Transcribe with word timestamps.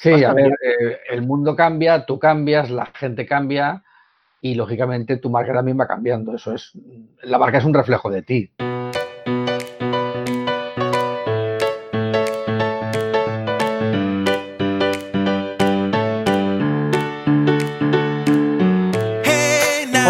Sí, 0.00 0.22
a 0.22 0.32
ver, 0.32 0.52
eh, 0.62 1.00
el 1.10 1.22
mundo 1.22 1.56
cambia, 1.56 2.06
tú 2.06 2.20
cambias, 2.20 2.70
la 2.70 2.86
gente 2.86 3.26
cambia 3.26 3.82
y 4.40 4.54
lógicamente 4.54 5.16
tu 5.16 5.28
marca 5.28 5.52
también 5.52 5.78
va 5.78 5.88
cambiando. 5.88 6.36
Eso 6.36 6.54
es, 6.54 6.70
la 7.22 7.36
marca 7.36 7.58
es 7.58 7.64
un 7.64 7.74
reflejo 7.74 8.08
de 8.08 8.22
ti. 8.22 8.52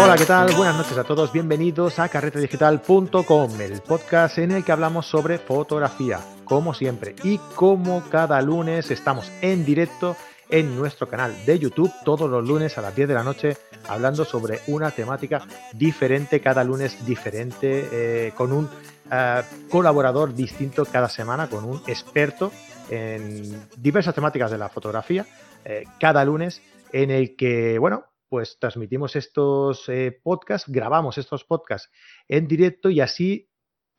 Hola, 0.01 0.15
¿qué 0.15 0.25
tal? 0.25 0.53
Buenas 0.55 0.77
noches 0.77 0.97
a 0.99 1.03
todos. 1.03 1.33
Bienvenidos 1.33 1.97
a 1.97 2.09
carretedigital.com, 2.09 3.61
el 3.61 3.81
podcast 3.81 4.37
en 4.37 4.51
el 4.51 4.63
que 4.63 4.71
hablamos 4.71 5.07
sobre 5.07 5.39
fotografía, 5.39 6.19
como 6.49 6.73
siempre. 6.73 7.15
Y 7.23 7.37
como 7.55 8.03
cada 8.09 8.41
lunes 8.41 8.91
estamos 8.91 9.31
en 9.41 9.63
directo 9.63 10.17
en 10.49 10.75
nuestro 10.75 11.07
canal 11.07 11.33
de 11.45 11.59
YouTube 11.59 11.93
todos 12.03 12.29
los 12.29 12.45
lunes 12.45 12.77
a 12.77 12.81
las 12.81 12.95
10 12.95 13.07
de 13.07 13.13
la 13.13 13.23
noche 13.23 13.57
hablando 13.87 14.25
sobre 14.25 14.59
una 14.67 14.89
temática 14.89 15.45
diferente, 15.73 16.41
cada 16.41 16.63
lunes 16.63 17.05
diferente, 17.05 17.87
eh, 17.91 18.31
con 18.35 18.51
un 18.51 18.67
eh, 19.11 19.41
colaborador 19.69 20.33
distinto 20.33 20.85
cada 20.85 21.07
semana, 21.07 21.47
con 21.47 21.63
un 21.63 21.81
experto 21.87 22.51
en 22.89 23.67
diversas 23.77 24.15
temáticas 24.15 24.49
de 24.49 24.57
la 24.57 24.69
fotografía, 24.69 25.25
eh, 25.63 25.83
cada 25.99 26.25
lunes 26.25 26.63
en 26.91 27.11
el 27.11 27.35
que, 27.35 27.77
bueno, 27.77 28.05
pues 28.27 28.57
transmitimos 28.59 29.15
estos 29.15 29.89
podcasts, 30.23 30.71
grabamos 30.71 31.17
estos 31.17 31.45
podcasts 31.45 31.89
en 32.27 32.47
directo 32.47 32.91
y 32.91 33.01
así 33.01 33.48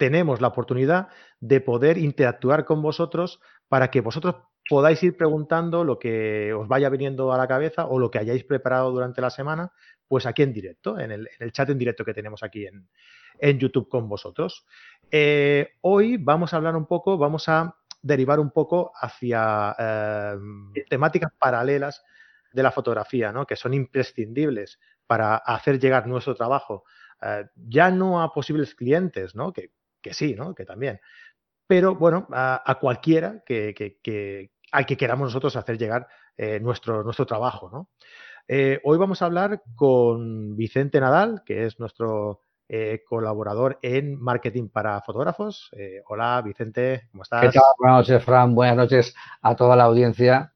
tenemos 0.01 0.41
la 0.41 0.49
oportunidad 0.49 1.09
de 1.41 1.61
poder 1.61 1.99
interactuar 1.99 2.65
con 2.65 2.81
vosotros 2.81 3.39
para 3.69 3.91
que 3.91 4.01
vosotros 4.01 4.37
podáis 4.67 5.03
ir 5.03 5.15
preguntando 5.15 5.85
lo 5.85 5.99
que 5.99 6.55
os 6.55 6.67
vaya 6.69 6.89
viniendo 6.89 7.35
a 7.35 7.37
la 7.37 7.47
cabeza 7.47 7.85
o 7.85 7.99
lo 7.99 8.11
que 8.11 8.19
hayáis 8.19 8.45
preparado 8.45 8.91
durante 8.93 9.21
la 9.21 9.29
semana, 9.29 9.73
pues 10.09 10.25
aquí 10.25 10.43
en 10.43 10.55
directo, 10.55 10.99
en 10.99 11.11
el, 11.11 11.53
chat 11.53 11.69
en 11.69 11.77
directo 11.77 12.03
que 12.03 12.15
tenemos 12.15 12.43
aquí 12.43 12.67
en, 12.67 13.59
YouTube 13.59 13.91
con 13.91 14.09
vosotros. 14.09 14.65
Eh, 15.11 15.69
hoy 15.83 16.17
vamos 16.17 16.55
a 16.55 16.57
hablar 16.57 16.77
un 16.77 16.87
poco, 16.87 17.19
vamos 17.19 17.47
a 17.51 17.77
derivar 18.01 18.41
un 18.41 18.53
poco 18.53 18.93
hacia 18.95 19.77
eh, 19.79 20.37
temáticas 20.89 21.31
paralelas 21.39 22.03
de 22.55 22.63
la 22.63 22.73
fotografía, 22.73 23.33
¿no? 23.33 23.45
que 23.45 23.57
son 23.57 23.75
imprescindibles 23.75 24.81
para 25.07 25.37
hacer 25.37 25.79
llegar 25.79 26.07
nuestro 26.07 26.35
trabajo, 26.35 26.85
eh, 27.21 27.45
ya 27.55 27.91
no 27.91 28.23
a 28.23 28.33
posibles 28.33 28.75
clientes, 28.75 29.35
¿no? 29.35 29.53
que, 29.53 29.73
sí, 30.13 30.35
¿no? 30.35 30.55
que 30.55 30.65
también, 30.65 31.01
pero 31.67 31.95
bueno, 31.95 32.27
a, 32.33 32.79
cualquiera 32.81 33.43
que, 33.45 33.75
que, 33.75 34.51
al 34.73 34.87
que 34.87 34.97
queramos 34.97 35.27
nosotros 35.27 35.57
hacer 35.57 35.79
llegar 35.79 36.09
eh, 36.37 36.59
nuestro, 36.61 37.05
nuestro 37.05 37.27
trabajo. 37.27 37.71
¿no? 37.71 37.89
Eh, 38.49 38.81
hoy 38.85 38.99
vamos 38.99 39.23
a 39.23 39.27
hablar 39.27 39.63
con 39.77 40.57
Vicente 40.57 41.01
Nadal, 41.01 41.43
que 41.45 41.67
es 41.67 41.79
nuestro 41.79 42.43
colaborador 43.05 43.81
en 43.83 44.21
marketing 44.21 44.69
para 44.69 45.01
fotógrafos. 45.01 45.71
hola, 46.07 46.41
Vicente, 46.41 47.09
¿cómo 47.11 47.25
estás? 47.25 47.41
¿Qué 47.43 47.51
tal? 47.51 47.65
Buenas 47.79 47.99
noches, 47.99 48.25
Fran. 48.25 48.55
Buenas 48.55 48.77
noches 48.77 49.15
a 49.43 49.57
toda 49.57 49.75
la 49.75 49.85
audiencia 49.85 50.55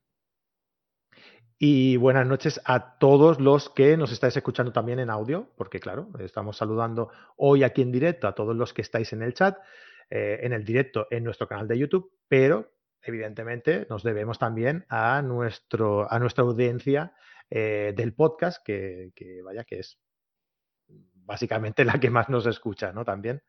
y 1.58 1.96
buenas 1.96 2.26
noches 2.26 2.60
a 2.64 2.98
todos 2.98 3.40
los 3.40 3.70
que 3.70 3.96
nos 3.96 4.12
estáis 4.12 4.36
escuchando 4.36 4.72
también 4.72 4.98
en 4.98 5.10
audio, 5.10 5.52
porque 5.56 5.80
claro, 5.80 6.08
estamos 6.18 6.56
saludando 6.56 7.10
hoy 7.36 7.62
aquí 7.62 7.82
en 7.82 7.92
directo 7.92 8.26
a 8.26 8.34
todos 8.34 8.56
los 8.56 8.72
que 8.72 8.82
estáis 8.82 9.12
en 9.12 9.22
el 9.22 9.34
chat, 9.34 9.56
eh, 10.10 10.40
en 10.42 10.52
el 10.52 10.64
directo 10.64 11.06
en 11.10 11.24
nuestro 11.24 11.46
canal 11.46 11.68
de 11.68 11.78
YouTube, 11.78 12.12
pero 12.28 12.72
evidentemente 13.02 13.86
nos 13.88 14.02
debemos 14.02 14.38
también 14.38 14.84
a, 14.88 15.22
nuestro, 15.22 16.10
a 16.10 16.18
nuestra 16.18 16.42
audiencia 16.42 17.14
eh, 17.50 17.92
del 17.96 18.14
podcast, 18.14 18.64
que, 18.64 19.12
vaya 19.44 19.64
que 19.64 19.80
es 19.80 19.98
básicamente 21.14 21.84
la 21.84 22.00
que 22.00 22.10
más 22.10 22.28
nos 22.28 22.46
escucha, 22.46 22.92
¿no? 22.92 23.04
También. 23.04 23.42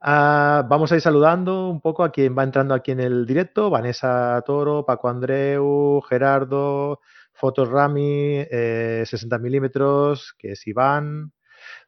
Ah, 0.00 0.64
vamos 0.68 0.92
a 0.92 0.96
ir 0.96 1.00
saludando 1.00 1.68
un 1.68 1.80
poco 1.80 2.04
a 2.04 2.12
quien 2.12 2.36
va 2.36 2.44
entrando 2.44 2.74
aquí 2.74 2.92
en 2.92 3.00
el 3.00 3.26
directo, 3.26 3.70
Vanessa 3.70 4.42
Toro, 4.44 4.84
Paco 4.84 5.08
Andreu, 5.08 6.02
Gerardo, 6.02 7.00
Fotos 7.36 7.68
Rami, 7.68 8.42
60 8.44 9.36
eh, 9.36 9.38
milímetros, 9.38 10.34
que 10.38 10.52
es 10.52 10.66
Iván. 10.66 11.32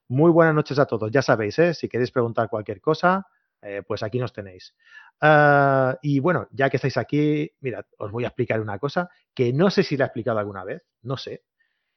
Muy 0.07 0.31
buenas 0.31 0.55
noches 0.55 0.79
a 0.79 0.85
todos. 0.87 1.11
Ya 1.11 1.23
sabéis, 1.23 1.59
¿eh? 1.59 1.73
si 1.73 1.89
queréis 1.89 2.11
preguntar 2.11 2.49
cualquier 2.51 2.81
cosa, 2.83 3.27
eh, 3.63 3.83
pues 3.87 4.03
aquí 4.03 4.19
nos 4.19 4.33
tenéis. 4.33 4.75
Ah, 5.21 5.97
y 6.03 6.21
bueno, 6.21 6.49
ya 6.51 6.69
que 6.69 6.77
estáis 6.77 6.99
aquí, 6.99 7.51
mirad, 7.61 7.87
os 7.97 8.13
voy 8.13 8.25
a 8.25 8.29
explicar 8.29 8.61
una 8.61 8.79
cosa 8.79 9.09
que 9.35 9.53
no 9.53 9.71
sé 9.71 9.83
si 9.83 9.97
la 9.97 10.05
he 10.05 10.09
explicado 10.09 10.39
alguna 10.39 10.65
vez, 10.65 10.83
no 11.03 11.17
sé, 11.17 11.45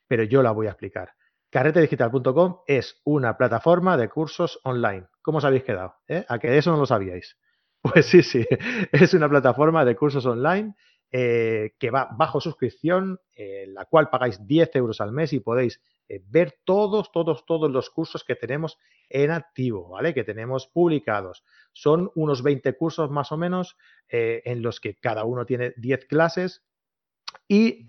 pero 0.08 0.24
yo 0.24 0.42
la 0.42 0.52
voy 0.52 0.68
a 0.68 0.72
explicar. 0.72 1.12
Carretedigital.com 1.50 2.62
es 2.68 3.02
una 3.04 3.36
plataforma 3.36 3.98
de 3.98 4.08
cursos 4.08 4.62
online. 4.64 5.08
¿Cómo 5.22 5.40
os 5.40 5.46
habéis 5.46 5.64
quedado? 5.64 5.96
¿A 6.28 6.40
que 6.40 6.58
eso 6.58 6.72
no 6.72 6.78
lo 6.78 6.86
sabíais? 6.86 7.38
Pues 7.84 8.06
sí, 8.06 8.22
sí, 8.22 8.46
es 8.92 9.16
una 9.16 9.28
plataforma 9.28 9.84
de 9.84 9.96
cursos 9.96 10.24
online 10.28 10.76
eh, 11.14 11.74
que 11.78 11.92
va 11.92 12.08
bajo 12.18 12.40
suscripción, 12.40 13.20
en 13.34 13.74
la 13.74 13.84
cual 13.84 14.10
pagáis 14.10 14.48
10 14.48 14.76
euros 14.78 15.02
al 15.02 15.12
mes 15.12 15.34
y 15.34 15.42
podéis 15.42 15.82
eh, 16.08 16.24
ver 16.26 16.60
todos, 16.64 17.12
todos, 17.12 17.46
todos 17.46 17.70
los 17.70 17.90
cursos 17.90 18.24
que 18.24 18.38
tenemos 18.38 18.78
en 19.10 19.32
activo, 19.32 19.90
¿vale? 19.90 20.14
Que 20.14 20.24
tenemos 20.24 20.68
publicados. 20.68 21.44
Son 21.74 22.12
unos 22.16 22.44
20 22.44 22.78
cursos 22.78 23.10
más 23.12 23.34
o 23.34 23.38
menos 23.38 23.76
eh, 24.08 24.42
en 24.46 24.62
los 24.62 24.80
que 24.80 24.96
cada 24.96 25.26
uno 25.26 25.46
tiene 25.46 25.74
10 25.76 26.06
clases. 26.06 26.64
Y 27.48 27.86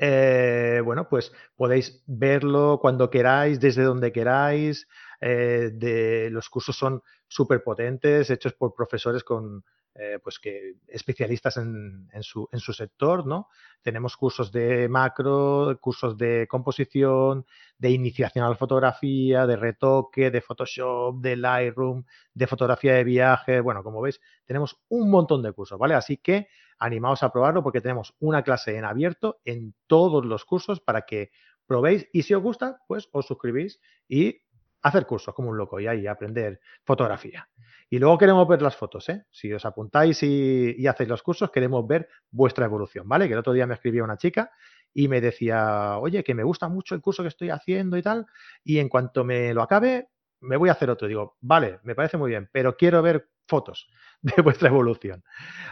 bueno, 0.84 1.08
pues 1.08 1.32
podéis 1.54 2.02
verlo 2.06 2.78
cuando 2.80 3.10
queráis, 3.10 3.60
desde 3.60 3.82
donde 3.82 4.10
queráis. 4.12 4.88
los 5.20 6.48
cursos 6.48 6.76
son 6.76 7.02
súper 7.28 7.62
potentes, 7.62 8.30
hechos 8.30 8.54
por 8.54 8.74
profesores 8.74 9.22
con, 9.22 9.64
eh, 9.94 10.18
pues 10.22 10.38
que 10.38 10.76
especialistas 10.88 11.58
en, 11.58 12.08
su, 12.22 12.48
en, 12.50 12.60
su, 12.60 12.72
sector, 12.72 13.26
¿no? 13.26 13.48
Tenemos 13.82 14.16
cursos 14.16 14.50
de 14.50 14.88
macro, 14.88 15.78
cursos 15.82 16.16
de 16.16 16.46
composición, 16.48 17.44
de 17.76 17.90
iniciación 17.90 18.46
a 18.46 18.48
la 18.48 18.56
fotografía, 18.56 19.46
de 19.46 19.56
retoque, 19.56 20.30
de 20.30 20.40
Photoshop, 20.40 21.20
de 21.20 21.36
Lightroom, 21.36 22.04
de 22.32 22.46
fotografía 22.46 22.94
de 22.94 23.04
viaje. 23.04 23.60
Bueno, 23.60 23.82
como 23.82 24.00
veis, 24.00 24.18
tenemos 24.46 24.80
un 24.88 25.10
montón 25.10 25.42
de 25.42 25.52
cursos, 25.52 25.78
¿vale? 25.78 25.94
Así 25.94 26.16
que 26.16 26.48
animaos 26.78 27.22
a 27.22 27.30
probarlo 27.30 27.62
porque 27.62 27.82
tenemos 27.82 28.14
una 28.18 28.42
clase 28.42 28.76
en 28.76 28.86
abierto 28.86 29.40
en 29.44 29.74
todos 29.86 30.24
los 30.24 30.46
cursos 30.46 30.80
para 30.80 31.02
que 31.02 31.32
probéis 31.66 32.08
y 32.12 32.22
si 32.22 32.32
os 32.32 32.42
gusta, 32.42 32.80
pues 32.88 33.10
os 33.12 33.26
suscribís 33.26 33.80
y 34.08 34.42
hacer 34.82 35.06
cursos 35.06 35.34
como 35.34 35.50
un 35.50 35.56
loco 35.56 35.80
y 35.80 35.86
ahí 35.86 36.06
aprender 36.06 36.60
fotografía. 36.84 37.48
Y 37.92 37.98
luego 37.98 38.16
queremos 38.16 38.48
ver 38.48 38.62
las 38.62 38.74
fotos, 38.74 39.06
¿eh? 39.10 39.26
Si 39.30 39.52
os 39.52 39.66
apuntáis 39.66 40.22
y, 40.22 40.86
hacéis 40.86 41.10
los 41.10 41.22
cursos, 41.22 41.50
queremos 41.50 41.86
ver 41.86 42.08
vuestra 42.30 42.64
evolución, 42.64 43.06
¿vale? 43.06 43.26
Que 43.26 43.34
el 43.34 43.38
otro 43.38 43.52
día 43.52 43.66
me 43.66 43.74
escribía 43.74 44.02
una 44.02 44.16
chica 44.16 44.50
y 44.94 45.08
me 45.08 45.20
decía, 45.20 45.98
oye, 45.98 46.24
que 46.24 46.34
me 46.34 46.42
gusta 46.42 46.70
mucho 46.70 46.94
el 46.94 47.02
curso 47.02 47.22
que 47.22 47.28
estoy 47.28 47.50
haciendo 47.50 47.98
y 47.98 48.02
tal, 48.02 48.24
y 48.64 48.78
en 48.78 48.88
cuanto 48.88 49.24
me 49.24 49.52
lo 49.52 49.60
acabe, 49.60 50.08
me 50.40 50.56
voy 50.56 50.70
a 50.70 50.72
hacer 50.72 50.88
otro. 50.88 51.06
Digo, 51.06 51.36
vale, 51.42 51.80
me 51.82 51.94
parece 51.94 52.16
muy 52.16 52.30
bien, 52.30 52.48
pero 52.50 52.78
quiero 52.78 53.02
ver 53.02 53.28
fotos 53.46 53.90
de 54.22 54.40
vuestra 54.40 54.70
evolución. 54.70 55.22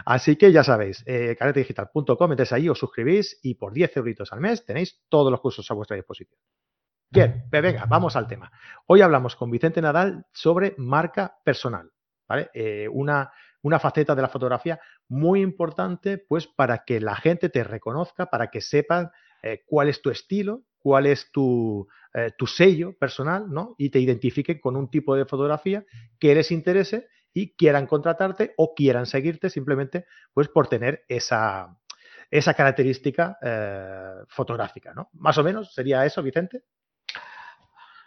Así 0.05 0.37
que 0.37 0.53
ya 0.53 0.63
sabéis, 0.63 1.03
eh, 1.07 1.35
caretedigital.com, 1.39 2.29
metéis 2.29 2.53
ahí, 2.53 2.69
os 2.69 2.79
suscribís 2.79 3.41
y 3.43 3.55
por 3.55 3.73
10 3.73 3.97
euritos 3.97 4.31
al 4.35 4.41
mes 4.41 4.67
tenéis 4.67 5.01
todos 5.09 5.31
los 5.33 5.41
cursos 5.41 5.71
a 5.71 5.73
vuestra 5.73 5.97
disposición. 5.97 6.39
Bien, 7.09 7.47
venga, 7.51 7.87
vamos 7.87 8.15
al 8.15 8.29
tema. 8.29 8.53
Hoy 8.85 9.01
hablamos 9.01 9.37
con 9.37 9.51
Vicente 9.51 9.81
Nadal 9.81 10.27
sobre 10.35 10.75
marca 10.77 11.39
personal. 11.43 11.91
Eh, 12.55 12.89
una, 12.89 13.33
una 13.63 13.79
faceta 13.79 14.15
de 14.15 14.23
la 14.23 14.29
fotografía 14.29 14.81
muy 15.09 15.41
importante, 15.41 16.19
pues 16.19 16.47
para 16.47 16.85
que 16.85 17.01
la 17.01 17.17
gente 17.17 17.49
te 17.49 17.65
reconozca, 17.65 18.27
para 18.27 18.51
que 18.51 18.61
sepan 18.61 19.11
eh, 19.43 19.63
cuál 19.67 19.89
es 19.89 20.01
tu 20.03 20.11
estilo, 20.11 20.63
cuál 20.79 21.07
es 21.07 21.31
tu, 21.33 21.89
eh, 22.15 22.31
tu, 22.37 22.47
sello 22.47 22.97
personal, 22.97 23.51
¿no? 23.51 23.75
Y 23.79 23.91
te 23.91 24.01
identifiquen 24.01 24.61
con 24.61 24.77
un 24.77 24.91
tipo 24.91 25.17
de 25.17 25.27
fotografía 25.27 25.85
que 26.19 26.35
les 26.35 26.51
interese 26.51 27.09
y 27.33 27.55
quieran 27.57 27.87
contratarte 27.87 28.55
o 28.57 28.75
quieran 28.75 29.07
seguirte 29.07 29.51
simplemente, 29.51 30.07
pues 30.33 30.49
por 30.49 30.69
tener 30.69 31.05
esa, 31.09 31.77
esa 32.31 32.55
característica 32.55 33.39
fotográfica, 34.29 34.93
¿no? 34.95 35.11
Más 35.13 35.39
o 35.39 35.45
menos 35.45 35.73
sería 35.75 36.05
eso, 36.05 36.23
Vicente. 36.23 36.65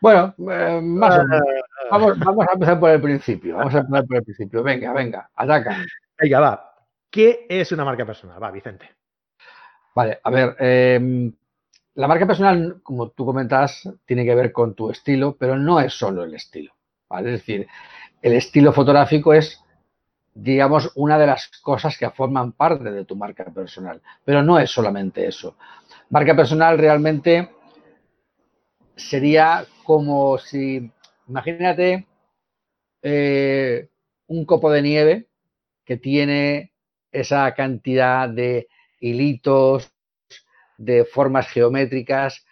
Bueno, 0.04 0.34
más 0.38 1.20
o 1.20 1.24
menos. 1.24 1.48
Vamos, 1.90 2.48
a 2.50 2.54
empezar 2.54 2.78
por 2.78 2.90
el 2.90 3.02
principio. 3.02 3.56
Vamos 3.56 3.74
a 3.74 3.78
empezar 3.78 4.06
por 4.06 4.18
el 4.18 4.24
principio. 4.24 4.62
Venga, 4.62 4.92
venga, 4.92 5.30
ataca. 5.34 5.78
Venga, 6.20 6.40
va. 6.42 6.76
¿Qué 7.10 7.46
es 7.48 7.72
una 7.72 7.86
marca 7.86 8.06
personal? 8.06 8.44
Va, 8.44 8.52
Vicente. 8.52 8.90
Vale, 9.96 10.20
a 10.22 10.30
ver, 10.30 10.58
em, 10.60 11.32
la 11.96 12.10
marca 12.10 12.28
personal, 12.28 12.82
como 12.84 13.12
tú 13.12 13.26
comentas, 13.26 13.90
tiene 14.04 14.26
que 14.26 14.36
ver 14.36 14.52
con 14.52 14.76
tu 14.76 14.90
estilo, 14.90 15.38
pero 15.40 15.56
no 15.56 15.80
es 15.80 15.94
solo 15.94 16.26
el 16.26 16.36
estilo. 16.36 16.74
¿vale? 17.08 17.36
Es 17.36 17.40
decir, 17.40 17.66
el 18.22 18.34
estilo 18.34 18.74
fotográfico 18.74 19.34
es 19.34 19.64
digamos, 20.34 20.92
una 20.96 21.18
de 21.18 21.28
las 21.28 21.48
cosas 21.62 21.98
que 21.98 22.10
forman 22.10 22.54
parte 22.54 22.92
de 22.92 23.06
tu 23.06 23.16
marca 23.16 23.46
personal. 23.46 24.02
Pero 24.26 24.44
no 24.44 24.60
es 24.60 24.70
solamente 24.70 25.26
eso. 25.26 25.56
Marca 26.10 26.36
personal 26.36 26.78
realmente 26.78 27.52
sería 28.96 29.66
como 29.84 30.38
si, 30.38 30.92
imagínate, 31.28 32.08
eh, 33.02 33.90
un 34.28 34.46
copo 34.46 34.72
de 34.72 34.82
nieve 34.82 35.28
que 35.86 35.98
tiene 35.98 36.72
esa 37.12 37.54
cantidad 37.54 38.30
de 38.30 38.68
hilitos, 39.00 39.92
de 40.78 41.06
formas 41.06 41.48
geométricas. 41.50 42.46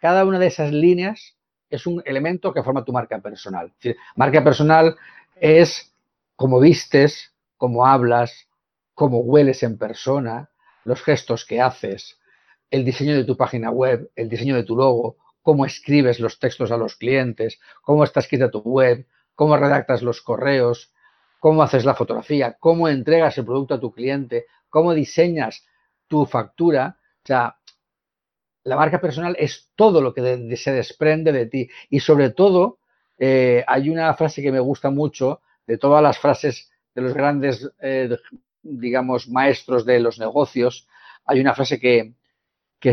Cada 0.00 0.24
una 0.24 0.38
de 0.38 0.46
esas 0.46 0.72
líneas 0.72 1.36
es 1.70 1.86
un 1.86 2.02
elemento 2.04 2.52
que 2.52 2.62
forma 2.62 2.84
tu 2.84 2.92
marca 2.92 3.18
personal. 3.20 3.72
marca 4.16 4.42
personal 4.42 4.96
es 5.36 5.94
cómo 6.36 6.60
vistes, 6.60 7.34
cómo 7.56 7.86
hablas, 7.86 8.48
cómo 8.94 9.20
hueles 9.20 9.62
en 9.62 9.78
persona, 9.78 10.50
los 10.84 11.02
gestos 11.02 11.44
que 11.44 11.60
haces, 11.60 12.18
el 12.70 12.84
diseño 12.84 13.14
de 13.14 13.24
tu 13.24 13.36
página 13.36 13.70
web, 13.70 14.10
el 14.16 14.28
diseño 14.28 14.56
de 14.56 14.64
tu 14.64 14.76
logo, 14.76 15.16
cómo 15.48 15.64
escribes 15.64 16.20
los 16.20 16.38
textos 16.38 16.70
a 16.72 16.76
los 16.76 16.96
clientes, 16.96 17.58
cómo 17.80 18.04
está 18.04 18.20
escrita 18.20 18.50
tu 18.50 18.60
web, 18.60 19.06
cómo 19.34 19.56
redactas 19.56 20.02
los 20.02 20.20
correos, 20.20 20.92
cómo 21.40 21.62
haces 21.62 21.86
la 21.86 21.94
fotografía, 21.94 22.58
cómo 22.60 22.86
entregas 22.86 23.38
el 23.38 23.46
producto 23.46 23.72
a 23.72 23.80
tu 23.80 23.90
cliente, 23.90 24.44
cómo 24.68 24.92
diseñas 24.92 25.66
tu 26.06 26.26
factura. 26.26 26.98
O 27.24 27.26
sea, 27.26 27.56
la 28.62 28.76
marca 28.76 29.00
personal 29.00 29.36
es 29.38 29.72
todo 29.74 30.02
lo 30.02 30.12
que 30.12 30.54
se 30.58 30.72
desprende 30.72 31.32
de 31.32 31.46
ti. 31.46 31.70
Y 31.88 32.00
sobre 32.00 32.28
todo, 32.28 32.80
eh, 33.16 33.64
hay 33.66 33.88
una 33.88 34.12
frase 34.12 34.42
que 34.42 34.52
me 34.52 34.60
gusta 34.60 34.90
mucho 34.90 35.40
de 35.66 35.78
todas 35.78 36.02
las 36.02 36.18
frases 36.18 36.70
de 36.94 37.00
los 37.00 37.14
grandes, 37.14 37.70
eh, 37.80 38.14
digamos, 38.60 39.30
maestros 39.30 39.86
de 39.86 39.98
los 39.98 40.18
negocios. 40.18 40.86
Hay 41.24 41.40
una 41.40 41.54
frase 41.54 41.80
que, 41.80 42.12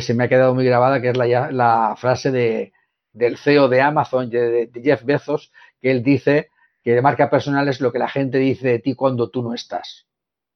se 0.01 0.13
me 0.13 0.23
ha 0.23 0.29
quedado 0.29 0.53
muy 0.55 0.65
grabada, 0.65 1.01
que 1.01 1.09
es 1.09 1.17
la, 1.17 1.95
frase 1.97 2.31
de, 2.31 2.73
del 3.13 3.37
CEO 3.37 3.67
de 3.67 3.81
Amazon, 3.81 4.29
de, 4.29 4.67
de 4.67 4.81
Jeff 4.81 5.03
Bezos, 5.03 5.51
que 5.81 5.91
él 5.91 6.03
dice 6.03 6.49
que 6.83 6.93
de 6.93 7.01
marca 7.01 7.29
personal 7.29 7.67
es 7.67 7.81
lo 7.81 7.91
que 7.91 7.99
la 7.99 8.07
gente 8.07 8.37
dice 8.37 8.67
de 8.67 8.79
ti 8.79 8.95
cuando 8.95 9.29
tú 9.29 9.41
no 9.41 9.53
estás. 9.53 10.07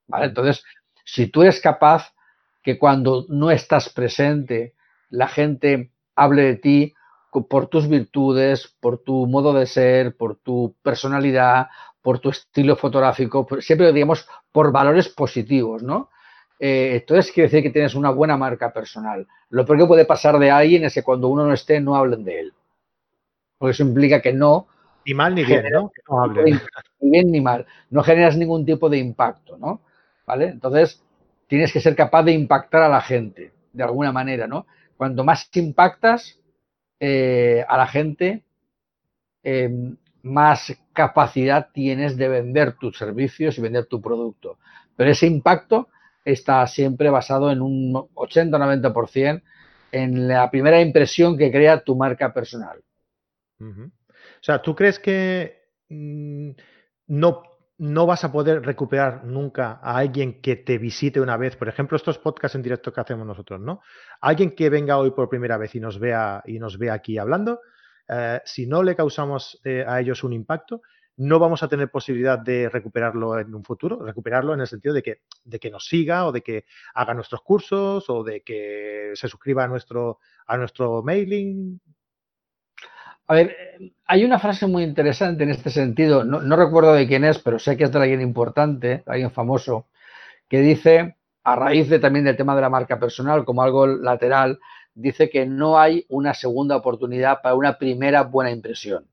¿Vale? 0.08 0.28
Entonces, 0.28 0.64
si 1.04 1.28
tú 1.28 1.42
eres 1.42 1.60
capaz 1.60 2.14
que 2.62 2.78
cuando 2.78 3.26
no 3.30 3.52
estás 3.52 3.90
presente, 3.90 4.76
la 5.10 5.28
gente 5.28 5.92
hable 6.16 6.44
de 6.44 6.56
ti 6.56 6.94
por 7.50 7.68
tus 7.68 7.88
virtudes, 7.88 8.76
por 8.80 9.00
tu 9.04 9.28
modo 9.28 9.54
de 9.54 9.66
ser, 9.66 10.18
por 10.18 10.36
tu 10.36 10.76
personalidad, 10.82 11.68
por 12.02 12.20
tu 12.20 12.30
estilo 12.30 12.76
fotográfico, 12.76 13.48
siempre 13.60 13.92
digamos 13.94 14.28
por 14.52 14.72
valores 14.72 15.10
positivos, 15.10 15.84
¿no? 15.84 16.10
Eh, 16.60 16.98
entonces 16.98 17.32
quiere 17.32 17.48
decir 17.50 17.64
que 17.64 17.70
tienes 17.70 17.96
una 17.96 18.10
buena 18.12 18.38
marca 18.38 18.72
personal. 18.72 19.26
Lo 19.50 19.66
peor 19.66 19.80
que 19.80 19.86
puede 19.86 20.06
pasar 20.06 20.38
de 20.38 20.52
alguien 20.52 20.84
es 20.84 20.94
que 20.94 21.04
cuando 21.04 21.30
uno 21.30 21.46
no 21.46 21.54
esté 21.54 21.80
no 21.80 21.96
hablen 21.96 22.24
de 22.24 22.40
él. 22.42 22.54
Porque 23.58 23.72
eso 23.72 23.84
implica 23.84 24.22
que 24.22 24.34
no 24.34 24.68
ni 25.06 25.14
mal 25.14 25.34
ni 25.34 25.44
bien, 25.44 25.66
¿no? 25.72 25.92
Ni 27.00 27.10
bien 27.10 27.32
ni 27.32 27.42
mal. 27.42 27.66
No 27.90 28.04
generas 28.04 28.38
ningún 28.38 28.66
tipo 28.66 28.90
de 28.90 28.98
impacto, 28.98 29.58
¿no? 29.58 29.82
¿Vale? 30.26 30.50
Entonces, 30.50 31.04
tienes 31.48 31.74
que 31.74 31.80
ser 31.80 31.96
capaz 31.96 32.24
de 32.24 32.34
impactar 32.34 32.84
a 32.84 32.90
la 32.90 33.02
gente, 33.02 33.52
de 33.74 33.84
alguna 33.84 34.12
manera, 34.12 34.46
¿no? 34.46 34.68
Cuanto 34.98 35.24
más 35.24 35.50
impactas 35.56 36.38
eh, 37.00 37.66
a 37.68 37.78
la 37.78 37.88
gente, 37.88 38.44
em, 39.42 39.96
más 40.22 40.78
capacidad 40.94 41.70
tienes 41.74 42.18
de 42.18 42.28
vender 42.28 42.74
tus 42.74 42.98
servicios 42.98 43.58
y 43.58 43.62
vender 43.62 43.86
tu 43.86 44.02
producto. 44.02 44.60
Pero 44.96 45.10
ese 45.10 45.26
impacto 45.26 45.88
está 46.24 46.66
siempre 46.68 47.10
basado 47.10 47.52
en 47.52 47.62
un 47.62 47.94
80-90% 47.94 49.42
en 49.92 50.28
la 50.28 50.50
primera 50.52 50.82
impresión 50.82 51.38
que 51.38 51.52
crea 51.52 51.84
tu 51.84 51.96
marca 51.96 52.34
personal. 52.34 52.82
O 53.60 54.42
sea, 54.42 54.62
¿tú 54.62 54.76
crees 54.76 55.00
que 55.00 55.70
mm, 55.90 56.52
no, 57.08 57.44
no 57.78 58.06
vas 58.06 58.24
a 58.24 58.32
poder 58.32 58.62
recuperar 58.62 59.26
nunca 59.26 59.80
a 59.82 59.98
alguien 59.98 60.42
que 60.42 60.56
te 60.56 60.78
visite 60.78 61.20
una 61.20 61.38
vez? 61.38 61.56
Por 61.56 61.68
ejemplo, 61.68 61.98
estos 61.98 62.18
podcasts 62.20 62.56
en 62.56 62.62
directo 62.62 62.94
que 62.94 63.02
hacemos 63.02 63.26
nosotros, 63.26 63.60
¿no? 63.60 63.82
Alguien 64.22 64.56
que 64.56 64.70
venga 64.70 64.98
hoy 64.98 65.12
por 65.12 65.30
primera 65.30 65.58
vez 65.58 65.76
y 65.76 65.80
nos 65.80 66.00
vea, 66.00 66.44
y 66.46 66.60
nos 66.60 66.78
vea 66.78 66.94
aquí 66.94 67.18
hablando, 67.18 67.60
eh, 68.08 68.42
si 68.46 68.66
no 68.66 68.82
le 68.84 68.96
causamos 68.96 69.60
eh, 69.64 69.84
a 69.86 70.00
ellos 70.00 70.24
un 70.24 70.34
impacto, 70.34 70.82
no 71.20 71.38
vamos 71.38 71.62
a 71.64 71.68
tener 71.68 71.92
posibilidad 71.92 72.40
de 72.40 72.70
recuperarlo 72.70 73.38
en 73.38 73.54
un 73.54 73.64
futuro, 73.64 74.02
recuperarlo 74.02 74.54
en 74.54 74.62
el 74.62 74.68
sentido 74.68 74.94
de 74.94 75.04
que, 75.04 75.20
de 75.44 75.60
que 75.60 75.70
nos 75.70 75.86
siga 75.86 76.26
o 76.26 76.32
de 76.32 76.42
que 76.42 76.64
haga 76.94 77.14
nuestros 77.14 77.42
cursos 77.42 78.10
o 78.10 78.24
de 78.24 78.42
que 78.42 79.12
se 79.16 79.28
suscriba 79.28 79.66
a 79.66 79.68
nuestro, 79.68 80.20
a 80.48 80.56
nuestro 80.56 81.04
mailing. 81.04 81.82
A 83.28 83.34
ver, 83.34 83.54
hay 84.06 84.24
una 84.24 84.40
frase 84.40 84.66
muy 84.66 84.84
interesante 84.84 85.44
en 85.44 85.50
este 85.50 85.70
sentido, 85.70 86.24
no, 86.24 86.56
recuerdo 86.56 86.94
de 86.94 87.06
quién 87.06 87.26
es, 87.26 87.38
pero 87.40 87.60
sé 87.60 87.76
que 87.76 87.84
es 87.84 87.92
de 87.92 88.00
alguien 88.00 88.22
importante, 88.22 89.04
alguien 89.06 89.32
famoso, 89.32 89.88
que 90.48 90.62
dice, 90.62 91.18
a 91.44 91.56
raíz 91.58 91.90
de 91.90 92.00
también 92.00 92.24
del 92.24 92.38
tema 92.38 92.56
de 92.56 92.62
la 92.62 92.70
marca 92.70 92.98
personal, 92.98 93.44
como 93.44 93.62
algo 93.62 93.86
lateral, 93.86 94.58
dice 94.94 95.30
que 95.30 95.46
no 95.46 95.78
hay 95.78 96.06
una 96.08 96.34
segunda 96.34 96.78
oportunidad 96.78 97.42
para 97.42 97.56
una 97.56 97.78
primera 97.78 98.24
buena 98.24 98.52
impresión. 98.52 99.09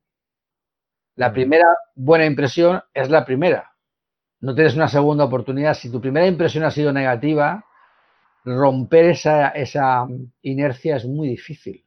La 1.16 1.32
primera 1.32 1.66
buena 1.94 2.26
impresión 2.26 2.82
es 2.92 3.08
la 3.10 3.24
primera. 3.24 3.72
No 4.40 4.54
tienes 4.54 4.76
una 4.76 4.88
segunda 4.88 5.24
oportunidad. 5.24 5.74
Si 5.74 5.90
tu 5.90 6.00
primera 6.00 6.26
impresión 6.26 6.64
ha 6.64 6.70
sido 6.70 6.92
negativa, 6.92 7.64
romper 8.44 9.06
esa, 9.06 9.48
esa 9.48 10.06
inercia 10.42 10.96
es 10.96 11.06
muy 11.06 11.28
difícil. 11.28 11.84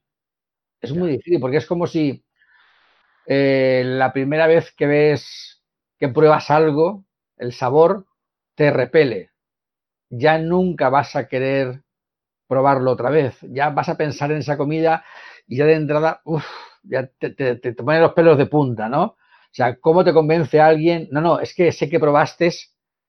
Es 0.81 0.93
muy 0.93 1.11
difícil 1.11 1.39
porque 1.39 1.57
es 1.57 1.67
como 1.67 1.85
si 1.85 2.23
eh, 3.27 3.83
la 3.85 4.11
primera 4.11 4.47
vez 4.47 4.71
que 4.71 4.87
ves 4.87 5.63
que 5.99 6.09
pruebas 6.09 6.49
algo, 6.49 7.05
el 7.37 7.53
sabor 7.53 8.07
te 8.55 8.71
repele. 8.71 9.29
Ya 10.09 10.39
nunca 10.39 10.89
vas 10.89 11.15
a 11.15 11.27
querer 11.27 11.83
probarlo 12.47 12.91
otra 12.91 13.11
vez. 13.11 13.37
Ya 13.43 13.69
vas 13.69 13.89
a 13.89 13.97
pensar 13.97 14.31
en 14.31 14.39
esa 14.39 14.57
comida 14.57 15.05
y 15.47 15.57
ya 15.57 15.65
de 15.65 15.75
entrada, 15.75 16.21
uff, 16.25 16.45
ya 16.83 17.07
te, 17.07 17.31
te, 17.31 17.55
te, 17.57 17.73
ponen 17.73 18.01
los 18.01 18.13
pelos 18.13 18.37
de 18.39 18.47
punta, 18.47 18.89
¿no? 18.89 19.17
O 19.51 19.53
sea, 19.53 19.75
¿cómo 19.79 20.03
te 20.03 20.13
convence 20.13 20.59
a 20.59 20.67
alguien? 20.67 21.07
No, 21.11 21.21
no, 21.21 21.39
es 21.39 21.53
que 21.55 21.71
sé 21.71 21.89
que 21.89 21.99
probaste 21.99 22.51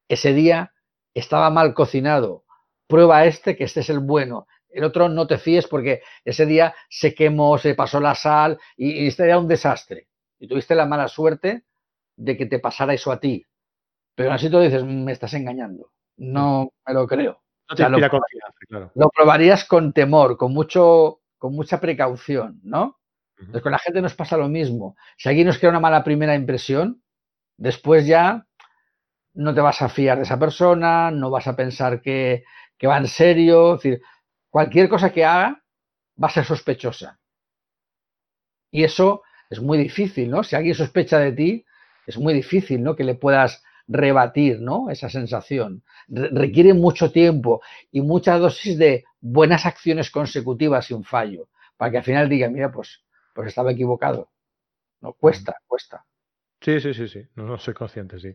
ese 0.09 0.33
día, 0.33 0.73
estaba 1.15 1.51
mal 1.51 1.75
cocinado. 1.75 2.45
Prueba 2.87 3.25
este, 3.25 3.57
que 3.57 3.65
este 3.65 3.81
es 3.81 3.91
el 3.91 4.01
bueno 4.01 4.47
el 4.73 4.85
otro 4.85 5.09
no 5.09 5.27
te 5.27 5.39
fíes 5.39 5.67
porque 5.67 6.03
ese 6.25 6.47
día 6.47 6.75
se 6.89 7.15
quemó, 7.15 7.59
se 7.59 7.75
pasó 7.75 8.01
la 8.01 8.15
sal 8.15 8.59
y, 8.77 9.07
este 9.07 9.25
era 9.25 9.39
un 9.39 9.49
desastre. 9.49 10.09
Y 10.39 10.49
tuviste 10.49 10.75
la 10.75 10.87
mala 10.87 11.09
suerte 11.09 11.65
de 12.17 12.37
que 12.37 12.47
te 12.47 12.59
pasara 12.59 12.95
eso 12.95 13.13
a 13.13 13.21
ti. 13.21 13.45
Pero 14.15 14.33
así 14.33 14.51
tú 14.51 14.61
dices, 14.61 14.85
me 14.85 15.13
estás 15.13 15.35
engañando. 15.35 15.93
No 16.17 16.73
me 16.87 16.95
lo 16.95 17.07
creo. 17.07 17.43
No 17.69 17.77
te 17.77 17.89
lo, 17.89 18.11
confianza, 18.11 18.59
claro. 18.69 18.93
Lo 18.95 19.09
probarías 19.11 19.65
con 19.65 19.93
temor, 19.93 20.37
con 20.37 20.53
mucho, 20.53 21.21
con 21.39 21.55
mucha 21.55 21.81
precaución, 21.81 22.61
¿no? 22.65 22.99
Entonces 23.41 23.63
con 23.63 23.73
la 23.73 23.79
gente 23.79 24.01
nos 24.03 24.15
pasa 24.15 24.37
lo 24.37 24.49
mismo. 24.49 24.97
Si 25.17 25.29
alguien 25.29 25.47
nos 25.47 25.59
crea 25.59 25.71
una 25.71 25.81
mala 25.81 26.05
primera 26.05 26.35
impresión, 26.35 27.03
después 27.57 28.07
ya 28.07 28.47
no 29.35 29.55
te 29.55 29.61
vas 29.61 29.81
a 29.83 29.89
fiar 29.89 30.19
de 30.19 30.25
esa 30.25 30.39
persona, 30.39 31.11
no 31.11 31.31
vas 31.31 31.47
a 31.47 31.57
pensar 31.57 32.01
que, 32.03 32.45
que 32.77 32.87
va 32.87 32.99
en 32.99 33.07
serio. 33.07 33.77
Decir, 33.77 34.03
cualquier 34.51 34.89
cosa 34.89 35.11
que 35.11 35.25
haga 35.25 35.63
va 36.23 36.29
a 36.29 36.31
ser 36.31 36.45
sospechosa. 36.45 37.19
Y 38.71 38.85
eso 38.85 39.23
es 39.49 39.61
muy 39.61 39.79
difícil, 39.79 40.31
¿no? 40.31 40.43
Si 40.45 40.55
alguien 40.55 40.75
sospecha 40.75 41.19
de 41.19 41.33
ti, 41.33 41.65
es 42.07 42.19
muy 42.19 42.35
difícil, 42.35 42.83
¿no? 42.83 42.95
Que 42.95 43.05
le 43.05 43.15
puedas 43.15 43.63
rebatir, 43.89 44.61
¿no? 44.61 44.91
Esa 44.91 45.09
sensación. 45.09 45.83
requiere 46.09 46.75
mucho 46.75 47.11
tiempo 47.11 47.61
y 47.91 48.01
mucha 48.01 48.39
dosis 48.39 48.79
de 48.79 49.05
buenas 49.21 49.67
acciones 49.67 50.11
consecutivas 50.11 50.91
y 50.91 50.95
un 50.95 51.05
fallo, 51.05 51.49
para 51.77 51.91
que 51.91 51.99
al 51.99 52.05
final 52.05 52.29
diga, 52.29 52.49
mira, 52.49 52.71
pues, 52.71 53.03
pues 53.35 53.49
estaba 53.49 53.73
equivocado. 53.73 54.31
No, 55.01 55.15
cuesta, 55.15 55.57
cuesta. 55.67 56.05
Sí, 56.61 56.81
sí, 56.81 56.93
sí, 56.93 57.09
sí. 57.09 57.27
No, 57.37 57.45
no 57.45 57.59
soy 57.59 57.75
consciente, 57.75 58.21
sí. 58.21 58.33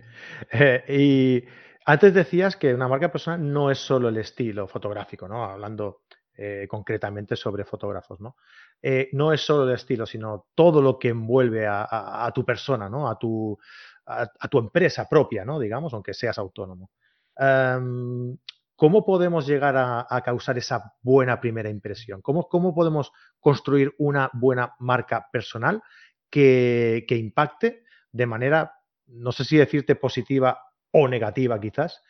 Eh, 0.52 0.84
y 0.90 1.46
antes 1.86 2.14
decías 2.14 2.56
que 2.56 2.74
una 2.74 2.88
marca 2.88 3.12
personal 3.12 3.52
no 3.52 3.70
es 3.70 3.78
solo 3.78 4.10
el 4.10 4.18
estilo 4.18 4.68
fotográfico, 4.68 5.28
¿no? 5.28 5.44
Hablando 5.44 6.02
eh, 6.38 6.66
concretamente 6.68 7.36
sobre 7.36 7.64
fotógrafos, 7.64 8.20
¿no? 8.20 8.36
Eh, 8.82 9.10
no 9.14 9.32
es 9.32 9.42
solo 9.42 9.70
el 9.70 9.76
estilo, 9.76 10.06
sino 10.06 10.48
todo 10.56 10.82
lo 10.82 10.98
que 10.98 11.10
envuelve 11.10 11.68
a, 11.68 12.32
tu 12.34 12.44
persona, 12.44 12.90
¿no? 12.90 13.08
A 13.08 13.18
tu, 13.18 13.58
a, 14.06 14.48
tu, 14.50 14.60
empresa 14.60 15.08
propia, 15.08 15.46
¿no? 15.46 15.60
Digamos, 15.60 15.94
aunque 15.94 16.14
seas 16.14 16.38
autónomo. 16.38 16.92
Em, 17.38 18.36
¿Cómo 18.76 19.06
podemos 19.06 19.48
llegar 19.48 19.76
a, 19.78 20.22
causar 20.24 20.58
esa 20.58 20.94
buena 21.02 21.40
primera 21.40 21.70
impresión? 21.70 22.22
¿Cómo, 22.22 22.50
¿Cómo, 22.50 22.76
podemos 22.76 23.12
construir 23.40 23.94
una 23.98 24.30
buena 24.34 24.76
marca 24.80 25.28
personal 25.32 25.82
que, 26.30 27.06
que 27.08 27.16
impacte 27.16 27.84
de 28.12 28.26
manera, 28.26 28.74
no 29.08 29.32
sé 29.32 29.46
si 29.46 29.58
decirte 29.58 29.96
positiva 29.96 30.60
o 30.92 31.08
negativa 31.08 31.60
quizás, 31.60 32.02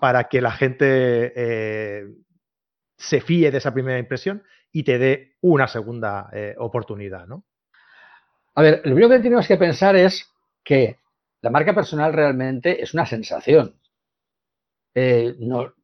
para 0.00 0.24
que 0.24 0.40
la 0.40 0.52
gente 0.52 1.32
eh, 1.36 2.04
se 2.96 3.20
fíe 3.20 3.50
de 3.50 3.58
esa 3.58 3.74
primera 3.74 3.98
impresión 3.98 4.42
y 4.70 4.84
te 4.84 4.98
dé 4.98 5.36
una 5.42 5.68
segunda 5.68 6.30
eh, 6.32 6.54
oportunidad, 6.58 7.26
¿no? 7.26 7.44
A 8.54 8.62
ver, 8.62 8.76
lo 8.84 8.94
primero 8.94 9.08
que 9.10 9.18
tenemos 9.18 9.46
que 9.46 9.56
pensar 9.56 9.96
es 9.96 10.30
que 10.64 10.98
la 11.40 11.50
marca 11.50 11.74
personal 11.74 12.12
realmente 12.12 12.82
es 12.82 12.94
una 12.94 13.06
sensación. 13.06 13.80
Eh, 14.94 15.34
no, 15.38 15.74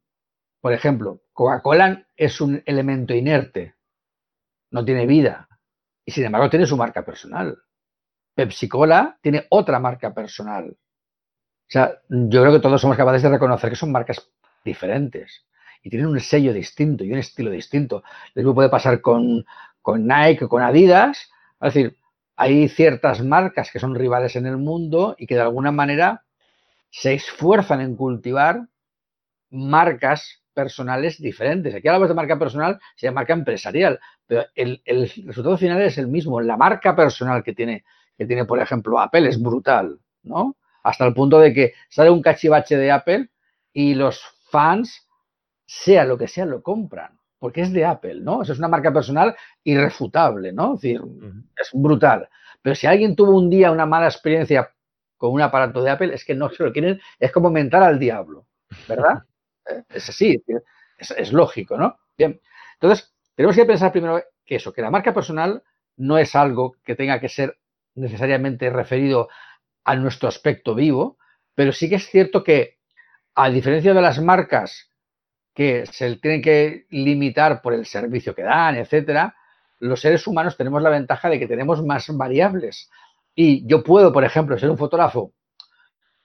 por 0.61 0.73
ejemplo, 0.73 1.23
Coca-Cola 1.33 2.07
es 2.17 2.41
un 2.41 2.63
elemento 2.67 3.15
inerte, 3.15 3.75
no 4.71 4.85
tiene 4.85 5.07
vida, 5.07 5.49
y 6.05 6.11
sin 6.11 6.25
embargo 6.25 6.51
tiene 6.51 6.67
su 6.67 6.77
marca 6.77 7.05
personal. 7.05 7.59
Pepsi-Cola 8.35 9.19
tiene 9.21 9.47
otra 9.51 9.79
marca 9.79 10.15
personal. 10.15 10.71
O 10.71 11.71
sea, 11.71 12.01
yo 12.09 12.41
creo 12.41 12.53
que 12.53 12.61
todos 12.61 12.81
somos 12.81 12.97
capaces 12.97 13.23
de 13.23 13.29
reconocer 13.29 13.71
que 13.71 13.77
son 13.77 13.93
marcas 13.93 14.31
diferentes 14.65 15.45
y 15.83 15.91
tienen 15.91 16.09
un 16.09 16.21
sello 16.21 16.53
distinto 16.53 17.05
y 17.05 17.13
un 17.13 17.19
estilo 17.19 17.51
distinto. 17.51 18.03
Lo 18.35 18.41
mismo 18.41 18.55
puede 18.55 18.69
pasar 18.69 19.01
con, 19.01 19.45
con 19.83 20.07
Nike, 20.07 20.49
con 20.49 20.63
Adidas. 20.63 21.31
Es 21.61 21.75
decir, 21.75 21.99
hay 22.37 22.69
ciertas 22.69 23.23
marcas 23.23 23.71
que 23.71 23.81
son 23.81 23.95
rivales 23.95 24.37
en 24.37 24.47
el 24.47 24.57
mundo 24.57 25.15
y 25.19 25.27
que 25.27 25.35
de 25.35 25.43
alguna 25.43 25.73
manera 25.73 26.25
se 26.91 27.15
esfuerzan 27.15 27.81
en 27.81 27.97
cultivar 27.97 28.69
marcas 29.51 30.43
personales 30.59 31.23
diferentes. 31.23 31.73
Aquí 31.73 31.87
hablamos 31.87 32.09
de 32.09 32.17
marca 32.17 32.37
personal, 32.37 32.81
se 32.97 33.07
llama 33.07 33.21
marca 33.21 33.33
empresarial, 33.33 34.01
pero 34.27 34.45
el, 34.57 34.83
el, 34.85 35.09
resultado 35.25 35.57
final 35.57 35.81
es 35.83 35.99
el 35.99 36.09
mismo. 36.09 36.41
La 36.41 36.57
marca 36.57 36.97
personal 36.97 37.45
que 37.45 37.53
tiene, 37.53 37.85
que 38.17 38.27
tiene, 38.27 38.45
por 38.45 38.59
ejemplo, 38.59 38.99
Apple 38.99 39.29
es 39.29 39.41
brutal, 39.41 40.01
¿no? 40.25 40.57
Hasta 40.83 41.07
el 41.07 41.15
punto 41.15 41.39
de 41.39 41.55
que 41.55 41.75
sale 41.89 42.11
un 42.11 42.21
cachivache 42.21 42.77
de 42.77 42.91
Apple 42.91 43.29
y 43.73 43.95
los 43.95 44.21
fans 44.51 45.07
sea 45.65 46.05
lo 46.05 46.19
que 46.19 46.27
sea, 46.27 46.45
lo 46.45 46.61
compran, 46.61 47.17
porque 47.39 47.61
es 47.61 47.73
de 47.73 47.85
Apple, 47.85 48.17
¿no? 48.21 48.43
Eso 48.43 48.53
es 48.53 48.59
una 48.59 48.67
marca 48.67 48.93
personal 48.93 49.37
irrefutable, 49.63 50.53
¿no? 50.53 50.75
Es 50.75 50.81
decir, 50.81 51.01
es 51.57 51.71
brutal. 51.73 52.29
Pero 52.63 52.75
si 52.75 52.89
alguien 52.89 53.15
tuvo 53.15 53.39
un 53.39 53.49
día 53.49 53.71
una 53.71 53.87
mala 53.87 54.07
experiencia 54.07 54.73
con 55.17 55.31
un 55.31 55.41
aparato 55.41 55.85
de 55.85 55.91
Apple, 55.91 56.15
es 56.15 56.25
que 56.25 56.35
no 56.35 56.51
se 56.51 56.65
lo 56.65 56.73
quieren, 56.73 57.01
es 57.21 57.31
como 57.31 57.49
mentar 57.49 57.85
al 57.85 58.01
diablo, 58.01 58.49
¿verdad? 58.89 59.23
Es 59.89 60.09
así, 60.09 60.43
es, 60.99 61.11
es 61.11 61.33
lógico, 61.33 61.77
¿no? 61.77 61.99
Bien, 62.17 62.41
entonces, 62.75 63.13
tenemos 63.35 63.57
que 63.57 63.65
pensar 63.65 63.93
primero 63.93 64.23
que 64.45 64.57
eso, 64.57 64.73
que 64.73 64.83
la 64.83 64.91
marca 64.91 65.15
personal 65.15 65.63
no 65.97 66.19
es 66.19 66.35
algo 66.35 66.77
que 66.85 66.95
tenga 66.95 67.21
que 67.21 67.29
ser 67.29 67.59
necesariamente 67.95 68.71
referido 68.71 69.29
a 69.85 69.97
nuestro 69.97 70.29
aspecto 70.29 70.75
vivo, 70.75 71.19
pero 71.55 71.73
sí 71.73 71.89
que 71.89 71.97
es 71.97 72.09
cierto 72.09 72.45
que, 72.45 72.79
a 73.35 73.51
diferencia 73.51 73.95
de 73.95 74.03
las 74.03 74.21
marcas 74.21 74.91
que 75.55 75.87
se 75.87 76.17
tienen 76.17 76.43
que 76.43 76.87
limitar 76.91 77.61
por 77.63 77.75
el 77.75 77.85
servicio 77.85 78.35
que 78.35 78.43
dan, 78.43 78.77
etcétera, 78.77 79.35
los 79.81 80.01
seres 80.01 80.27
humanos 80.27 80.57
tenemos 80.57 80.83
la 80.83 80.91
ventaja 80.91 81.29
de 81.29 81.39
que 81.39 81.49
tenemos 81.49 81.85
más 81.85 82.07
variables. 82.17 82.91
Y 83.35 83.67
yo 83.67 83.83
puedo, 83.83 84.13
por 84.13 84.25
ejemplo, 84.25 84.59
ser 84.59 84.71
un 84.71 84.79
fotógrafo 84.79 85.33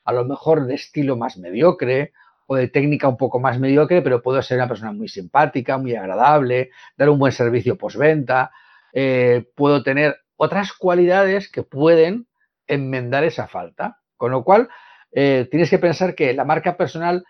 a 0.05 0.13
lo 0.13 0.25
mejor 0.25 0.65
de 0.65 0.75
estilo 0.75 1.15
más 1.15 1.37
mediocre 1.37 2.13
o 2.47 2.55
de 2.55 2.67
técnica 2.67 3.07
un 3.07 3.17
poco 3.17 3.39
más 3.39 3.59
mediocre, 3.59 4.01
pero 4.01 4.21
puedo 4.21 4.41
ser 4.41 4.57
una 4.57 4.67
persona 4.67 4.91
muy 4.91 5.07
simpática, 5.07 5.77
muy 5.77 5.95
agradable, 5.95 6.71
dar 6.97 7.09
un 7.09 7.19
buen 7.19 7.31
servicio 7.31 7.77
postventa, 7.77 8.51
eh, 8.93 9.49
puedo 9.55 9.83
tener 9.83 10.17
otras 10.35 10.73
cualidades 10.73 11.49
que 11.49 11.63
pueden 11.63 12.27
enmendar 12.67 13.23
esa 13.23 13.47
falta. 13.47 13.99
Con 14.17 14.31
lo 14.31 14.43
cual, 14.43 14.69
eh, 15.11 15.47
tienes 15.49 15.69
que 15.69 15.79
pensar 15.79 16.15
que 16.15 16.33
la 16.33 16.45
marca 16.45 16.77
personal 16.77 17.25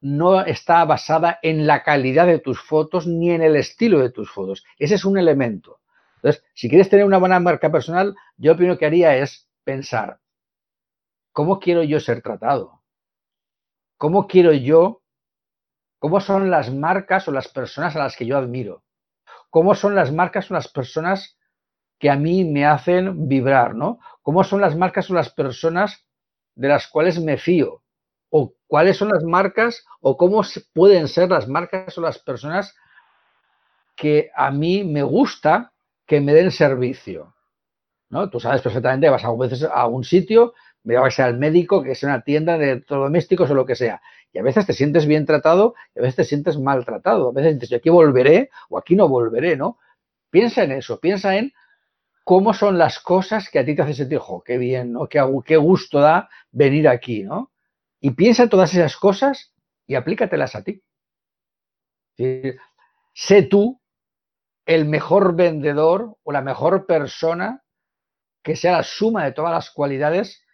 no 0.00 0.44
está 0.44 0.84
basada 0.84 1.38
en 1.42 1.66
la 1.66 1.82
calidad 1.82 2.26
de 2.26 2.38
tus 2.38 2.60
fotos 2.60 3.06
ni 3.06 3.30
en 3.30 3.42
el 3.42 3.56
estilo 3.56 3.98
de 4.00 4.10
tus 4.10 4.30
fotos. 4.30 4.64
Ese 4.78 4.94
es 4.94 5.04
un 5.04 5.18
elemento. 5.18 5.80
Entonces, 6.16 6.44
si 6.54 6.68
quieres 6.68 6.88
tener 6.88 7.04
una 7.04 7.18
buena 7.18 7.40
marca 7.40 7.70
personal, 7.70 8.14
yo 8.36 8.52
lo 8.52 8.56
primero 8.56 8.78
que 8.78 8.86
haría 8.86 9.16
es 9.16 9.48
pensar, 9.64 10.18
¿cómo 11.32 11.58
quiero 11.60 11.82
yo 11.82 12.00
ser 12.00 12.22
tratado? 12.22 12.75
¿Cómo 13.96 14.26
quiero 14.26 14.52
yo? 14.52 15.02
¿Cómo 15.98 16.20
son 16.20 16.50
las 16.50 16.72
marcas 16.72 17.26
o 17.28 17.32
las 17.32 17.48
personas 17.48 17.96
a 17.96 18.00
las 18.00 18.16
que 18.16 18.26
yo 18.26 18.36
admiro? 18.36 18.84
¿Cómo 19.50 19.74
son 19.74 19.94
las 19.94 20.12
marcas 20.12 20.50
o 20.50 20.54
las 20.54 20.68
personas 20.68 21.38
que 21.98 22.10
a 22.10 22.16
mí 22.16 22.44
me 22.44 22.66
hacen 22.66 23.28
vibrar, 23.28 23.74
¿no? 23.74 23.98
¿Cómo 24.22 24.44
son 24.44 24.60
las 24.60 24.76
marcas 24.76 25.10
o 25.10 25.14
las 25.14 25.30
personas 25.30 26.06
de 26.54 26.68
las 26.68 26.88
cuales 26.88 27.18
me 27.20 27.38
fío? 27.38 27.82
o 28.30 28.54
cuáles 28.66 28.96
son 28.96 29.08
las 29.08 29.24
marcas 29.24 29.84
o 30.00 30.16
cómo 30.16 30.42
pueden 30.74 31.08
ser 31.08 31.30
las 31.30 31.48
marcas 31.48 31.96
o 31.96 32.00
las 32.00 32.18
personas 32.18 32.74
que 33.94 34.30
a 34.34 34.50
mí 34.50 34.84
me 34.84 35.02
gusta 35.02 35.72
que 36.06 36.20
me 36.20 36.34
den 36.34 36.50
servicio. 36.50 37.34
¿no? 38.10 38.28
Tú 38.30 38.38
sabes 38.38 38.62
perfectamente, 38.62 39.08
vas 39.08 39.24
a 39.24 39.34
veces 39.34 39.64
a 39.64 39.86
un 39.86 40.04
sitio, 40.04 40.54
sea 41.10 41.28
el 41.28 41.38
médico, 41.38 41.82
que 41.82 41.94
sea 41.94 42.10
una 42.10 42.22
tienda 42.22 42.58
de 42.58 42.72
electrodomésticos 42.72 43.50
o 43.50 43.54
lo 43.54 43.66
que 43.66 43.74
sea. 43.74 44.00
Y 44.32 44.38
a 44.38 44.42
veces 44.42 44.66
te 44.66 44.72
sientes 44.72 45.06
bien 45.06 45.26
tratado 45.26 45.74
y 45.94 45.98
a 45.98 46.02
veces 46.02 46.16
te 46.16 46.24
sientes 46.24 46.58
maltratado. 46.58 47.30
A 47.30 47.32
veces 47.32 47.54
dices, 47.54 47.70
yo 47.70 47.76
aquí 47.78 47.90
volveré 47.90 48.50
o 48.68 48.78
aquí 48.78 48.94
no 48.94 49.08
volveré, 49.08 49.56
¿no? 49.56 49.78
Piensa 50.30 50.64
en 50.64 50.72
eso, 50.72 51.00
piensa 51.00 51.36
en 51.36 51.52
cómo 52.24 52.52
son 52.52 52.78
las 52.78 52.98
cosas 52.98 53.48
que 53.50 53.58
a 53.58 53.64
ti 53.64 53.74
te 53.74 53.82
hacen 53.82 53.94
sentir, 53.94 54.18
jo, 54.18 54.42
qué 54.42 54.58
bien, 54.58 54.92
¿no? 54.92 55.08
Qué, 55.08 55.24
qué 55.44 55.56
gusto 55.56 56.00
da 56.00 56.28
venir 56.50 56.88
aquí, 56.88 57.22
¿no? 57.22 57.52
Y 58.00 58.10
piensa 58.10 58.48
todas 58.48 58.74
esas 58.74 58.96
cosas 58.96 59.52
y 59.86 59.94
aplícatelas 59.94 60.54
a 60.54 60.62
ti. 60.62 60.82
Sé 63.14 63.42
tú 63.42 63.80
el 64.66 64.84
mejor 64.84 65.36
vendedor 65.36 66.16
o 66.22 66.32
la 66.32 66.42
mejor 66.42 66.86
persona 66.86 67.62
que 68.42 68.56
sea 68.56 68.72
la 68.72 68.82
suma 68.82 69.24
de 69.24 69.32
todas 69.32 69.52
las 69.52 69.70
cualidades 69.70 70.45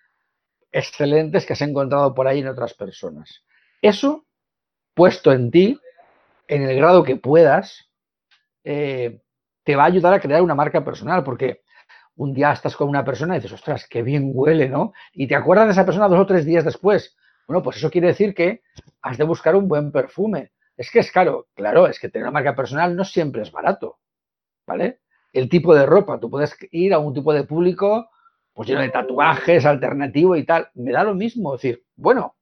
excelentes 0.73 1.47
que 1.47 1.53
has 1.53 1.61
encontrado 1.61 2.15
por 2.15 2.27
ahí 2.27 2.41
en 2.41 2.49
otras 2.49 2.75
personas. 2.75 3.45
Eso, 3.81 4.27
puesto 4.95 5.33
en 5.33 5.51
ti, 5.51 5.79
en 6.49 6.63
el 6.63 6.77
grado 6.77 7.05
que 7.05 7.17
puedas, 7.17 7.91
eh, 8.65 9.21
te 9.65 9.77
va 9.77 9.85
a 9.85 9.87
ayudar 9.87 10.15
a 10.15 10.21
crear 10.21 10.43
una 10.43 10.55
marca 10.55 10.85
personal, 10.85 11.23
porque 11.23 11.63
un 12.17 12.35
día 12.35 12.53
estás 12.53 12.77
con 12.77 12.89
una 12.89 13.05
persona 13.05 13.35
y 13.35 13.39
dices, 13.39 13.53
ostras, 13.53 13.87
qué 13.89 14.03
bien 14.03 14.31
huele, 14.35 14.69
¿no? 14.69 14.93
Y 15.13 15.27
te 15.27 15.35
acuerdas 15.35 15.67
de 15.67 15.73
esa 15.73 15.85
persona 15.85 16.09
dos 16.09 16.21
o 16.21 16.27
tres 16.27 16.45
días 16.45 16.65
después. 16.65 17.17
Bueno, 17.47 17.63
pues 17.63 17.77
eso 17.77 17.91
quiere 17.91 18.09
decir 18.09 18.35
que 18.35 18.63
has 19.03 19.19
de 19.19 19.25
buscar 19.25 19.57
un 19.57 19.69
buen 19.69 19.93
perfume. 19.93 20.53
Es 20.77 20.91
que 20.91 21.01
es 21.01 21.11
caro, 21.13 21.49
claro, 21.55 21.87
es 21.87 21.99
que 21.99 22.09
tener 22.09 22.25
una 22.25 22.33
marca 22.33 22.55
personal 22.55 22.97
no 22.97 23.05
siempre 23.05 23.43
es 23.43 23.53
barato, 23.53 23.99
¿vale? 24.67 25.01
El 25.33 25.49
tipo 25.49 25.75
de 25.75 25.87
ropa, 25.87 26.19
tú 26.19 26.31
puedes 26.31 26.57
ir 26.71 26.93
a 26.95 26.99
un 26.99 27.15
tipo 27.15 27.33
de 27.33 27.45
público 27.45 28.09
pues 28.53 28.69
lleno 28.69 28.81
de 28.81 28.91
tatuajes, 28.91 29.65
alternativo 29.65 30.37
y 30.37 30.45
tal, 30.45 30.69
me 30.75 30.93
da 30.93 31.05
lo 31.05 31.15
mismo, 31.15 31.53
decir, 31.53 31.85
bueno, 31.97 32.37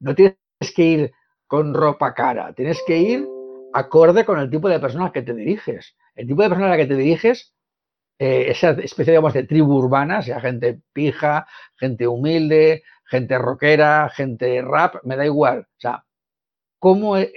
no 0.00 0.14
tienes 0.14 0.36
que 0.74 0.82
ir 0.82 1.12
con 1.46 1.74
ropa 1.74 2.14
cara, 2.14 2.52
tienes 2.52 2.80
que 2.86 2.98
ir 2.98 3.26
acorde 3.72 4.24
con 4.24 4.38
el 4.38 4.50
tipo 4.50 4.68
de 4.68 4.80
persona 4.80 5.12
que 5.12 5.22
te 5.22 5.34
diriges. 5.34 5.96
El 6.14 6.26
tipo 6.26 6.42
de 6.42 6.48
persona 6.48 6.66
a 6.66 6.70
la 6.70 6.76
que 6.76 6.86
te 6.86 6.96
diriges, 6.96 7.54
eh, 8.18 8.46
esa 8.48 8.70
especie, 8.70 9.12
digamos, 9.12 9.32
de 9.32 9.44
tribu 9.44 9.74
urbana, 9.76 10.22
sea 10.22 10.40
gente 10.40 10.80
pija, 10.92 11.46
gente 11.76 12.06
humilde, 12.06 12.82
gente 13.04 13.38
rockera, 13.38 14.08
gente 14.10 14.62
rap, 14.62 14.96
me 15.04 15.16
da 15.16 15.24
igual. 15.24 15.60
O 15.60 15.80
sea, 15.80 16.04
cómo 16.78 17.16
e, 17.16 17.32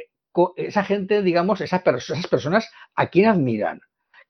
esa 0.58 0.84
gente, 0.84 1.22
digamos, 1.22 1.62
esas, 1.62 1.82
esas 1.86 2.28
personas, 2.28 2.70
¿a 2.96 3.08
quién 3.08 3.28
admiran? 3.28 3.82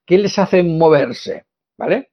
¿Qué 0.06 0.18
les 0.18 0.38
hace 0.38 0.62
moverse? 0.62 1.46
¿Vale? 1.76 2.10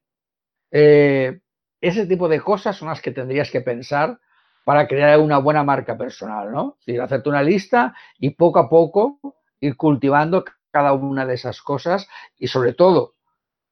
Eh, 0.71 1.41
ese 1.79 2.05
tipo 2.05 2.27
de 2.29 2.39
cosas 2.39 2.77
son 2.77 2.87
las 2.89 3.01
que 3.01 3.11
tendrías 3.11 3.51
que 3.51 3.61
pensar 3.61 4.19
para 4.63 4.87
crear 4.87 5.19
una 5.19 5.39
buena 5.39 5.63
marca 5.63 5.97
personal, 5.97 6.51
¿no? 6.51 6.77
Es 6.79 6.85
decir, 6.85 7.01
hacerte 7.01 7.29
una 7.29 7.43
lista 7.43 7.95
y 8.19 8.31
poco 8.31 8.59
a 8.59 8.69
poco 8.69 9.19
ir 9.59 9.75
cultivando 9.75 10.45
cada 10.71 10.93
una 10.93 11.25
de 11.25 11.33
esas 11.33 11.61
cosas 11.61 12.07
y 12.37 12.47
sobre 12.47 12.73
todo 12.73 13.15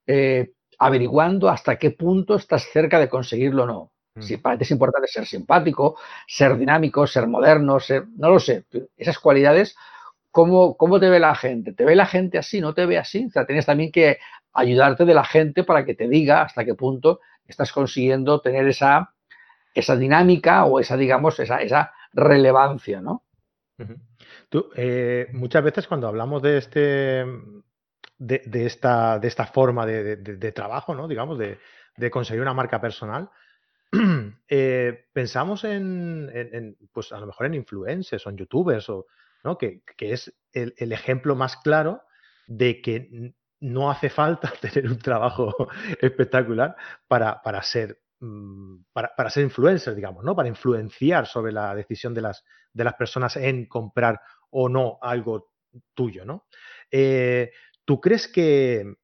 eh, 0.08 0.54
averiguando 0.80 1.50
hasta 1.50 1.78
qué 1.78 1.92
punto 1.92 2.36
estás 2.36 2.64
cerca 2.72 3.00
de 3.00 3.10
conseguirlo 3.10 3.64
o 3.64 3.68
no. 3.68 3.92
Si 4.20 4.36
para 4.36 4.58
ti 4.58 4.64
es 4.64 4.72
importante 4.72 5.08
ser 5.08 5.26
simpático, 5.26 5.98
ser 6.28 6.58
dinámico, 6.58 7.08
ser 7.08 7.26
moderno, 7.28 7.80
ser, 7.80 8.06
no 8.18 8.30
lo 8.30 8.40
sé, 8.40 8.66
esas 8.98 9.18
cualidades, 9.18 9.78
¿cómo, 10.30 10.76
¿cómo 10.76 11.00
te 11.00 11.10
ve 11.10 11.20
la 11.22 11.36
gente? 11.36 11.72
¿Te 11.72 11.86
ve 11.86 11.96
la 11.96 12.06
gente 12.06 12.38
así? 12.38 12.60
¿No 12.60 12.74
te 12.74 12.86
ve 12.86 12.98
así? 12.98 13.28
O 13.28 13.30
sea, 13.30 13.46
tienes 13.46 13.66
también 13.66 13.94
que 13.94 14.18
ayudarte 14.54 15.06
de 15.06 15.14
la 15.14 15.24
gente 15.24 15.64
para 15.64 15.86
que 15.86 15.96
te 15.96 16.08
diga 16.08 16.42
hasta 16.42 16.66
qué 16.66 16.76
punto 16.76 17.20
estás 17.48 17.72
consiguiendo 17.72 18.42
tener 18.42 18.68
esa, 18.68 19.14
esa 19.74 19.96
dinámica 19.96 20.66
o 20.66 20.80
esa, 20.80 20.98
digamos, 20.98 21.40
esa, 21.40 21.62
esa 21.62 21.94
relevancia, 22.14 23.02
¿no? 23.02 23.24
Tú, 24.50 24.70
eh, 24.76 25.28
muchas 25.32 25.64
veces 25.64 25.88
cuando 25.88 26.08
hablamos 26.08 26.42
de 26.42 26.58
este 26.58 27.26
de, 28.20 28.44
de 28.46 28.66
esta, 28.66 29.18
de 29.18 29.28
esta 29.28 29.46
forma 29.46 29.86
de, 29.86 30.18
de, 30.18 30.52
trabajo, 30.52 30.94
¿no? 30.94 31.08
Digamos, 31.08 31.40
de, 31.40 31.58
conseguir 32.12 32.42
una 32.42 32.54
marca 32.54 32.80
personal, 32.82 33.30
eh, 34.48 35.06
pensamos 35.14 35.64
en, 35.64 36.78
pues 36.92 37.12
a 37.12 37.20
lo 37.20 37.28
mejor 37.28 37.46
en 37.48 37.56
influencers 37.56 38.28
o 38.28 38.30
en 38.30 38.38
youtubers, 38.38 38.90
o, 38.90 39.08
¿no? 39.44 39.58
que, 39.58 39.82
es 40.00 40.34
el, 40.52 40.92
ejemplo 40.92 41.36
más 41.36 41.58
claro 41.58 42.04
de 42.48 42.82
que 42.82 43.34
no 43.62 43.92
hace 43.92 44.10
falta 44.10 44.52
tener 44.62 44.90
un 44.90 45.00
trabajo 45.00 45.54
espectacular 46.02 46.76
para, 47.08 47.42
para 47.42 47.62
ser 47.62 48.02
mm, 48.20 48.84
para, 48.94 49.30
ser 49.30 49.44
influencer, 49.44 49.96
digamos, 49.96 50.24
¿no? 50.24 50.36
Para 50.36 50.50
influenciar 50.50 51.28
sobre 51.28 51.52
la 51.52 51.76
decisión 51.76 52.14
de 52.14 52.22
las, 52.22 52.44
de 52.74 52.84
las 52.84 52.96
personas 52.96 53.36
en 53.38 53.66
comprar 53.66 54.20
o 54.52 54.70
no 54.70 54.98
algo 55.02 55.54
tuyo, 55.94 56.26
¿no? 56.26 56.48
Eh, 56.92 57.52
¿Tú 57.86 58.02
crees 58.02 58.28
que, 58.28 58.96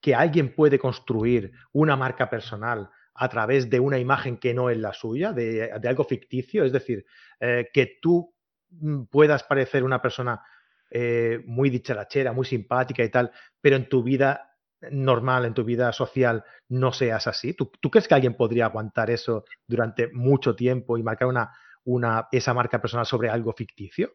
que 0.00 0.14
alguien 0.14 0.54
puede 0.54 0.78
construir 0.78 1.52
una 1.72 1.96
marca 1.96 2.28
personal 2.28 2.90
a 3.14 3.28
través 3.28 3.70
de 3.70 3.80
una 3.80 3.98
imagen 3.98 4.38
que 4.38 4.52
no 4.52 4.70
es 4.70 4.78
la 4.78 4.92
suya, 4.92 5.32
de, 5.32 5.70
algo 5.86 6.04
ficticio, 6.04 6.64
es 6.64 6.72
decir, 6.72 7.06
eh, 7.40 7.68
que 7.72 7.98
tú 8.02 8.34
mm, 8.70 9.04
puedas 9.04 9.44
parecer 9.44 9.84
una 9.84 10.02
persona 10.02 10.42
eh, 10.90 11.42
muy 11.46 11.70
dicharachera, 11.70 12.32
muy 12.32 12.44
simpática 12.44 13.02
y 13.02 13.10
tal, 13.10 13.32
pero 13.60 13.76
en 13.76 13.88
tu 13.88 14.02
vida 14.02 14.54
normal, 14.90 15.44
en 15.44 15.54
tu 15.54 15.64
vida 15.64 15.92
social, 15.92 16.44
no 16.68 16.92
seas 16.92 17.26
así. 17.26 17.54
¿Tú, 17.54 17.70
crees 17.90 18.08
que 18.08 18.14
alguien 18.14 18.36
podría 18.36 18.66
aguantar 18.66 19.10
eso 19.10 19.44
durante 19.66 20.10
mucho 20.12 20.54
tiempo 20.54 20.98
y 20.98 21.02
marcar 21.02 21.28
una, 21.28 21.52
una, 21.84 22.28
esa 22.32 22.54
marca 22.54 22.80
personal 22.80 23.06
sobre 23.06 23.30
algo 23.30 23.52
ficticio? 23.52 24.12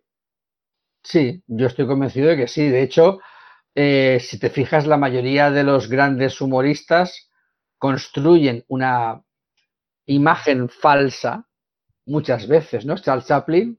Sí, 1.04 1.44
yo 1.48 1.68
estoy 1.68 1.88
convencido 1.88 2.30
de 2.30 2.38
que 2.38 2.48
sí. 2.48 2.68
De 2.70 2.82
hecho, 2.82 3.20
eh, 3.76 4.20
si 4.20 4.40
te 4.40 4.50
fijas, 4.50 4.86
la 4.86 4.98
mayoría 4.98 5.50
de 5.52 5.64
los 5.64 5.90
grandes 5.90 6.42
humoristas 6.42 7.30
construyen 7.78 8.66
una 8.68 9.24
imagen 10.06 10.70
falsa 10.70 11.48
muchas 12.06 12.48
veces, 12.48 12.86
¿no? 12.86 12.96
Charles 12.98 13.28
Chaplin. 13.28 13.79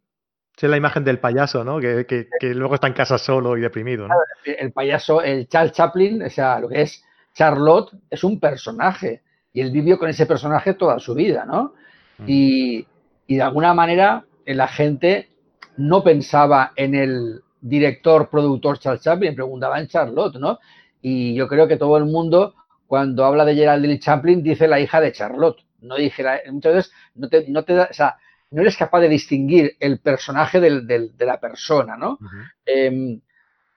Es 0.66 0.70
la 0.70 0.76
imagen 0.76 1.04
del 1.04 1.18
payaso, 1.18 1.64
¿no? 1.64 1.80
Que, 1.80 2.26
luego 2.54 2.74
está 2.74 2.86
en 2.86 2.92
casa 2.92 3.18
solo 3.18 3.56
y 3.56 3.60
deprimido, 3.60 4.08
¿no? 4.08 4.14
El 4.44 4.72
payaso, 4.72 5.22
el 5.22 5.48
Charles 5.48 5.72
Chaplin, 5.72 6.22
o 6.22 6.30
sea, 6.30 6.60
lo 6.60 6.68
que 6.68 6.82
es 6.82 7.04
Charlotte, 7.34 7.92
es 8.10 8.24
un 8.24 8.38
personaje. 8.38 9.22
Y 9.52 9.60
él 9.60 9.70
vivió 9.70 9.98
con 9.98 10.08
ese 10.08 10.26
personaje 10.26 10.74
toda 10.74 10.98
su 10.98 11.14
vida, 11.14 11.44
¿no? 11.44 11.74
Mm. 12.18 12.24
Y, 12.26 12.86
y 13.26 13.36
de 13.36 13.42
alguna 13.42 13.74
manera 13.74 14.24
la 14.44 14.68
gente 14.68 15.30
no 15.76 16.02
pensaba 16.02 16.72
en 16.76 16.94
el 16.94 17.42
director, 17.60 18.28
productor 18.28 18.78
Charles 18.78 19.02
Chaplin, 19.02 19.34
preguntaba 19.34 19.80
en 19.80 19.88
Charlotte, 19.88 20.36
¿no? 20.36 20.58
Y 21.00 21.34
yo 21.34 21.48
creo 21.48 21.66
que 21.66 21.76
todo 21.76 21.96
el 21.96 22.04
mundo 22.04 22.54
cuando 22.90 23.24
habla 23.24 23.44
de 23.44 23.54
Geraldine 23.54 24.00
Chaplin, 24.00 24.42
dice 24.42 24.66
la 24.66 24.80
hija 24.80 25.00
de 25.00 25.12
Charlotte. 25.12 25.64
No 25.80 25.94
dije 25.94 26.24
muchas 26.50 26.74
veces 26.74 26.92
no 27.14 27.28
te, 27.28 27.46
no 27.48 27.62
te 27.62 27.74
da, 27.74 27.86
o 27.88 27.94
sea, 27.94 28.16
no 28.50 28.62
eres 28.62 28.76
capaz 28.76 29.00
de 29.00 29.08
distinguir 29.08 29.76
el 29.78 30.00
personaje 30.00 30.60
de 30.60 31.26
la 31.26 31.40
persona, 31.40 31.96
¿no? 31.96 32.18
Em, 32.64 33.20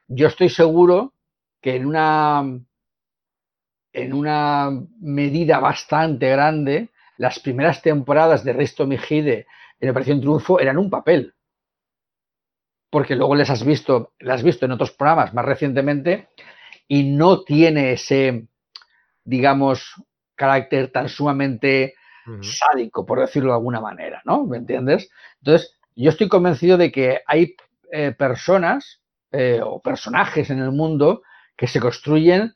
yo 0.08 0.28
estoy 0.28 0.50
seguro 0.50 1.14
que 1.62 1.76
en 1.76 1.86
una, 1.86 2.44
en 3.94 4.14
una 4.14 4.72
medida 5.00 5.60
bastante 5.60 6.30
grande, 6.30 6.90
las 7.18 7.40
primeras 7.40 7.82
temporadas 7.82 8.44
de 8.44 8.54
Risto 8.54 8.88
Mijide 8.88 9.46
en 9.80 9.90
Operación 9.90 10.20
Triunfo 10.20 10.60
eran 10.60 10.78
un 10.78 10.90
papel. 10.90 11.36
Porque 12.90 13.16
luego 13.16 13.36
les 13.36 13.50
has 13.50 13.64
visto, 13.66 14.14
las 14.20 14.38
has 14.40 14.44
visto 14.44 14.66
en 14.66 14.72
otros 14.72 14.92
programas 14.92 15.34
más 15.34 15.46
recientemente 15.46 16.30
y 16.88 17.04
no 17.04 17.44
tiene 17.44 17.94
ese, 17.94 18.48
digamos, 19.24 19.94
carácter 20.36 20.92
tan 20.92 21.10
sumamente 21.10 21.96
sádico, 22.42 23.06
por 23.06 23.20
decirlo 23.20 23.50
de 23.50 23.58
alguna 23.58 23.82
manera, 23.82 24.22
¿no? 24.26 24.46
¿Me 24.46 24.58
entiendes? 24.58 25.10
Entonces, 25.40 25.78
yo 25.96 26.10
estoy 26.10 26.30
convencido 26.30 26.78
de 26.78 26.92
que 26.92 27.22
hay 27.28 27.56
eh, 27.92 28.12
personas 28.12 29.02
eh, 29.32 29.62
o 29.64 29.82
personajes 29.82 30.50
en 30.50 30.60
el 30.60 30.72
mundo 30.72 31.24
que 31.56 31.68
se 31.68 31.80
construyen 31.80 32.54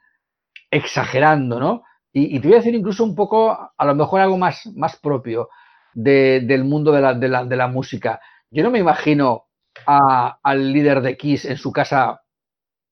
exagerando, 0.71 1.59
¿no? 1.59 1.83
Y, 2.13 2.39
te 2.39 2.47
voy 2.47 2.55
a 2.55 2.59
decir 2.59 2.73
incluso 2.73 3.03
un 3.03 3.15
poco, 3.15 3.51
a 3.77 3.85
lo 3.85 3.93
mejor 3.93 4.21
algo 4.21 4.37
más, 4.37 4.65
más 4.75 4.95
propio 4.95 5.49
del 5.93 6.63
mundo 6.63 6.91
de 6.91 7.01
la, 7.01 7.13
de, 7.13 7.27
la, 7.27 7.45
de 7.45 7.55
la, 7.55 7.67
música. 7.67 8.19
Yo 8.49 8.63
no 8.63 8.71
me 8.71 8.79
imagino 8.79 9.47
al 9.85 10.73
líder 10.73 11.01
de 11.01 11.15
Kiss 11.15 11.45
en 11.45 11.57
su 11.57 11.71
casa 11.71 12.21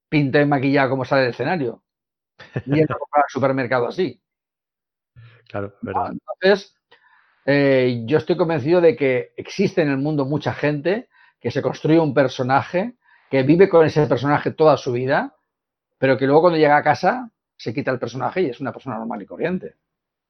pinta 0.09 0.41
y 0.41 0.45
maquillado 0.45 0.91
como 0.91 1.05
sale 1.05 1.23
del 1.23 1.31
escenario 1.31 1.83
a 2.53 2.59
comprar 2.59 3.23
al 3.23 3.29
supermercado 3.29 3.87
así. 3.87 4.21
Claro, 5.55 5.73
verdad. 5.81 6.11
Entonces, 6.11 6.75
eh, 7.45 8.03
yo 8.05 8.17
estoy 8.17 8.35
convencido 8.35 8.81
de 8.81 8.97
que 8.97 9.31
existe 9.37 9.81
en 9.81 9.89
el 9.89 9.97
mundo 9.97 10.25
mucha 10.25 10.53
gente 10.53 11.07
que 11.39 11.49
se 11.49 11.61
construye 11.61 11.97
un 11.97 12.13
personaje, 12.13 12.95
que 13.31 13.43
vive 13.43 13.69
con 13.69 13.85
ese 13.85 14.05
personaje 14.05 14.51
toda 14.51 14.75
su 14.75 14.91
vida, 14.91 15.33
pero 15.97 16.17
que 16.17 16.25
luego 16.25 16.41
cuando 16.41 16.59
llega 16.59 16.75
a 16.75 16.83
casa 16.83 17.31
se 17.55 17.73
quita 17.73 17.89
el 17.91 17.99
personaje 17.99 18.41
y 18.41 18.49
es 18.49 18.59
una 18.59 18.73
persona 18.73 18.97
normal 18.97 19.21
y 19.21 19.25
corriente. 19.25 19.75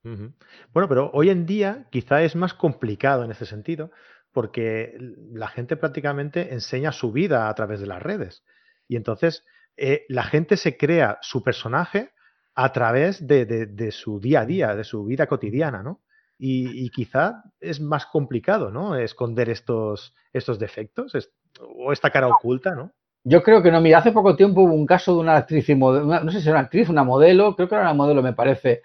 Bueno, 0.04 0.88
pero 0.88 1.10
hoy 1.12 1.32
en 1.32 1.48
día 1.48 1.88
quizá 1.90 2.22
es 2.22 2.36
más 2.36 2.54
complicado 2.54 3.24
en 3.24 3.32
ese 3.32 3.48
sentido, 3.48 3.90
porque 4.32 4.96
la 5.00 5.48
gente 5.48 5.76
prácticamente 5.76 6.54
enseña 6.54 6.92
su 6.92 7.12
vida 7.12 7.50
a 7.50 7.56
través 7.56 7.80
de 7.80 7.88
las 7.88 8.04
redes. 8.04 8.44
Y 8.88 8.96
entonces 8.96 9.44
eh, 9.76 10.06
la 10.08 10.22
gente 10.22 10.56
se 10.56 10.78
crea 10.78 11.18
su 11.22 11.42
personaje 11.42 12.12
a 12.56 12.72
través 12.72 13.28
de, 13.28 13.92
su 13.92 14.20
día 14.20 14.42
a 14.42 14.46
día, 14.46 14.76
de 14.76 14.86
su 14.86 15.04
vida 15.04 15.28
cotidiana, 15.28 15.84
¿no? 15.84 16.02
Y, 16.38 16.90
quizá 16.90 17.44
es 17.60 17.80
más 17.80 18.06
complicado, 18.06 18.72
¿no? 18.72 18.96
Esconder 18.96 19.50
estos, 19.50 20.14
estos 20.34 20.58
defectos 20.60 21.14
o 21.60 21.92
esta 21.92 22.10
cara 22.10 22.28
oculta, 22.28 22.76
¿no? 22.76 22.92
Yo 23.24 23.42
creo 23.42 23.62
que 23.64 23.72
no. 23.72 23.82
Mira, 23.82 24.00
hace 24.00 24.12
poco 24.12 24.36
tiempo 24.36 24.62
hubo 24.62 24.74
un 24.74 24.86
caso 24.86 25.14
de 25.16 25.20
una 25.20 25.38
actriz 25.38 25.68
y 25.70 25.76
modelo, 25.76 26.06
no 26.06 26.32
sé 26.32 26.40
si 26.40 26.48
era 26.48 26.60
una 26.60 26.66
actriz, 26.66 26.90
una 26.90 27.04
modelo, 27.04 27.56
creo 27.56 27.68
que 27.68 27.76
era 27.76 27.84
una 27.84 27.94
modelo, 27.94 28.22
me 28.22 28.34
parece, 28.34 28.84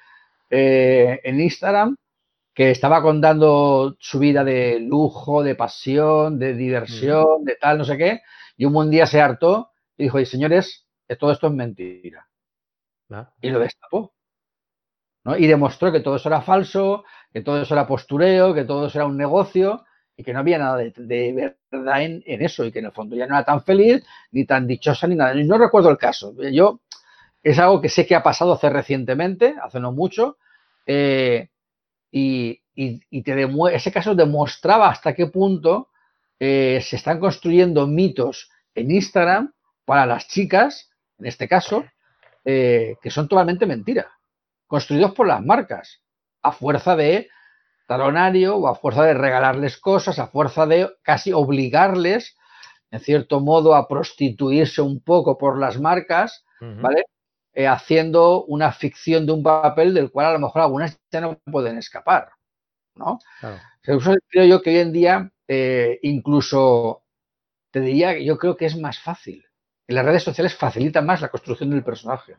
eh, 0.48 1.20
en 1.22 1.40
Instagram, 1.40 1.96
que 2.54 2.70
estaba 2.70 3.02
contando 3.02 3.96
su 4.00 4.18
vida 4.18 4.42
de 4.42 4.80
lujo, 4.80 5.42
de 5.42 5.54
pasión, 5.54 6.38
de 6.38 6.54
diversión, 6.54 7.44
de 7.44 7.56
tal, 7.56 7.78
no 7.78 7.84
sé 7.84 7.98
qué, 7.98 8.22
y 8.56 8.64
un 8.64 8.72
buen 8.72 8.90
día 8.90 9.06
se 9.06 9.20
hartó 9.20 9.70
y 9.96 10.04
dijo, 10.04 10.18
y 10.18 10.26
señores, 10.26 10.86
todo 11.18 11.32
esto 11.32 11.48
es 11.48 11.52
mentira. 11.52 12.29
Y 13.40 13.50
lo 13.50 13.58
destapó. 13.58 14.12
Y 15.38 15.46
demostró 15.46 15.92
que 15.92 16.00
todo 16.00 16.16
eso 16.16 16.28
era 16.28 16.40
falso, 16.40 17.04
que 17.32 17.42
todo 17.42 17.60
eso 17.60 17.74
era 17.74 17.86
postureo, 17.86 18.54
que 18.54 18.64
todo 18.64 18.86
eso 18.86 18.98
era 18.98 19.06
un 19.06 19.16
negocio 19.16 19.84
y 20.16 20.24
que 20.24 20.32
no 20.32 20.40
había 20.40 20.58
nada 20.58 20.76
de, 20.76 21.54
verdad 21.70 22.02
en, 22.02 22.22
eso 22.26 22.64
y 22.64 22.72
que 22.72 22.80
en 22.80 22.86
el 22.86 22.92
fondo 22.92 23.16
ya 23.16 23.26
no 23.26 23.34
era 23.34 23.44
tan 23.44 23.62
feliz, 23.62 24.04
ni 24.32 24.44
tan 24.44 24.66
dichosa, 24.66 25.06
ni 25.06 25.14
nada. 25.14 25.34
No 25.34 25.58
recuerdo 25.58 25.90
el 25.90 25.98
caso. 25.98 26.34
Yo 26.52 26.80
es 27.42 27.58
algo 27.58 27.80
que 27.80 27.88
sé 27.88 28.06
que 28.06 28.14
ha 28.14 28.22
pasado 28.22 28.52
hace 28.52 28.68
recientemente, 28.70 29.54
hace 29.62 29.80
no 29.80 29.92
mucho, 29.92 30.36
eh, 30.86 31.48
y, 32.10 32.60
te 33.22 33.48
ese 33.72 33.92
caso 33.92 34.14
demostraba 34.14 34.88
hasta 34.88 35.14
qué 35.14 35.26
punto 35.26 35.88
eh, 36.38 36.80
se 36.82 36.96
están 36.96 37.20
construyendo 37.20 37.86
mitos 37.86 38.50
en 38.74 38.90
Instagram 38.90 39.52
para 39.84 40.06
las 40.06 40.28
chicas, 40.28 40.90
en 41.18 41.26
este 41.26 41.46
caso, 41.46 41.84
eh, 42.44 42.96
que 43.02 43.10
son 43.10 43.28
totalmente 43.28 43.66
mentiras, 43.66 44.06
construidos 44.66 45.12
por 45.12 45.26
las 45.26 45.44
marcas, 45.44 46.02
a 46.42 46.52
fuerza 46.52 46.96
de 46.96 47.28
talonario 47.86 48.56
o 48.56 48.68
a 48.68 48.74
fuerza 48.74 49.04
de 49.04 49.14
regalarles 49.14 49.76
cosas, 49.78 50.18
a 50.18 50.28
fuerza 50.28 50.66
de 50.66 50.88
casi 51.02 51.32
obligarles, 51.32 52.36
en 52.90 53.00
cierto 53.00 53.40
modo, 53.40 53.74
a 53.74 53.88
prostituirse 53.88 54.80
un 54.80 55.00
poco 55.00 55.36
por 55.36 55.58
las 55.58 55.80
marcas, 55.80 56.44
¿vale? 56.60 57.04
Eh, 57.52 57.66
haciendo 57.66 58.44
una 58.44 58.70
ficción 58.70 59.26
de 59.26 59.32
un 59.32 59.42
papel 59.42 59.92
del 59.92 60.10
cual 60.10 60.26
a 60.26 60.32
lo 60.34 60.38
mejor 60.38 60.62
algunas 60.62 60.98
ya 61.10 61.20
no 61.20 61.38
pueden 61.50 61.78
escapar, 61.78 62.28
¿no? 62.94 63.18
creo 64.28 64.44
yo 64.44 64.62
que 64.62 64.70
hoy 64.70 64.78
en 64.78 64.92
día 64.92 65.32
eh, 65.48 65.98
incluso 66.02 67.02
te 67.72 67.80
diría, 67.80 68.18
yo 68.18 68.38
creo 68.38 68.56
que 68.56 68.66
es 68.66 68.76
más 68.76 69.00
fácil 69.00 69.44
las 69.90 70.04
redes 70.04 70.22
sociales 70.22 70.54
facilitan 70.54 71.06
más 71.06 71.20
la 71.20 71.28
construcción 71.28 71.70
del 71.70 71.82
personaje. 71.82 72.36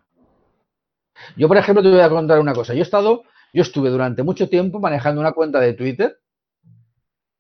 Yo, 1.35 1.47
por 1.47 1.57
ejemplo, 1.57 1.83
te 1.83 1.89
voy 1.89 1.99
a 1.99 2.09
contar 2.09 2.39
una 2.39 2.53
cosa. 2.53 2.73
Yo 2.73 2.79
he 2.79 2.83
estado, 2.83 3.23
yo 3.53 3.61
estuve 3.61 3.89
durante 3.89 4.23
mucho 4.23 4.49
tiempo 4.49 4.79
manejando 4.79 5.21
una 5.21 5.33
cuenta 5.33 5.59
de 5.59 5.73
Twitter 5.73 6.19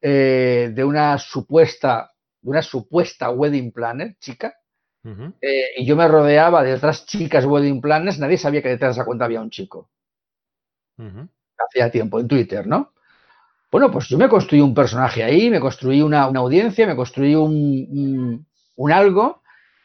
eh, 0.01 0.71
de 0.73 0.83
una 0.83 1.17
supuesta, 1.17 2.11
de 2.41 2.49
una 2.49 2.61
supuesta 2.61 3.29
wedding 3.29 3.71
planner, 3.71 4.15
chica, 4.19 4.55
eh, 5.03 5.65
y 5.77 5.85
yo 5.85 5.95
me 5.95 6.07
rodeaba 6.07 6.63
de 6.63 6.73
otras 6.73 7.05
chicas 7.07 7.45
wedding 7.45 7.81
planners, 7.81 8.19
nadie 8.19 8.37
sabía 8.37 8.61
que 8.61 8.69
detrás 8.69 8.95
de 8.95 9.01
esa 9.01 9.05
cuenta 9.05 9.25
había 9.25 9.41
un 9.41 9.49
chico. 9.49 9.89
Hacía 11.57 11.89
tiempo 11.89 12.19
en 12.19 12.27
Twitter, 12.27 12.67
¿no? 12.67 12.93
Bueno, 13.71 13.89
pues 13.89 14.07
yo 14.09 14.17
me 14.17 14.29
construí 14.29 14.61
un 14.61 14.75
personaje 14.75 15.23
ahí, 15.23 15.49
me 15.49 15.59
construí 15.59 16.01
una, 16.01 16.23
audiencia, 16.23 16.85
me 16.85 16.95
construí 16.95 17.33
un, 17.33 18.45
un 18.75 18.91
algo 18.91 19.40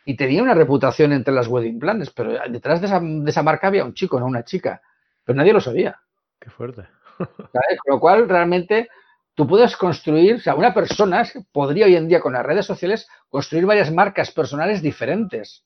y 0.08 0.16
tenía 0.16 0.40
una 0.40 0.54
reputación 0.54 1.12
entre 1.12 1.34
las 1.34 1.48
wedding 1.48 1.80
planners, 1.80 2.12
pero 2.12 2.38
detrás 2.48 2.80
de 2.80 2.86
esa, 2.86 3.42
marca 3.42 3.66
había 3.66 3.84
un 3.84 3.92
chico, 3.92 4.20
no 4.20 4.26
una 4.26 4.44
chica, 4.44 4.80
pero 5.24 5.36
nadie 5.36 5.52
lo 5.52 5.60
sabía. 5.60 6.00
Qué 6.38 6.48
fuerte. 6.48 6.86
Con 7.18 7.60
lo 7.86 7.98
cual, 7.98 8.28
realmente, 8.28 8.88
tú 9.34 9.48
puedes 9.48 9.76
construir, 9.76 10.36
o 10.36 10.38
sea, 10.38 10.54
una 10.54 10.72
persona 10.72 11.24
podría 11.50 11.86
hoy 11.86 11.96
en 11.96 12.06
día 12.06 12.20
con 12.20 12.34
las 12.34 12.46
redes 12.46 12.66
sociales 12.66 13.08
construir 13.28 13.66
varias 13.66 13.90
marcas 13.92 14.30
personales 14.30 14.80
diferentes, 14.80 15.64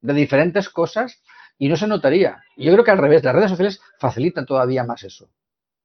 de 0.00 0.14
diferentes 0.14 0.70
cosas, 0.70 1.22
y 1.58 1.68
no 1.68 1.76
se 1.76 1.86
notaría. 1.86 2.42
yo 2.56 2.72
creo 2.72 2.84
que 2.84 2.90
al 2.90 2.98
revés, 2.98 3.22
las 3.22 3.34
redes 3.34 3.50
sociales 3.50 3.82
facilitan 3.98 4.46
todavía 4.46 4.82
más 4.84 5.02
eso. 5.02 5.28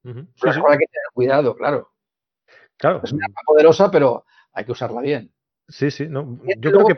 hay 0.06 0.13
que 0.13 0.88
tener 0.88 1.10
cuidado, 1.13 1.53
claro. 1.53 1.91
Claro. 2.77 3.01
Es 3.03 3.12
una 3.12 3.25
arma 3.25 3.41
poderosa, 3.45 3.91
pero 3.91 4.23
hay 4.53 4.63
que 4.63 4.71
usarla 4.71 5.01
bien. 5.01 5.34
Sí, 5.67 5.91
sí. 5.91 6.08
No, 6.08 6.39
yo 6.45 6.71
creo 6.71 6.86
que 6.86 6.95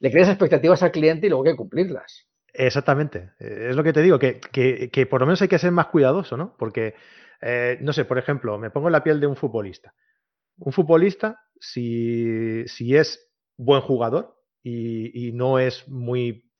le 0.00 0.10
creas 0.10 0.28
expectativas 0.28 0.82
al 0.82 0.92
cliente 0.92 1.26
y 1.26 1.30
luego 1.30 1.44
hay 1.44 1.52
que 1.52 1.56
cumplirlas. 1.56 2.26
Exactamente. 2.52 3.32
Es 3.38 3.76
lo 3.76 3.84
que 3.84 3.92
te 3.92 4.02
digo, 4.02 4.18
que, 4.18 5.08
por 5.10 5.20
lo 5.20 5.26
menos 5.26 5.42
hay 5.42 5.48
que 5.48 5.58
ser 5.58 5.72
más 5.72 5.88
cuidadoso, 5.88 6.36
¿no? 6.36 6.56
Porque, 6.58 6.94
eh, 7.42 7.78
no 7.82 7.92
sé, 7.92 8.04
por 8.04 8.18
ejemplo, 8.18 8.58
me 8.58 8.70
pongo 8.70 8.88
en 8.88 8.92
la 8.92 9.04
piel 9.04 9.20
de 9.20 9.26
un 9.26 9.36
futbolista. 9.36 9.92
Un 10.58 10.72
futbolista, 10.72 11.38
si, 11.60 12.64
es 12.78 13.30
buen 13.58 13.82
jugador 13.82 14.36
y, 14.62 15.32
no 15.34 15.58
es 15.58 15.86
muy, 15.86 16.50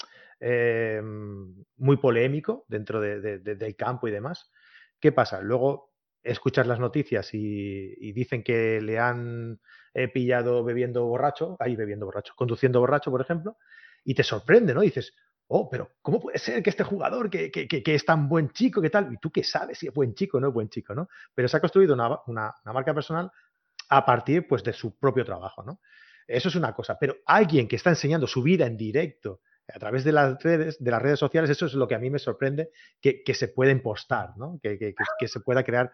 eh, 0.41 1.01
muy 1.03 1.97
polémico 1.97 2.67
dentro 2.69 3.01
del 3.01 3.77
campo 3.77 4.07
y 4.07 4.13
demás, 4.13 4.51
¿qué 5.01 5.13
pasa? 5.13 5.41
Luego 5.41 5.86
escuchas 6.27 6.67
las 6.67 6.81
noticias 6.81 7.33
y, 7.33 8.13
dicen 8.13 8.43
que 8.43 8.81
le 8.81 8.99
han 8.99 9.61
eh, 9.95 10.09
pillado 10.09 10.65
bebiendo 10.65 11.05
borracho, 11.07 11.57
ahí 11.61 11.77
bebiendo 11.77 12.07
borracho, 12.07 12.35
conduciendo 12.37 12.81
borracho, 12.81 13.11
por 13.11 13.21
ejemplo, 13.21 13.57
y 14.05 14.15
te 14.15 14.23
sorprende, 14.23 14.75
¿no? 14.75 14.81
dices, 14.81 15.15
oh, 15.49 15.69
pero 15.71 15.93
¿cómo 16.03 16.21
puede 16.21 16.39
ser 16.39 16.63
que 16.63 16.71
este 16.71 16.85
jugador 16.85 17.31
que, 17.31 17.69
es 17.85 18.05
tan 18.05 18.29
buen 18.29 18.51
chico, 18.51 18.83
que 18.83 18.91
tal? 18.91 19.13
¿Y 19.13 19.19
tú 19.19 19.31
qué 19.31 19.45
sabes 19.45 19.79
si 19.79 19.89
es 19.89 19.95
buen 19.95 20.15
chico 20.15 20.39
o 20.39 20.41
no 20.41 20.49
es 20.49 20.55
buen 20.55 20.69
chico, 20.69 20.95
¿no? 20.95 21.09
Pero 21.35 21.49
se 21.49 21.57
ha 21.57 21.61
construido 21.61 21.95
una, 21.95 22.55
marca 22.65 22.95
personal 22.95 23.31
a 23.89 24.05
partir 24.05 24.47
pues, 24.49 24.65
de 24.65 24.73
su 24.73 24.99
propio 24.99 25.25
trabajo, 25.25 25.63
¿no? 25.63 25.81
Eso 26.27 26.49
es 26.49 26.57
una 26.57 26.75
cosa, 26.75 26.99
pero 26.99 27.17
alguien 27.25 27.69
que 27.69 27.77
está 27.77 27.91
enseñando 27.91 28.27
su 28.27 28.43
vida 28.43 28.67
en 28.67 28.77
directo 28.77 29.43
a 29.73 29.79
través 29.79 30.05
de 30.05 30.13
las 30.13 30.43
redes, 30.43 30.83
de 30.83 30.91
las 30.91 31.03
redes 31.03 31.19
sociales, 31.19 31.51
eso 31.51 31.67
es 31.67 31.75
lo 31.75 31.87
que 31.89 31.95
a 31.95 31.99
mí 31.99 32.11
me 32.11 32.19
sorprende 32.19 32.71
que, 33.01 33.23
se 33.35 33.49
pueda 33.49 33.73
impostar, 33.73 34.37
¿no? 34.37 34.59
que, 34.63 34.95
se 35.27 35.41
pueda 35.41 35.65
crear 35.65 35.93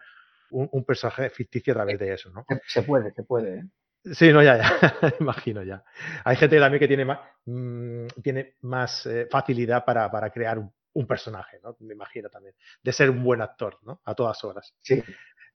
un, 0.51 0.83
personaje 0.85 1.29
ficticio 1.29 1.73
a 1.73 1.75
través 1.75 1.99
de 1.99 2.13
eso, 2.13 2.29
¿no? 2.31 2.45
Se 2.67 2.83
puede, 2.83 3.11
se 3.13 3.23
puede. 3.23 3.59
¿eh? 3.59 3.63
Sí, 4.11 4.33
no, 4.33 4.43
ya, 4.43 4.57
ya, 4.57 5.13
imagino 5.19 5.63
ya. 5.63 5.83
Hay 6.25 6.35
gente 6.35 6.59
también 6.59 6.79
que 6.79 6.87
tiene 6.87 7.05
más, 7.05 7.19
mm, 7.45 8.07
tiene 8.21 8.55
más 8.61 9.05
eh, 9.05 9.27
facilidad 9.31 9.85
para, 9.85 10.29
crear 10.29 10.59
un, 10.59 11.07
personaje, 11.07 11.59
¿no? 11.63 11.75
Me 11.79 11.93
imagino 11.93 12.29
también. 12.29 12.53
De 12.83 12.91
ser 12.91 13.09
un 13.09 13.23
buen 13.23 13.41
actor, 13.41 13.79
¿no? 13.83 14.01
A 14.05 14.13
todas 14.13 14.43
horas. 14.43 14.75
Sí. 14.81 15.01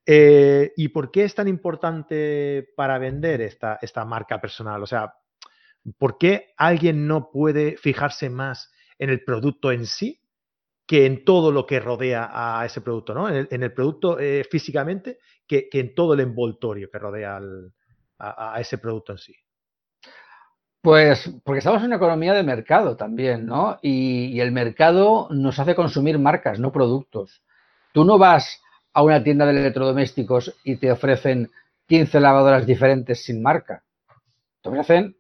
Eh, 0.07 0.72
¿Y 0.77 0.88
por 0.88 1.11
qué 1.11 1.24
es 1.24 1.35
tan 1.35 1.46
importante 1.46 2.72
para 2.74 2.98
vender 2.98 3.42
esta, 3.42 3.79
esta 3.83 4.05
marca 4.05 4.40
personal? 4.40 4.83
O 4.83 4.87
sea, 4.87 5.14
¿por 5.98 6.16
qué 6.16 6.55
alguien 6.57 7.07
no 7.07 7.31
puede 7.31 7.77
fijarse 7.77 8.31
más 8.31 8.72
en 8.98 9.11
el 9.11 9.22
producto 9.22 9.70
en 9.70 9.87
sí 9.87 10.22
que 10.88 11.05
en 11.05 11.22
todo 11.22 11.53
lo 11.53 11.66
que 11.66 11.81
rodea 11.81 12.31
a 12.33 12.64
ese 12.64 12.81
producto, 12.81 13.12
¿no? 13.12 13.29
En 13.29 13.62
el, 13.62 13.72
producto 13.74 14.18
eh, 14.18 14.42
físicamente, 14.51 15.18
que, 15.46 15.68
en 15.70 15.94
todo 15.94 16.14
el 16.14 16.20
envoltorio 16.20 16.90
que 16.90 16.98
rodea 16.98 17.38
a, 18.18 18.59
ese 18.59 18.79
producto 18.79 19.12
en 19.12 19.18
sí. 19.18 19.35
Pues 20.81 21.31
porque 21.44 21.59
estamos 21.59 21.83
en 21.83 21.88
una 21.88 21.96
economía 21.96 22.33
de 22.33 22.42
mercado 22.42 22.96
también, 22.96 23.44
¿no? 23.44 23.79
Y, 23.83 24.40
el 24.40 24.51
mercado 24.51 25.29
nos 25.31 25.59
hace 25.59 25.74
consumir 25.74 26.18
marcas, 26.18 26.59
no 26.59 26.72
productos. 26.72 27.42
Tú 27.92 28.07
no 28.07 28.16
vas 28.16 28.62
a 28.94 29.03
una 29.03 29.22
tienda 29.22 29.44
de 29.44 29.61
electrodomésticos 29.61 30.57
y 30.64 30.77
te 30.77 30.90
ofrecen 30.90 31.51
15 31.88 32.18
lavadoras 32.18 32.64
diferentes 32.64 33.22
sin 33.22 33.42
marca. 33.42 33.85
Te 34.62 34.70
ofrecen 34.70 35.18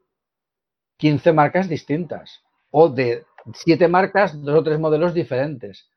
15 0.96 1.30
marcas 1.34 1.68
distintas 1.68 2.40
o 2.70 2.88
de 2.88 3.26
siete 3.54 3.88
marcas, 3.88 4.40
dos 4.42 4.58
o 4.58 4.62
tres 4.62 4.78
modelos 4.78 5.14
diferentes. 5.14 5.90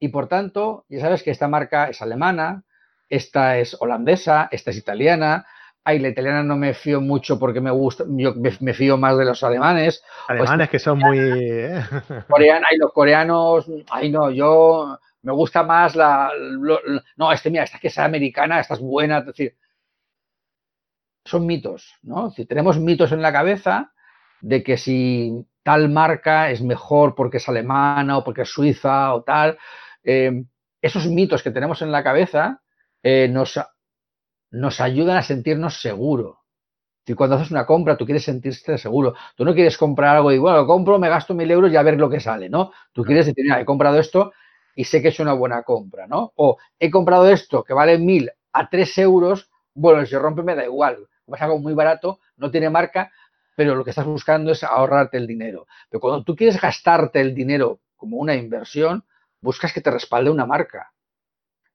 Y 0.00 0.08
por 0.08 0.28
tanto, 0.28 0.84
ya 0.88 1.00
sabes 1.00 1.22
que 1.22 1.30
esta 1.30 1.48
marca 1.48 1.88
es 1.88 2.02
alemana, 2.02 2.64
esta 3.08 3.58
es 3.58 3.76
holandesa, 3.80 4.48
esta 4.50 4.70
es 4.70 4.76
italiana. 4.76 5.46
Ay, 5.84 5.98
la 5.98 6.08
italiana 6.08 6.42
no 6.42 6.56
me 6.56 6.74
fío 6.74 7.00
mucho 7.00 7.38
porque 7.38 7.60
me 7.60 7.70
gusta, 7.70 8.04
yo 8.08 8.34
me, 8.34 8.74
fío 8.74 8.96
más 8.96 9.18
de 9.18 9.24
los 9.24 9.42
alemanes. 9.42 10.02
Alemanes 10.28 10.70
que 10.70 10.78
son 10.78 10.98
muy... 10.98 11.18
¿eh? 11.18 11.82
Coreana, 12.28 12.66
ay, 12.70 12.78
los 12.78 12.92
coreanos, 12.92 13.70
ay 13.90 14.10
no, 14.10 14.30
yo 14.30 14.98
me 15.22 15.32
gusta 15.32 15.62
más 15.62 15.94
la... 15.94 16.30
no, 17.16 17.32
este, 17.32 17.50
mira, 17.50 17.64
esta 17.64 17.78
que 17.78 17.88
es 17.88 17.98
americana, 17.98 18.60
esta 18.60 18.74
es 18.74 18.80
buena, 18.80 19.18
es 19.18 19.26
decir, 19.26 19.56
son 21.24 21.46
mitos, 21.46 21.94
¿no? 22.02 22.30
Si 22.30 22.44
tenemos 22.46 22.78
mitos 22.78 23.12
en 23.12 23.22
la 23.22 23.32
cabeza 23.32 23.92
de 24.42 24.62
que 24.62 24.76
si 24.76 25.46
tal 25.62 25.88
marca 25.88 26.50
es 26.50 26.60
mejor 26.62 27.14
porque 27.14 27.38
es 27.38 27.48
alemana 27.48 28.18
o 28.18 28.24
porque 28.24 28.42
es 28.42 28.50
suiza 28.50 29.14
o 29.14 29.22
tal. 29.22 29.58
Eh, 30.04 30.44
esos 30.82 31.06
mitos 31.06 31.42
que 31.42 31.52
tenemos 31.52 31.80
en 31.82 31.92
la 31.92 32.02
cabeza 32.04 32.60
eh, 33.02 33.28
nos, 33.28 33.58
nos 34.50 34.80
ayudan 34.80 35.16
a 35.16 35.22
sentirnos 35.22 35.80
seguros. 35.80 36.36
Si 37.06 37.14
cuando 37.14 37.36
haces 37.36 37.50
una 37.50 37.66
compra, 37.66 37.96
tú 37.96 38.04
quieres 38.04 38.24
sentirte 38.24 38.78
seguro. 38.78 39.14
Tú 39.36 39.44
no 39.44 39.54
quieres 39.54 39.78
comprar 39.78 40.16
algo 40.16 40.32
y, 40.32 40.38
bueno, 40.38 40.58
lo 40.58 40.66
compro, 40.66 40.98
me 40.98 41.08
gasto 41.08 41.34
mil 41.34 41.50
euros 41.50 41.72
y 41.72 41.76
a 41.76 41.82
ver 41.82 41.98
lo 41.98 42.10
que 42.10 42.20
sale, 42.20 42.48
¿no? 42.48 42.72
Tú 42.92 43.04
quieres 43.04 43.26
decir, 43.26 43.44
mira, 43.44 43.60
he 43.60 43.64
comprado 43.64 43.98
esto 43.98 44.32
y 44.76 44.84
sé 44.84 45.02
que 45.02 45.08
es 45.08 45.20
una 45.20 45.32
buena 45.32 45.62
compra, 45.64 46.06
¿no? 46.06 46.32
O 46.36 46.58
he 46.78 46.90
comprado 46.90 47.28
esto 47.28 47.64
que 47.64 47.74
vale 47.74 47.98
mil 47.98 48.30
a 48.52 48.68
tres 48.68 48.96
euros, 48.98 49.50
bueno, 49.74 50.06
si 50.06 50.16
rompe 50.16 50.42
me 50.42 50.54
da 50.54 50.64
igual. 50.64 51.08
Es 51.26 51.42
algo 51.42 51.58
muy 51.58 51.74
barato, 51.74 52.20
no 52.36 52.50
tiene 52.50 52.70
marca, 52.70 53.10
pero 53.54 53.74
lo 53.74 53.84
que 53.84 53.90
estás 53.90 54.06
buscando 54.06 54.52
es 54.52 54.64
ahorrarte 54.64 55.16
el 55.16 55.26
dinero. 55.26 55.66
Pero 55.90 56.00
cuando 56.00 56.24
tú 56.24 56.34
quieres 56.34 56.60
gastarte 56.60 57.20
el 57.20 57.34
dinero 57.34 57.80
como 57.96 58.16
una 58.16 58.34
inversión, 58.34 59.04
buscas 59.40 59.72
que 59.72 59.80
te 59.80 59.90
respalde 59.90 60.30
una 60.30 60.46
marca. 60.46 60.92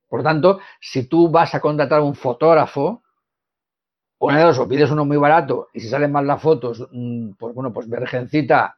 Por 0.08 0.24
tanto, 0.24 0.60
si 0.80 1.08
tú 1.08 1.30
vas 1.30 1.54
a 1.54 1.60
contratar 1.60 2.00
a 2.00 2.04
un 2.04 2.16
fotógrafo, 2.16 3.04
una 4.20 4.40
de 4.40 4.44
dos, 4.46 4.60
o 4.60 4.68
pides 4.68 4.90
uno 4.90 5.06
muy 5.06 5.18
barato 5.18 5.68
y 5.74 5.80
si 5.80 5.90
salen 5.90 6.12
mal 6.12 6.26
las 6.26 6.42
fotos, 6.42 6.88
mm, 6.92 7.32
pues 7.38 7.54
bueno, 7.54 7.72
pues 7.72 7.88
vergencita, 7.90 8.78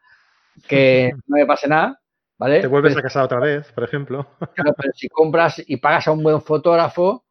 que 0.68 1.12
no 1.28 1.38
me 1.38 1.46
pase 1.46 1.68
nada, 1.68 2.02
¿vale? 2.38 2.62
Te 2.62 2.68
vuelves 2.68 2.98
a 2.98 3.02
casar 3.02 3.24
otra 3.24 3.40
vez, 3.40 3.72
por 3.72 3.84
ejemplo. 3.84 4.28
Claro, 4.56 4.74
pero 4.76 4.92
si 4.94 5.08
compras 5.08 5.62
y 5.66 5.78
pagas 5.78 6.08
a 6.08 6.12
un 6.12 6.24
buen 6.24 6.42
fotógrafo, 6.42 7.24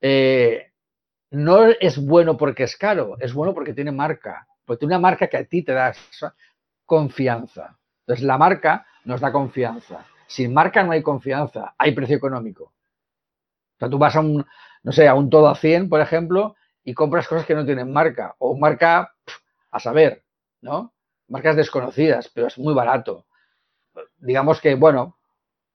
eh, 0.00 0.72
no 1.30 1.64
es 1.64 1.98
bueno 1.98 2.36
porque 2.36 2.64
es 2.64 2.76
caro, 2.76 3.16
es 3.20 3.34
bueno 3.34 3.54
porque 3.54 3.74
tiene 3.74 3.90
marca. 3.90 4.46
Porque 4.66 4.84
una 4.84 4.98
marca 4.98 5.28
que 5.28 5.38
a 5.38 5.44
ti 5.44 5.62
te 5.62 5.72
da 5.72 5.94
confianza. 6.84 7.78
Entonces, 8.00 8.24
la 8.24 8.36
marca 8.36 8.86
nos 9.04 9.20
da 9.20 9.32
confianza. 9.32 10.04
Sin 10.26 10.52
marca 10.52 10.82
no 10.82 10.92
hay 10.92 11.02
confianza, 11.02 11.74
hay 11.78 11.92
precio 11.92 12.16
económico. 12.16 12.64
O 12.64 13.78
sea, 13.78 13.88
tú 13.88 13.98
vas 13.98 14.16
a 14.16 14.20
un, 14.20 14.44
no 14.82 14.92
sé, 14.92 15.06
a 15.08 15.14
un 15.14 15.30
todo 15.30 15.48
a 15.48 15.54
100, 15.54 15.88
por 15.88 16.00
ejemplo, 16.00 16.56
y 16.82 16.94
compras 16.94 17.28
cosas 17.28 17.46
que 17.46 17.54
no 17.54 17.64
tienen 17.64 17.92
marca. 17.92 18.34
O 18.38 18.56
marca 18.58 19.14
a 19.70 19.80
saber, 19.80 20.24
¿no? 20.60 20.94
Marcas 21.28 21.56
desconocidas, 21.56 22.28
pero 22.28 22.48
es 22.48 22.58
muy 22.58 22.74
barato. 22.74 23.26
Digamos 24.18 24.60
que, 24.60 24.74
bueno, 24.74 25.16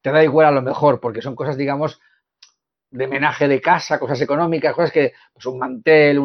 te 0.01 0.11
da 0.11 0.23
igual 0.23 0.47
a 0.47 0.51
lo 0.51 0.61
mejor, 0.61 0.99
porque 0.99 1.21
son 1.21 1.35
cosas, 1.35 1.57
digamos, 1.57 2.01
de 2.91 3.07
menaje 3.07 3.47
de 3.47 3.61
casa, 3.61 3.97
cosas 3.97 4.21
económicas, 4.21 4.75
cosas 4.75 4.91
que, 4.91 5.13
pues 5.33 5.45
un 5.45 5.57
mantel, 5.57 6.19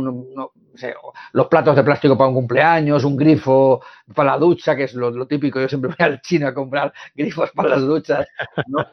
los 1.33 1.47
platos 1.47 1.77
de 1.77 1.85
plástico 1.85 2.19
para 2.19 2.29
un 2.29 2.35
cumpleaños, 2.35 3.05
un 3.05 3.17
grifo 3.17 3.83
para 4.15 4.33
la 4.33 4.39
ducha, 4.39 4.75
que 4.75 4.85
es 4.85 4.95
lo, 4.95 5.27
típico, 5.27 5.61
yo 5.61 5.69
siempre 5.69 5.95
voy 5.97 6.05
al 6.05 6.21
chino 6.21 6.49
a 6.49 6.55
comprar 6.55 6.93
grifos 7.15 7.53
para 7.53 7.71
las 7.71 7.83
duchas, 7.83 8.27
¿no? 8.67 8.85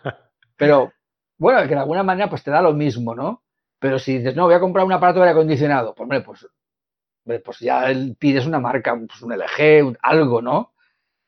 Pero, 0.55 0.93
bueno, 1.37 1.61
que 1.63 1.69
de 1.69 1.79
alguna 1.79 2.03
manera 2.03 2.29
pues 2.29 2.43
te 2.43 2.51
da 2.51 2.61
lo 2.61 2.73
mismo, 2.73 3.15
¿no? 3.15 3.43
Pero 3.79 3.97
si 3.97 4.19
dices, 4.19 4.35
no, 4.35 4.45
voy 4.45 4.53
a 4.53 4.59
comprar 4.59 4.85
un 4.85 4.93
aparato 4.93 5.19
de 5.19 5.25
aire 5.25 5.31
acondicionado, 5.31 5.95
pues 5.95 6.03
hombre, 6.03 6.21
pues, 6.21 6.47
pues 7.43 7.59
ya 7.59 7.91
pides 8.19 8.45
una 8.45 8.59
marca, 8.59 8.95
pues 8.95 9.21
un 9.23 9.33
LG, 9.33 9.97
algo, 10.01 10.41
¿no? 10.41 10.73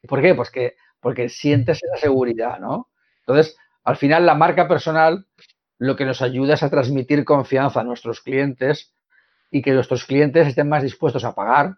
¿Por 0.07 0.21
qué? 0.21 0.35
Pues 0.35 0.51
que, 0.51 0.75
porque 0.99 1.27
sientes 1.27 1.83
esa 1.83 1.97
seguridad, 1.97 2.59
¿no? 2.59 2.91
Entonces, 3.21 3.57
al 3.83 3.97
final 3.97 4.25
la 4.25 4.35
marca 4.35 4.67
personal 4.67 5.25
lo 5.77 5.95
que 5.95 6.05
nos 6.05 6.21
ayuda 6.21 6.53
es 6.53 6.63
a 6.63 6.69
transmitir 6.69 7.25
confianza 7.25 7.81
a 7.81 7.83
nuestros 7.83 8.21
clientes 8.21 8.93
y 9.51 9.61
que 9.61 9.71
nuestros 9.71 10.05
clientes 10.05 10.47
estén 10.47 10.69
más 10.69 10.83
dispuestos 10.83 11.23
a 11.23 11.35
pagar 11.35 11.77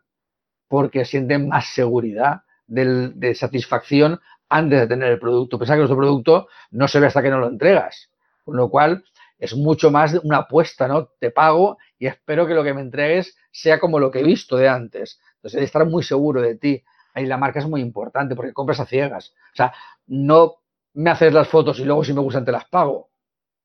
porque 0.68 1.06
sienten 1.06 1.48
más 1.48 1.74
seguridad 1.74 2.42
de 2.68 3.34
satisfacción 3.36 4.20
antes 4.50 4.82
de 4.82 4.88
tener 4.88 5.12
el 5.12 5.20
producto. 5.20 5.58
Pensar 5.58 5.76
que 5.76 5.82
nuestro 5.82 5.98
producto 5.98 6.48
no 6.72 6.88
se 6.88 7.00
ve 7.00 7.08
hasta 7.08 7.22
que 7.22 7.30
no 7.30 7.40
lo 7.40 7.48
entregas, 7.48 8.10
con 8.44 8.58
lo 8.58 8.70
cual 8.70 9.04
es 9.40 9.56
mucho 9.56 9.92
más 9.92 10.14
una 10.24 10.38
apuesta, 10.38 10.88
¿no? 10.88 11.10
Te 11.20 11.32
pago 11.32 11.78
y 12.00 12.08
espero 12.08 12.48
que 12.48 12.54
lo 12.54 12.64
que 12.64 12.74
me 12.74 12.82
entregues 12.82 13.38
sea 13.52 13.80
como 13.80 14.00
lo 14.00 14.12
que 14.12 14.20
he 14.20 14.24
visto 14.24 14.58
de 14.58 14.68
antes. 14.68 15.20
Entonces, 15.36 15.58
hay 15.58 15.62
que 15.62 15.66
estar 15.66 15.86
muy 15.86 16.04
seguro 16.04 16.42
de 16.42 16.56
ti. 16.56 16.84
Ahí 17.14 17.26
la 17.26 17.38
marca 17.38 17.60
es 17.60 17.68
muy 17.68 17.82
importante 17.82 18.36
porque 18.36 18.54
compras 18.54 18.80
a 18.80 18.86
ciegas. 18.86 19.34
O 19.54 19.56
sea, 19.56 19.74
no 20.08 20.56
me 20.94 21.10
haces 21.10 21.34
las 21.34 21.48
fotos 21.48 21.80
y 21.80 21.86
luego 21.86 22.04
si 22.04 22.14
me 22.14 22.22
gustan 22.22 22.46
te 22.46 22.52
las 22.52 22.66
pago. 22.66 23.07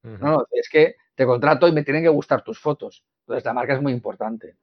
No, 0.02 0.18
no, 0.18 0.46
es 0.50 0.68
que 0.68 0.96
te 1.14 1.24
contrato 1.24 1.68
y 1.68 1.72
me 1.72 1.84
tienen 1.84 2.02
que 2.02 2.08
gustar 2.08 2.42
tus 2.42 2.58
fotos. 2.58 3.04
Entonces 3.20 3.44
la 3.44 3.52
marca 3.52 3.74
es 3.74 3.82
muy 3.82 3.92
importante. 3.92 4.56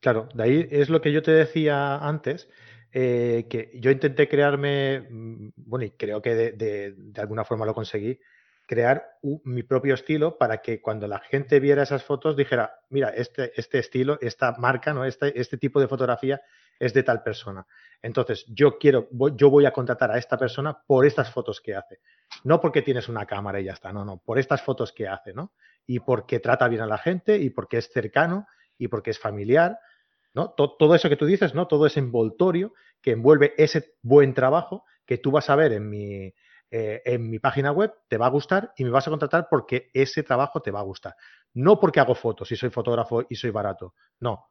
Claro, 0.00 0.28
de 0.34 0.42
ahí 0.42 0.68
es 0.70 0.88
lo 0.88 1.00
que 1.00 1.12
yo 1.12 1.22
te 1.22 1.32
decía 1.32 1.96
antes, 1.96 2.48
eh, 2.92 3.46
que 3.50 3.70
yo 3.74 3.90
intenté 3.90 4.28
crearme, 4.28 5.06
mm, 5.10 5.48
bueno, 5.56 5.84
y 5.84 5.90
creo 5.90 6.22
que 6.22 6.34
de, 6.34 6.94
alguna 7.16 7.44
forma 7.44 7.66
lo 7.66 7.74
conseguí, 7.74 8.18
crear 8.66 9.18
mi 9.44 9.62
propio 9.62 9.94
estilo 9.94 10.38
para 10.38 10.60
que 10.60 10.80
cuando 10.80 11.06
la 11.06 11.20
gente 11.20 11.60
viera 11.60 11.84
esas 11.84 12.02
fotos 12.02 12.36
dijera, 12.36 12.80
mira, 12.90 13.10
este, 13.10 13.52
este 13.58 13.78
estilo, 13.78 14.18
esta 14.20 14.52
marca, 14.58 14.92
¿no? 14.92 15.04
Este, 15.04 15.38
este 15.38 15.56
tipo 15.56 15.80
de 15.80 15.88
fotografía 15.88 16.40
es 16.78 16.92
de 16.94 17.02
tal 17.02 17.22
persona. 17.22 17.66
Entonces, 18.02 18.44
yo 18.48 18.78
quiero, 18.78 19.08
yo 19.34 19.50
voy 19.50 19.66
a 19.66 19.72
contratar 19.72 20.10
a 20.10 20.18
esta 20.18 20.38
persona 20.38 20.78
por 20.86 21.06
estas 21.06 21.30
fotos 21.30 21.60
que 21.60 21.74
hace. 21.74 22.00
No 22.44 22.60
porque 22.60 22.82
tienes 22.82 23.08
una 23.08 23.26
cámara 23.26 23.60
y 23.60 23.64
ya 23.64 23.72
está, 23.72 23.92
no, 23.92 24.04
no, 24.04 24.18
por 24.18 24.38
estas 24.38 24.62
fotos 24.62 24.92
que 24.92 25.08
hace, 25.08 25.32
¿no? 25.32 25.52
Y 25.86 26.00
porque 26.00 26.40
trata 26.40 26.68
bien 26.68 26.82
a 26.82 26.86
la 26.86 26.98
gente 26.98 27.38
y 27.38 27.50
porque 27.50 27.78
es 27.78 27.90
cercano 27.90 28.46
y 28.78 28.88
porque 28.88 29.10
es 29.10 29.18
familiar, 29.18 29.78
¿no? 30.34 30.50
Todo, 30.50 30.94
eso 30.94 31.08
que 31.08 31.16
tú 31.16 31.26
dices, 31.26 31.54
¿no? 31.54 31.66
Todo 31.66 31.86
ese 31.86 32.00
envoltorio 32.00 32.74
que 33.00 33.12
envuelve 33.12 33.54
ese 33.56 33.94
buen 34.02 34.34
trabajo 34.34 34.84
que 35.04 35.18
tú 35.18 35.30
vas 35.30 35.48
a 35.50 35.56
ver 35.56 35.72
en 35.72 35.88
mi, 35.88 36.34
eh, 36.70 37.02
en 37.04 37.30
mi 37.30 37.38
página 37.38 37.72
web, 37.72 37.94
te 38.08 38.18
va 38.18 38.26
a 38.26 38.30
gustar 38.30 38.72
y 38.76 38.84
me 38.84 38.90
vas 38.90 39.06
a 39.06 39.10
contratar 39.10 39.46
porque 39.48 39.90
ese 39.94 40.22
trabajo 40.22 40.60
te 40.60 40.70
va 40.70 40.80
a 40.80 40.84
gustar. 40.84 41.14
No 41.54 41.80
porque 41.80 42.00
hago 42.00 42.14
fotos 42.14 42.50
y 42.52 42.56
soy 42.56 42.70
fotógrafo 42.70 43.24
y 43.28 43.36
soy 43.36 43.50
barato, 43.50 43.94
no, 44.20 44.50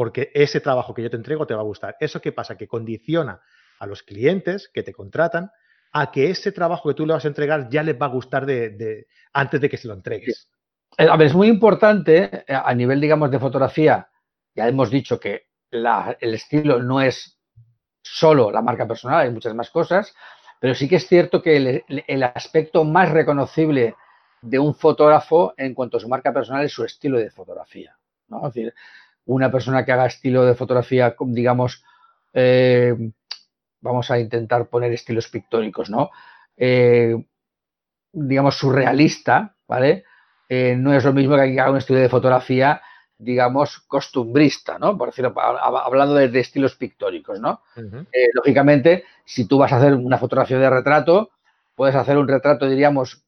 porque 0.00 0.30
ese 0.32 0.62
trabajo 0.62 0.94
que 0.94 1.02
yo 1.02 1.10
te 1.10 1.18
entrego 1.18 1.46
te 1.46 1.52
va 1.52 1.60
a 1.60 1.64
gustar. 1.64 1.94
¿Eso 2.00 2.22
qué 2.22 2.32
pasa? 2.32 2.56
Que 2.56 2.66
condiciona 2.66 3.38
a 3.78 3.86
los 3.86 4.02
clientes 4.02 4.70
que 4.72 4.82
te 4.82 4.94
contratan 4.94 5.50
a 5.92 6.10
que 6.10 6.30
ese 6.30 6.52
trabajo 6.52 6.88
que 6.88 6.94
tú 6.94 7.04
le 7.04 7.12
vas 7.12 7.26
a 7.26 7.28
entregar 7.28 7.68
ya 7.68 7.82
les 7.82 8.00
va 8.00 8.06
a 8.06 8.08
gustar 8.08 8.46
antes 9.34 9.60
de 9.60 9.68
que 9.68 9.76
se 9.76 9.88
lo 9.88 9.92
entregues. 9.92 10.48
Eh, 10.96 11.06
a 11.06 11.18
ver, 11.18 11.26
es 11.26 11.34
muy 11.34 11.48
importante 11.48 12.44
eh, 12.46 12.54
a 12.54 12.74
nivel, 12.74 12.98
digamos, 12.98 13.30
de 13.30 13.38
fotografía. 13.38 14.08
Ya 14.54 14.68
hemos 14.68 14.90
dicho 14.90 15.20
que 15.20 15.48
el 15.70 16.32
estilo 16.32 16.82
no 16.82 17.02
es 17.02 17.38
solo 18.00 18.50
la 18.50 18.62
marca 18.62 18.88
personal, 18.88 19.20
hay 19.20 19.30
muchas 19.30 19.54
más 19.54 19.68
cosas, 19.68 20.14
pero 20.60 20.74
sí 20.74 20.88
que 20.88 20.96
es 20.96 21.06
cierto 21.06 21.42
que 21.42 21.84
el, 22.06 22.22
aspecto 22.22 22.84
más 22.84 23.10
reconocible 23.10 23.96
de 24.40 24.58
un 24.58 24.74
fotógrafo 24.74 25.52
en 25.58 25.74
cuanto 25.74 25.98
a 25.98 26.00
su 26.00 26.08
marca 26.08 26.32
personal 26.32 26.64
es 26.64 26.72
su 26.72 26.86
estilo 26.86 27.18
de 27.18 27.30
fotografía. 27.30 27.98
¿no? 28.28 28.46
Es 28.46 28.54
decir, 28.54 28.74
una 29.26 29.50
persona 29.50 29.84
que 29.84 29.92
haga 29.92 30.06
estilo 30.06 30.44
de 30.44 30.54
fotografía, 30.54 31.14
digamos, 31.20 31.84
eh, 32.32 32.94
vamos 33.80 34.10
a 34.10 34.18
intentar 34.18 34.68
poner 34.68 34.92
estilos 34.92 35.28
pictóricos, 35.28 35.90
¿no? 35.90 36.10
Eh, 36.56 37.16
digamos, 38.12 38.56
surrealista, 38.56 39.54
¿vale? 39.66 40.04
Eh, 40.48 40.74
no 40.76 40.92
es 40.92 41.04
lo 41.04 41.12
mismo 41.12 41.36
que 41.36 41.42
haga 41.42 41.70
un 41.70 41.76
estudio 41.76 42.00
de 42.00 42.08
fotografía, 42.08 42.82
digamos, 43.16 43.80
costumbrista, 43.80 44.78
¿no? 44.78 44.98
Por 44.98 45.10
decirlo, 45.10 45.34
hablando 45.38 46.14
de, 46.14 46.40
estilos 46.40 46.74
pictóricos, 46.74 47.38
¿no? 47.38 47.62
lógicamente, 48.34 49.04
si 49.24 49.46
tú 49.46 49.58
vas 49.58 49.72
a 49.72 49.76
hacer 49.76 49.94
una 49.94 50.18
fotografía 50.18 50.58
de 50.58 50.70
retrato, 50.70 51.30
puedes 51.74 51.94
hacer 51.94 52.18
un 52.18 52.26
retrato, 52.26 52.68
diríamos, 52.68 53.24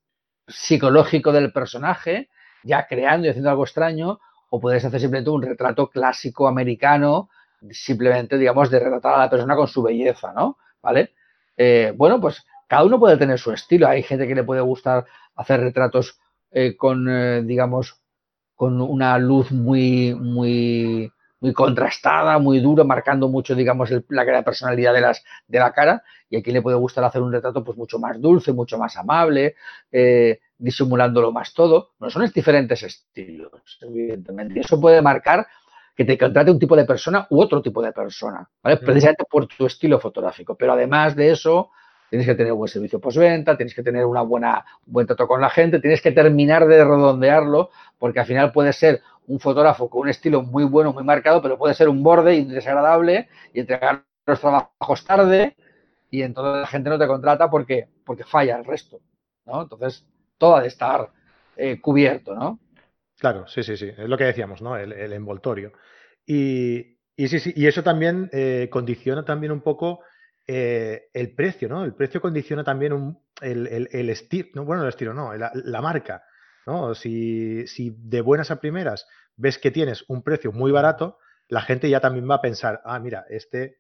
psicológico 0.49 1.33
del 1.33 1.53
personaje, 1.53 2.29
ya 2.65 2.87
creando 2.87 3.27
y 3.27 3.31
haciendo 3.31 3.51
algo 3.51 3.65
extraño, 3.65 4.19
o 4.55 4.61
puedes 4.61 4.85
hacer 4.85 5.01
simplemente 5.01 5.31
un 5.31 5.41
retrato 5.41 5.89
clásico 5.89 6.47
americano, 6.47 7.31
simplemente, 7.71 8.37
digamos, 8.37 8.71
de 8.71 8.81
retratar 8.81 9.15
a 9.15 9.19
la 9.21 9.31
persona 9.31 9.57
con 9.57 9.67
su 9.67 9.83
belleza, 9.83 10.35
¿no? 10.35 10.59
¿Vale? 10.83 11.15
Eh, 11.57 11.95
bueno, 11.97 12.21
pues 12.21 12.45
cada 12.69 12.85
uno 12.85 13.01
puede 13.01 13.17
tener 13.17 13.39
su 13.39 13.51
estilo. 13.51 13.89
Hay 13.89 14.03
gente 14.03 14.29
que 14.29 14.35
le 14.35 14.45
puede 14.45 14.61
gustar 14.61 15.07
hacer 15.37 15.61
retratos 15.61 16.21
eh, 16.51 16.77
con, 16.77 17.09
eh, 17.09 17.41
digamos, 17.43 17.99
con 18.55 18.79
una 18.83 19.17
luz 19.17 19.51
muy, 19.53 20.15
muy, 20.15 21.11
muy 21.41 21.53
contrastada, 21.55 22.39
muy 22.39 22.61
duro, 22.61 22.85
marcando 22.85 23.29
mucho, 23.29 23.55
digamos, 23.55 23.89
la, 24.11 24.43
personalidad 24.45 24.93
de, 24.93 25.17
de 25.49 25.59
la 25.59 25.73
cara. 25.73 26.03
Y 26.29 26.37
a 26.37 26.43
quien 26.43 26.53
le 26.53 26.63
puede 26.63 26.77
gustar 26.77 27.05
hacer 27.05 27.23
un 27.23 27.33
retrato, 27.33 27.65
pues 27.65 27.79
mucho 27.79 27.99
más 27.99 28.21
dulce, 28.21 28.53
mucho 28.53 28.77
más 28.77 28.99
amable, 28.99 29.55
disimulándolo 30.63 31.33
más 31.33 31.53
todo. 31.53 31.91
No 31.99 32.09
son 32.09 32.31
diferentes 32.35 32.83
estilos, 32.83 33.79
evidentemente. 33.81 34.55
Y 34.57 34.61
eso 34.61 34.81
puede 34.81 35.03
marcar 35.03 35.47
que 35.95 36.05
te 36.05 36.17
contrate 36.17 36.51
un 36.51 36.59
tipo 36.59 36.77
de 36.77 36.85
persona 36.85 37.27
u 37.31 37.41
otro 37.41 37.61
tipo 37.61 37.83
de 37.83 37.93
persona, 37.93 38.49
¿vale? 38.63 38.79
Precisamente 38.79 39.25
por 39.29 39.47
tu 39.47 39.67
estilo 39.67 39.99
fotográfico. 39.99 40.55
Pero 40.55 40.73
además 40.73 41.15
de 41.15 41.31
eso, 41.31 41.71
tienes 42.09 42.27
que 42.27 42.35
tener 42.35 42.53
un 42.53 42.59
buen 42.59 42.69
servicio 42.69 43.01
postventa, 43.01 43.57
tienes 43.57 43.75
que 43.75 43.83
tener 43.83 44.07
una 44.07 44.23
buena, 44.23 44.65
un 44.87 44.93
buen 44.93 45.07
trato 45.07 45.27
con 45.27 45.41
la 45.41 45.51
gente, 45.51 45.81
tienes 45.81 46.01
que 46.01 46.13
terminar 46.13 46.67
de 46.67 46.85
redondearlo, 46.85 47.71
porque 47.99 48.21
al 48.21 48.27
final 48.27 48.53
puede 48.53 48.73
ser 48.73 49.03
un 49.27 49.41
fotógrafo 49.41 49.91
con 49.91 50.03
un 50.03 50.09
estilo 50.09 50.43
muy 50.43 50.65
bueno, 50.65 50.93
muy 50.93 51.05
marcado, 51.05 51.43
pero 51.43 51.59
puede 51.59 51.75
ser 51.75 51.89
un 51.89 52.03
borde 52.03 52.37
y 52.37 52.45
desagradable 52.45 53.29
y 53.53 53.61
entregar 53.61 54.05
los 54.27 54.41
trabajos 54.41 55.05
tarde 55.05 55.57
y 56.11 56.23
entonces 56.23 56.61
la 56.61 56.67
gente 56.67 56.91
no 56.91 56.99
te 56.99 57.07
contrata 57.07 57.51
porque, 57.51 57.89
porque 58.05 58.25
falla 58.25 58.57
el 58.57 58.65
resto, 58.65 59.01
¿no? 59.47 59.63
Entonces, 59.63 60.07
todo 60.43 60.57
ha 60.57 60.63
de 60.63 60.67
estar 60.67 61.09
eh, 61.57 61.81
cubierto, 61.81 62.35
¿no? 62.35 62.59
Claro, 63.17 63.47
sí, 63.47 63.63
sí, 63.63 63.77
sí. 63.77 63.93
Es 63.97 64.09
lo 64.09 64.19
que 64.19 64.25
decíamos, 64.25 64.61
¿no? 64.61 64.77
El, 64.77 65.13
envoltorio. 65.13 65.73
Y, 66.27 66.99
sí, 67.17 67.39
sí, 67.39 67.53
y 67.55 67.69
eso 67.69 67.85
también 67.85 68.29
eh, 68.33 68.67
condiciona 68.69 69.25
también 69.25 69.53
un 69.53 69.61
poco 69.61 70.01
eh, 70.49 71.05
el 71.13 71.33
precio, 71.37 71.69
¿no? 71.69 71.85
El 71.85 71.95
precio 71.95 72.21
condiciona 72.21 72.65
también 72.65 73.17
el, 73.41 74.11
estilo, 74.11 74.49
no, 74.55 74.65
bueno, 74.65 74.83
el 74.83 74.89
estilo 74.89 75.15
no, 75.15 75.33
la, 75.33 75.81
marca, 75.81 76.25
¿no? 76.67 76.97
Si, 76.97 77.65
si, 77.69 77.95
de 77.97 78.21
buenas 78.21 78.51
a 78.51 78.59
primeras 78.59 79.07
ves 79.37 79.59
que 79.59 79.71
tienes 79.71 80.05
un 80.09 80.25
precio 80.25 80.51
muy 80.51 80.73
barato, 80.73 81.19
la 81.47 81.63
gente 81.63 81.89
ya 81.89 82.01
también 82.01 82.29
va 82.29 82.35
a 82.37 82.43
pensar, 82.43 82.83
ah, 82.85 82.99
mira, 82.99 83.27
este, 83.31 83.79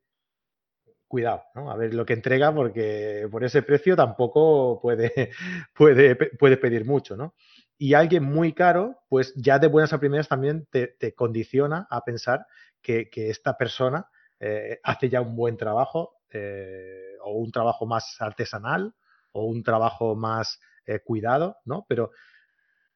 cuidado, 1.13 1.43
¿no? 1.55 1.71
A 1.71 1.77
ver 1.77 1.93
lo 1.93 2.07
que 2.07 2.15
entrega 2.15 2.55
porque 2.55 3.29
por 3.31 3.45
ese 3.45 3.61
precio 3.61 3.95
tampoco 3.95 4.81
puede, 4.81 5.31
puede, 5.77 6.57
pedir 6.57 6.87
mucho, 6.87 7.19
¿no? 7.19 7.35
Y 7.77 7.93
alguien 7.93 8.25
muy 8.25 8.55
caro, 8.55 9.03
pues 9.11 9.35
ya 9.37 9.59
de 9.59 9.67
buenas 9.67 9.93
a 9.93 10.01
primeras 10.01 10.27
también 10.27 10.67
te, 10.71 11.15
condiciona 11.15 11.87
a 11.91 12.03
pensar 12.03 12.47
que, 12.81 13.11
esta 13.15 13.59
persona 13.59 14.09
eh, 14.41 14.81
hace 14.83 15.11
ya 15.11 15.21
un 15.21 15.37
buen 15.37 15.59
trabajo 15.59 16.23
eh, 16.31 17.19
o 17.23 17.33
un 17.33 17.53
trabajo 17.53 17.85
más 17.85 18.17
artesanal 18.19 18.95
o 19.33 19.45
un 19.45 19.63
trabajo 19.63 20.17
más 20.17 20.63
eh, 20.87 21.01
cuidado, 21.01 21.59
¿no? 21.67 21.85
Pero 21.87 22.13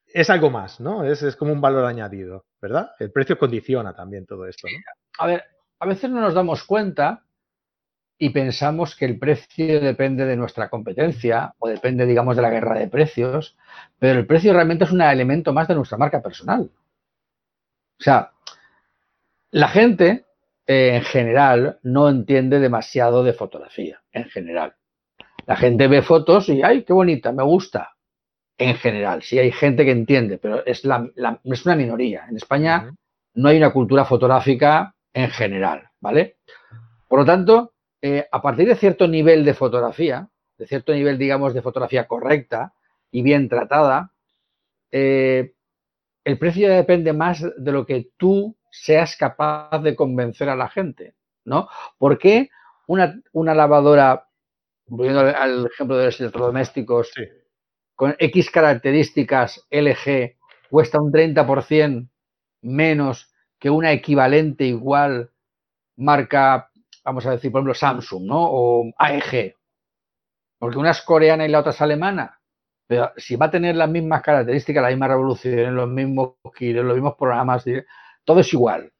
es 0.07 0.31
algo 0.31 0.49
más, 0.49 0.79
¿no? 0.79 1.03
Es, 1.03 1.21
es, 1.21 1.35
como 1.35 1.53
un 1.53 1.61
valor 1.61 1.85
añadido, 1.85 2.47
¿verdad? 2.59 2.89
El 2.97 3.11
precio 3.11 3.37
condiciona 3.37 3.93
también 3.93 4.25
todo 4.25 4.47
esto. 4.47 4.67
A 5.19 5.27
ver, 5.27 5.43
a 5.77 5.85
veces 5.85 6.09
no 6.09 6.19
nos 6.19 6.33
damos 6.33 6.63
cuenta 6.63 7.26
y 8.19 8.29
pensamos 8.29 8.95
que 8.95 9.05
el 9.05 9.19
precio 9.19 9.79
depende 9.79 10.25
de 10.25 10.35
nuestra 10.35 10.69
competencia 10.69 11.53
o 11.59 11.67
depende, 11.67 12.05
digamos, 12.05 12.35
de 12.35 12.41
la 12.41 12.49
guerra 12.49 12.79
de 12.79 12.87
precios, 12.87 13.55
pero 13.99 14.19
el 14.19 14.25
precio 14.25 14.53
realmente 14.53 14.85
es 14.85 14.91
un 14.91 15.01
elemento 15.01 15.53
más 15.53 15.67
de 15.67 15.75
nuestra 15.75 15.97
marca 15.97 16.21
personal. 16.21 16.71
O 17.99 18.03
sea, 18.03 18.31
la 19.51 19.67
gente 19.67 20.25
eh, 20.65 20.95
en 20.95 21.03
general 21.03 21.79
no 21.83 22.09
entiende 22.09 22.59
demasiado 22.59 23.23
de 23.23 23.33
fotografía, 23.33 24.01
en 24.11 24.25
general. 24.25 24.75
La 25.45 25.55
gente 25.55 25.87
ve 25.87 26.01
fotos 26.01 26.49
y, 26.49 26.61
¡ay, 26.63 26.83
qué 26.83 26.93
bonita! 26.93 27.31
Me 27.31 27.43
gusta. 27.43 27.95
En 28.57 28.75
general, 28.75 29.21
sí 29.21 29.37
hay 29.37 29.51
gente 29.51 29.85
que 29.85 29.91
entiende, 29.91 30.39
pero 30.39 30.65
es, 30.65 30.83
la, 30.83 31.09
es 31.43 31.65
una 31.65 31.75
minoría. 31.75 32.25
En 32.27 32.37
España 32.37 32.91
no 33.35 33.49
hay 33.49 33.57
una 33.57 33.71
cultura 33.71 34.03
fotográfica 34.03 34.95
en 35.13 35.29
general, 35.29 35.89
¿vale? 36.01 36.37
Por 37.07 37.19
lo 37.19 37.25
tanto, 37.25 37.73
eh, 38.01 38.27
a 38.31 38.41
partir 38.41 38.67
de 38.67 38.75
cierto 38.75 39.07
nivel 39.07 39.43
de 39.43 39.53
fotografía, 39.53 40.29
de 40.57 40.67
cierto 40.67 40.93
nivel, 40.93 41.17
digamos, 41.17 41.53
de 41.53 41.61
fotografía 41.61 42.07
correcta 42.07 42.73
y 43.11 43.21
bien 43.21 43.49
tratada, 43.49 44.11
eh, 44.91 45.53
el 46.23 46.37
precio 46.37 46.69
depende 46.69 47.13
más 47.13 47.41
de 47.41 47.71
lo 47.71 47.85
que 47.85 48.11
tú 48.17 48.55
seas 48.69 49.15
capaz 49.15 49.79
de 49.79 49.95
convencer 49.95 50.49
a 50.49 50.55
la 50.55 50.69
gente, 50.69 51.15
¿no? 51.45 51.69
¿Por 51.97 52.17
qué 52.17 52.49
una, 52.87 53.55
lavadora, 53.55 54.27
volviendo 54.87 55.21
al 55.21 55.65
ejemplo 55.67 55.97
de 55.97 56.05
los 56.05 56.19
electrodomésticos, 56.19 57.11
con 57.95 58.15
X 58.19 58.51
características 58.51 59.65
LG 59.69 60.37
cuesta 60.69 61.01
un 61.01 61.11
30% 61.11 62.09
menos 62.61 63.33
que 63.59 63.69
una 63.69 63.91
equivalente 63.91 64.65
igual 64.65 65.31
marca 65.95 66.66
vamos 67.07 67.25
a 67.25 67.31
decir, 67.31 67.51
por 67.51 67.59
ejemplo, 67.59 67.73
Samsung, 67.73 68.23
¿no? 68.25 68.37
O 68.37 68.91
AEG. 68.97 69.55
Porque 70.59 70.77
una 70.77 70.91
es 70.91 71.01
coreana 71.01 71.45
y 71.45 71.49
la 71.49 71.59
otra 71.59 71.71
es 71.71 71.81
alemana. 71.81 72.37
Pero 72.85 73.13
si 73.15 73.37
va 73.37 73.45
a 73.45 73.51
tener 73.51 73.75
las 73.75 73.89
mismas 73.89 74.21
características, 74.21 74.83
la 74.83 74.89
misma 74.89 75.07
revolución, 75.07 75.75
los 75.75 75.87
mismos 75.87 76.33
kilos, 76.55 76.85
los 76.85 76.95
mismos 76.95 77.15
programas, 77.17 77.63
todo 78.25 78.41
es 78.41 78.53
igual. 78.53 78.91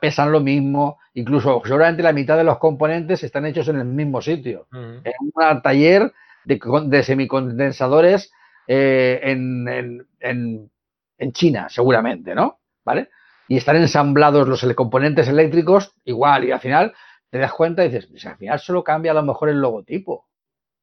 Pesan 0.00 0.30
lo 0.32 0.40
mismo, 0.40 0.98
incluso 1.14 1.60
seguramente 1.64 2.02
la 2.02 2.12
mitad 2.12 2.36
de 2.36 2.44
los 2.44 2.58
componentes 2.58 3.22
están 3.24 3.44
hechos 3.44 3.68
en 3.68 3.76
el 3.76 3.84
mismo 3.84 4.22
sitio. 4.22 4.68
En 4.72 5.12
un 5.20 5.62
taller 5.62 6.12
de, 6.44 7.02
semicondensadores 7.02 8.32
eh, 8.68 9.20
en, 9.22 10.06
en, 10.20 11.32
China, 11.32 11.68
seguramente, 11.68 12.34
¿no? 12.34 12.60
¿Vale? 12.84 13.10
Y 13.48 13.56
están 13.56 13.76
ensamblados 13.76 14.48
los 14.48 14.64
componentes 14.74 15.28
eléctricos 15.28 15.92
igual, 16.04 16.44
y 16.44 16.52
al 16.52 16.60
final 16.60 16.94
te 17.30 17.38
das 17.38 17.52
cuenta 17.52 17.84
y 17.84 17.88
dices, 17.88 18.06
pues 18.06 18.24
al 18.26 18.36
final 18.36 18.58
solo 18.58 18.84
cambia 18.84 19.12
a 19.12 19.14
lo 19.14 19.22
mejor 19.22 19.48
el 19.48 19.60
logotipo, 19.60 20.28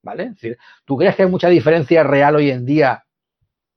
¿vale? 0.01 0.23
Es 0.23 0.36
decir, 0.36 0.58
¿tú 0.86 0.97
crees 0.97 1.15
que 1.15 1.23
hay 1.23 1.29
mucha 1.29 1.49
diferencia 1.49 2.03
real 2.03 2.36
hoy 2.36 2.51
en 2.51 2.65
día 2.65 3.06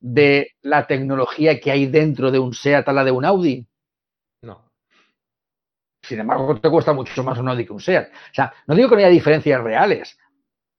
de 0.01 0.53
la 0.63 0.87
tecnología 0.87 1.59
que 1.61 1.71
hay 1.71 1.87
dentro 1.87 2.31
de 2.31 2.39
un 2.39 2.53
SEAT 2.53 2.89
a 2.89 2.93
la 2.93 3.05
de 3.05 3.11
un 3.11 3.25
Audi? 3.25 3.67
No. 4.43 4.71
Sin 6.03 6.21
embargo, 6.21 6.61
te 6.61 6.71
cuesta 6.71 6.93
mucho 6.93 7.25
más 7.25 7.39
un 7.39 7.49
Audi 7.49 7.67
que 7.67 7.73
un 7.73 7.81
SEAT. 7.81 8.09
O 8.13 8.35
sea, 8.35 8.53
no 8.67 8.75
digo 8.75 8.89
que 8.89 8.97
no 8.97 8.99
haya 9.01 9.09
diferencias 9.09 9.61
reales, 9.61 10.19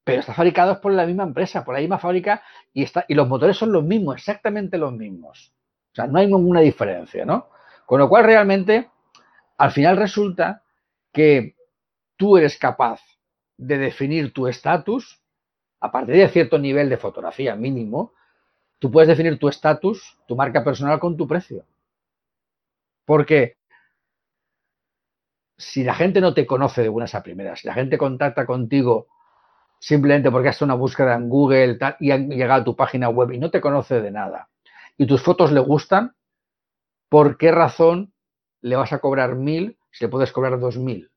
pero 0.07 0.21
está 0.21 0.33
fabricado 0.33 0.79
por 0.79 0.93
la 0.93 1.05
misma 1.05 1.23
empresa, 1.23 1.65
por 1.65 1.73
la 1.73 1.81
misma 1.81 1.99
fábrica 1.99 2.41
y, 2.73 2.83
está, 2.83 3.03
y 3.09 3.13
los 3.13 3.27
motores 3.27 3.57
son 3.57 3.73
los 3.73 3.83
mismos, 3.83 4.15
exactamente 4.15 4.77
los 4.77 4.93
mismos. 4.93 5.53
O 5.91 5.95
sea, 5.95 6.07
no 6.07 6.19
hay 6.19 6.27
ninguna 6.27 6.61
diferencia, 6.61 7.25
¿no? 7.25 7.49
Con 7.85 7.99
lo 7.99 8.07
cual, 8.07 8.23
realmente, 8.23 8.89
al 9.57 9.71
final 9.71 9.97
resulta 9.97 10.63
que 11.11 11.56
tú 12.17 12.37
eres 12.37 12.57
capaz 12.57 13.01
de 13.57 13.77
definir 13.77 14.33
tu 14.33 14.47
estatus 14.47 15.21
a 15.79 15.91
partir 15.91 16.15
de 16.15 16.29
cierto 16.29 16.57
nivel 16.57 16.89
de 16.89 16.97
fotografía 16.97 17.55
mínimo, 17.55 18.13
tú 18.79 18.91
puedes 18.91 19.07
definir 19.07 19.39
tu 19.39 19.47
estatus, 19.47 20.17
tu 20.27 20.35
marca 20.35 20.63
personal 20.63 20.99
con 20.99 21.15
tu 21.15 21.27
precio. 21.27 21.65
Porque 23.05 23.55
si 25.57 25.83
la 25.83 25.95
gente 25.95 26.21
no 26.21 26.33
te 26.33 26.45
conoce 26.45 26.81
de 26.81 26.89
buenas 26.89 27.15
a 27.15 27.23
primeras, 27.23 27.61
si 27.61 27.67
la 27.67 27.73
gente 27.73 27.97
contacta 27.97 28.45
contigo 28.45 29.07
simplemente 29.79 30.31
porque 30.31 30.49
has 30.49 30.55
hecho 30.55 30.65
una 30.65 30.73
búsqueda 30.73 31.15
en 31.15 31.29
Google 31.29 31.77
y 31.99 32.11
han 32.11 32.29
llegado 32.29 32.61
a 32.61 32.65
tu 32.65 32.75
página 32.75 33.09
web 33.09 33.31
y 33.31 33.39
no 33.39 33.51
te 33.51 33.61
conoce 33.61 34.01
de 34.01 34.11
nada, 34.11 34.49
y 34.97 35.05
tus 35.05 35.21
fotos 35.21 35.51
le 35.51 35.59
gustan, 35.59 36.15
¿por 37.09 37.37
qué 37.37 37.51
razón 37.51 38.13
le 38.61 38.75
vas 38.75 38.91
a 38.93 38.99
cobrar 38.99 39.35
mil 39.35 39.77
si 39.91 40.05
le 40.05 40.09
puedes 40.09 40.31
cobrar 40.31 40.59
dos 40.59 40.77
mil? 40.77 41.11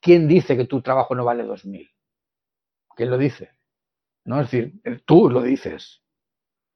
¿Quién 0.00 0.28
dice 0.28 0.56
que 0.56 0.66
tu 0.66 0.82
trabajo 0.82 1.14
no 1.14 1.24
vale 1.24 1.44
dos 1.44 1.64
mil? 1.64 1.90
¿Quién 2.96 3.10
lo 3.10 3.18
dice? 3.18 3.50
¿No? 4.24 4.40
Es 4.40 4.50
decir, 4.50 4.80
tú 5.04 5.30
lo 5.30 5.42
dices. 5.42 6.02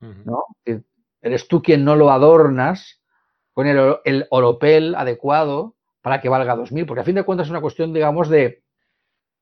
¿no? 0.00 0.44
Eres 1.22 1.48
tú 1.48 1.62
quien 1.62 1.84
no 1.84 1.96
lo 1.96 2.10
adornas 2.10 3.02
con 3.54 3.66
el, 3.66 3.96
el 4.04 4.26
oropel 4.30 4.94
adecuado 4.94 5.76
para 6.02 6.20
que 6.20 6.28
valga 6.28 6.54
2.000, 6.54 6.87
porque 6.87 7.00
a 7.00 7.04
fin 7.04 7.14
de 7.14 7.22
cuentas 7.22 7.46
es 7.46 7.50
una 7.50 7.62
cuestión, 7.62 7.94
digamos, 7.94 8.28
de, 8.28 8.62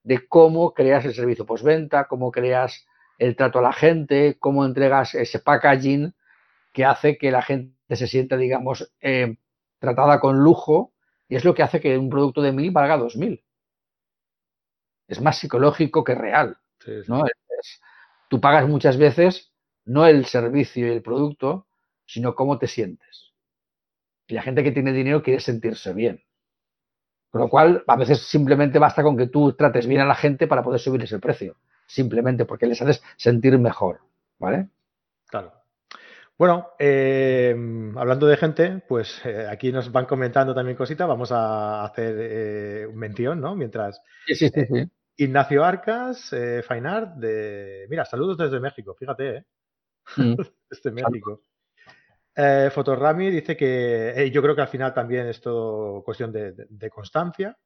de 0.03 0.27
cómo 0.27 0.73
creas 0.73 1.03
el 1.03 1.13
servicio 1.13 1.45
postventa, 1.45 2.07
cómo 2.07 2.31
creas 2.31 2.85
el 3.17 3.35
trato 3.35 3.59
a 3.59 3.63
la 3.63 3.73
gente, 3.73 4.37
cómo 4.39 4.65
entregas 4.65 5.13
ese 5.15 5.39
packaging 5.39 6.13
que 6.71 6.85
hace 6.85 7.17
que 7.17 7.31
la 7.31 7.41
gente 7.41 7.95
se 7.95 8.07
sienta, 8.07 8.37
digamos, 8.37 8.93
eh, 9.01 9.37
tratada 9.79 10.19
con 10.21 10.39
lujo 10.39 10.93
y 11.27 11.35
es 11.35 11.43
lo 11.43 11.53
que 11.53 11.63
hace 11.63 11.81
que 11.81 11.97
un 11.97 12.09
producto 12.09 12.41
de 12.41 12.53
mil 12.53 12.71
valga 12.71 12.97
dos 12.97 13.17
mil. 13.17 13.43
Es 15.07 15.21
más 15.21 15.37
psicológico 15.37 16.03
que 16.03 16.15
real. 16.15 16.57
¿no? 17.07 17.23
tú 18.29 18.41
pagas 18.41 18.67
muchas 18.67 18.97
veces 18.97 19.53
no 19.85 20.05
el 20.05 20.25
servicio 20.25 20.87
y 20.87 20.91
el 20.91 21.01
producto, 21.01 21.67
sino 22.05 22.35
cómo 22.35 22.57
te 22.57 22.67
sientes. 22.67 23.33
Y 24.27 24.33
la 24.33 24.41
gente 24.41 24.63
que 24.63 24.71
tiene 24.71 24.93
dinero 24.93 25.21
quiere 25.21 25.39
sentirse 25.39 25.93
bien. 25.93 26.23
Con 27.29 27.41
lo 27.41 27.49
cual, 27.49 27.83
a 27.87 27.95
veces 27.95 28.21
simplemente 28.27 28.79
basta 28.79 29.03
con 29.03 29.17
que 29.17 29.27
tú 29.27 29.53
trates 29.53 29.87
bien 29.87 30.01
a 30.01 30.05
la 30.05 30.15
gente 30.15 30.47
para 30.47 30.63
poder 30.63 30.79
subirles 30.79 31.11
el 31.11 31.19
precio. 31.19 31.57
Simplemente 31.87 32.45
porque 32.45 32.65
les 32.65 32.81
haces 32.81 33.03
sentir 33.17 33.57
mejor. 33.57 34.01
¿Vale? 34.39 34.69
Claro. 35.27 35.62
Bueno, 36.37 36.71
eh, 36.79 37.55
hablando 37.95 38.27
de 38.27 38.37
gente, 38.37 38.83
pues 38.87 39.23
eh, 39.25 39.47
aquí 39.49 39.71
nos 39.71 39.91
van 39.91 40.05
comentando 40.05 40.53
también 40.53 40.75
cositas. 40.75 41.07
Vamos 41.07 41.31
a 41.31 41.83
hacer 41.83 42.15
eh, 42.19 42.87
un 42.87 42.97
mención, 42.97 43.39
¿no? 43.39 43.55
Mientras. 43.55 44.01
Sí, 44.25 44.35
sí, 44.35 44.49
sí. 44.49 44.89
Ignacio 45.15 45.63
Arcas, 45.63 46.33
Fainar, 46.67 47.15
de. 47.15 47.85
Mira, 47.89 48.03
saludos 48.03 48.37
desde 48.37 48.59
México, 48.59 48.95
fíjate, 48.97 49.37
¿eh? 49.37 49.45
Mm. 50.17 50.35
desde 50.69 50.91
México. 50.91 51.41
Eh, 52.35 52.69
Fotorami 52.73 53.29
dice 53.29 53.55
que 53.55 54.09
eh, 54.09 54.31
yo 54.31 54.41
creo 54.41 54.55
que 54.55 54.61
al 54.61 54.67
final 54.67 54.93
también 54.93 55.27
es 55.27 55.39
todo 55.39 56.03
cuestión 56.03 56.31
de, 56.31 56.89
constancia. 56.89 57.57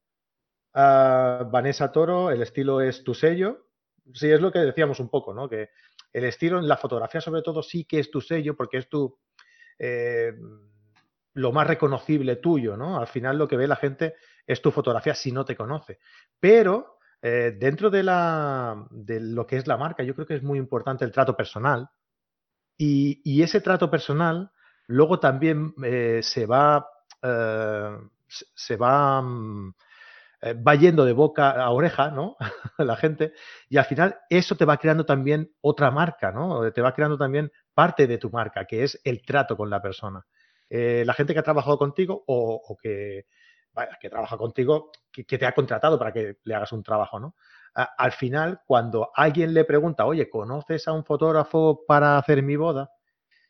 Ah, 0.73 1.47
Vanessa 1.49 1.91
Toro, 1.91 2.29
el 2.29 2.41
estilo 2.41 2.81
es 2.81 3.03
tu 3.03 3.13
sello. 3.13 3.67
Sí, 4.13 4.29
es 4.29 4.41
lo 4.41 4.51
que 4.51 4.59
decíamos 4.59 4.99
un 4.99 5.09
poco, 5.09 5.33
¿no? 5.33 5.49
Que 5.49 5.69
el 6.13 6.25
estilo 6.25 6.59
en 6.59 6.67
la 6.67 6.77
fotografía, 6.77 7.21
sobre 7.21 7.41
todo, 7.41 7.61
sí 7.63 7.85
que 7.85 7.99
es 7.99 8.11
tu 8.11 8.21
sello 8.21 8.55
porque 8.55 8.77
es 8.77 8.89
tu. 8.89 9.17
Eh, 9.79 10.33
lo 11.33 11.51
más 11.51 11.67
reconocible 11.67 12.37
tuyo, 12.37 12.75
¿no? 12.75 12.99
Al 12.99 13.07
final 13.07 13.37
lo 13.37 13.47
que 13.47 13.57
ve 13.57 13.67
la 13.67 13.75
gente 13.75 14.15
es 14.47 14.61
tu 14.61 14.71
fotografía 14.71 15.13
si 15.13 15.31
no 15.31 15.45
te 15.45 15.55
conoce. 15.55 15.99
Pero 16.39 16.97
dentro 17.21 17.89
de, 17.89 18.03
la, 18.03 18.87
de 18.89 19.19
lo 19.19 19.45
que 19.45 19.57
es 19.57 19.67
la 19.67 19.77
marca, 19.77 20.01
yo 20.03 20.15
creo 20.15 20.25
que 20.25 20.35
es 20.35 20.43
muy 20.43 20.57
importante 20.57 21.05
el 21.05 21.11
trato 21.11 21.35
personal. 21.35 21.89
Y, 22.77 23.21
y, 23.23 23.43
ese 23.43 23.59
trato 23.59 23.91
personal 23.91 24.51
luego 24.87 25.19
también 25.19 25.73
eh, 25.83 26.21
se 26.23 26.45
va, 26.45 26.87
eh, 27.21 27.97
se 28.27 28.75
va, 28.77 29.21
mm, 29.21 29.73
eh, 30.41 30.53
va 30.53 30.75
yendo 30.75 31.05
de 31.05 31.13
boca 31.13 31.51
a 31.51 31.69
oreja, 31.71 32.11
¿no? 32.11 32.35
la 32.77 32.95
gente, 32.95 33.33
y 33.69 33.77
al 33.77 33.85
final 33.85 34.17
eso 34.29 34.55
te 34.55 34.65
va 34.65 34.77
creando 34.77 35.05
también 35.05 35.51
otra 35.61 35.91
marca, 35.91 36.31
¿no? 36.31 36.71
Te 36.71 36.81
va 36.81 36.93
creando 36.93 37.17
también 37.17 37.51
parte 37.73 38.07
de 38.07 38.17
tu 38.17 38.29
marca, 38.29 38.65
que 38.65 38.83
es 38.83 38.99
el 39.03 39.21
trato 39.23 39.55
con 39.57 39.69
la 39.69 39.81
persona. 39.81 40.25
la 40.69 41.13
gente 41.13 41.33
que 41.33 41.39
ha 41.39 41.43
trabajado 41.43 41.77
contigo 41.77 42.23
o, 42.27 42.77
que, 42.81 43.25
que 43.99 44.09
trabaja 44.09 44.37
contigo, 44.37 44.91
que, 45.11 45.23
te 45.23 45.45
ha 45.45 45.53
contratado 45.53 45.97
para 45.97 46.11
que 46.11 46.37
le 46.43 46.55
hagas 46.55 46.71
un 46.71 46.83
trabajo, 46.83 47.19
¿no? 47.19 47.35
al 47.97 48.11
final, 48.11 48.61
cuando 48.65 49.11
alguien 49.13 49.53
le 49.53 49.63
pregunta, 49.63 50.05
oye, 50.05 50.29
¿conoces 50.29 50.87
a 50.87 50.93
un 50.93 51.05
fotógrafo 51.05 51.85
para 51.87 52.17
hacer 52.17 52.41
mi 52.41 52.55
boda? 52.55 52.89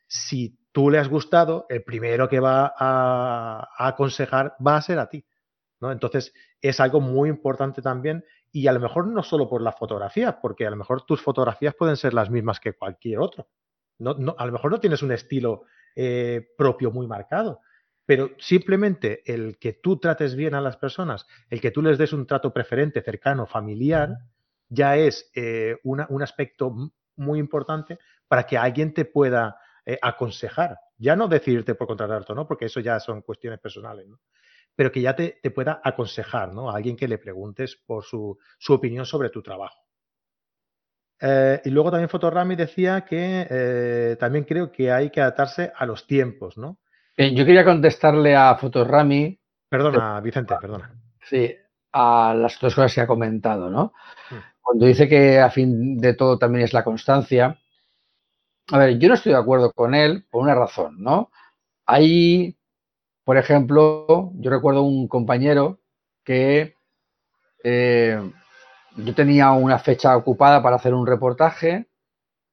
Si 0.06 0.60
tú 0.73 0.89
le 0.89 1.00
has 1.00 1.08
gustado, 1.08 1.65
el 1.69 1.84
primero 1.84 2.28
que 2.28 2.39
va 2.39 2.73
a, 2.78 3.67
aconsejar 3.78 4.56
va 4.65 4.76
a 4.76 4.82
ser 4.82 5.00
a 5.00 5.08
ti. 5.08 5.26
¿No? 5.79 5.91
Entonces, 5.91 6.33
es 6.61 6.79
algo 6.79 7.01
muy 7.01 7.29
importante 7.29 7.81
también 7.81 8.25
y 8.51 8.67
a 8.67 8.73
lo 8.73 8.79
mejor 8.79 9.07
no 9.07 9.23
solo 9.23 9.47
por 9.49 9.61
la 9.61 9.71
fotografía, 9.71 10.39
porque 10.41 10.65
a 10.65 10.69
lo 10.69 10.75
mejor 10.75 11.03
tus 11.03 11.21
fotografías 11.21 11.75
pueden 11.75 11.97
ser 11.97 12.13
las 12.13 12.29
mismas 12.29 12.59
que 12.59 12.73
cualquier 12.73 13.19
otro. 13.19 13.47
No, 13.99 14.35
a 14.37 14.45
lo 14.45 14.51
mejor 14.51 14.71
no 14.71 14.79
tienes 14.79 15.01
un 15.01 15.11
estilo 15.11 15.63
eh, 15.95 16.49
propio 16.57 16.91
muy 16.91 17.07
marcado, 17.07 17.61
pero 18.05 18.29
simplemente 18.37 19.23
el 19.25 19.57
que 19.57 19.73
tú 19.73 19.99
trates 19.99 20.35
bien 20.35 20.53
a 20.53 20.61
las 20.61 20.77
personas, 20.77 21.25
el 21.49 21.59
que 21.59 21.71
tú 21.71 21.81
les 21.81 21.97
des 21.97 22.13
un 22.13 22.27
trato 22.27 22.53
preferente, 22.53 23.01
cercano, 23.01 23.47
familiar, 23.47 24.15
ya 24.69 24.97
es 24.97 25.31
eh, 25.33 25.77
un 25.83 26.21
aspecto 26.21 26.73
muy 27.15 27.39
importante 27.39 27.97
para 28.27 28.43
que 28.43 28.57
alguien 28.57 28.93
te 28.93 29.05
pueda 29.05 29.57
eh, 29.85 29.97
aconsejar. 30.01 30.77
Ya 30.97 31.15
no 31.15 31.27
decidirte 31.27 31.75
por 31.75 31.87
contratarte, 31.87 32.33
¿no? 32.35 32.47
Porque 32.47 32.65
eso 32.65 32.79
ya 32.79 32.99
son 32.99 33.21
cuestiones 33.21 33.59
personales, 33.59 34.07
¿no? 34.07 34.19
Pero 34.77 34.91
que 34.91 35.01
ya 35.01 35.13
te, 35.13 35.41
pueda 35.53 35.81
aconsejar, 35.83 36.53
¿no? 36.53 36.69
A 36.69 36.77
alguien 36.77 36.95
que 36.95 37.09
le 37.09 37.17
preguntes 37.17 37.75
por 37.75 38.05
su, 38.05 38.37
opinión 38.69 39.05
sobre 39.05 39.29
tu 39.29 39.41
trabajo. 39.41 39.83
Eh, 41.19 41.59
y 41.65 41.69
luego 41.71 41.91
también 41.91 42.07
Fotorami 42.07 42.55
decía 42.55 43.03
que 43.03 43.47
eh, 43.49 44.15
también 44.19 44.45
creo 44.45 44.71
que 44.71 44.89
hay 44.89 45.09
que 45.09 45.19
adaptarse 45.19 45.73
a 45.75 45.85
los 45.85 46.07
tiempos, 46.07 46.57
¿no? 46.57 46.77
yo 47.17 47.45
quería 47.45 47.65
contestarle 47.65 48.35
a 48.35 48.55
Fotorami. 48.55 49.39
Perdona, 49.67 50.21
Vicente, 50.21 50.55
perdona. 50.61 50.93
Sí, 51.19 51.51
a 51.91 52.35
las 52.37 52.59
dos 52.59 52.75
cosas 52.75 52.93
que 52.93 53.01
ha 53.01 53.07
comentado, 53.07 53.71
¿no? 53.71 53.93
Mm. 54.29 54.35
Cuando 54.61 54.85
dice 54.85 55.09
que 55.09 55.39
a 55.39 55.49
fin 55.49 55.97
de 55.97 56.13
todo 56.13 56.37
también 56.37 56.63
es 56.63 56.73
la 56.73 56.83
constancia, 56.83 57.57
a 58.69 58.77
ver, 58.77 58.99
yo 58.99 59.07
no 59.07 59.15
estoy 59.15 59.31
de 59.31 59.37
acuerdo 59.39 59.71
con 59.71 59.95
él 59.95 60.25
por 60.29 60.43
una 60.43 60.53
razón, 60.53 61.01
¿no? 61.01 61.31
Hay, 61.85 62.57
por 63.28 63.36
ejemplo, 63.36 64.32
yo 64.36 64.49
recuerdo 64.49 64.84
un 64.84 65.09
compañero 65.09 65.82
que 66.23 66.75
eh, 67.61 68.32
yo 68.95 69.15
tenía 69.15 69.51
una 69.51 69.80
fecha 69.80 70.15
ocupada 70.15 70.63
para 70.63 70.78
hacer 70.78 70.93
un 70.93 71.05
reportaje, 71.05 71.89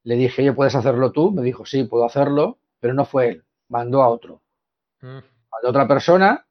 le 0.03 0.17
dije, 0.17 0.43
oye, 0.43 0.53
¿puedes 0.53 0.75
hacerlo 0.75 1.13
tú? 1.13 1.31
Me 1.31 1.43
dijo, 1.43 1.65
sí, 1.65 1.85
puedo 1.85 2.05
hacerlo, 2.05 2.59
pero 2.81 2.93
no 2.93 3.05
fue 3.05 3.29
él, 3.29 3.45
mandó 3.69 4.03
a 4.03 4.09
otro. 4.09 4.43
Mm. 5.01 5.21
Mandó 5.53 5.69
a 5.69 5.71
otra 5.71 5.87
persona 5.87 6.45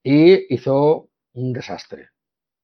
y 0.00 0.54
hizo 0.54 1.08
un 1.32 1.52
desastre. 1.52 2.10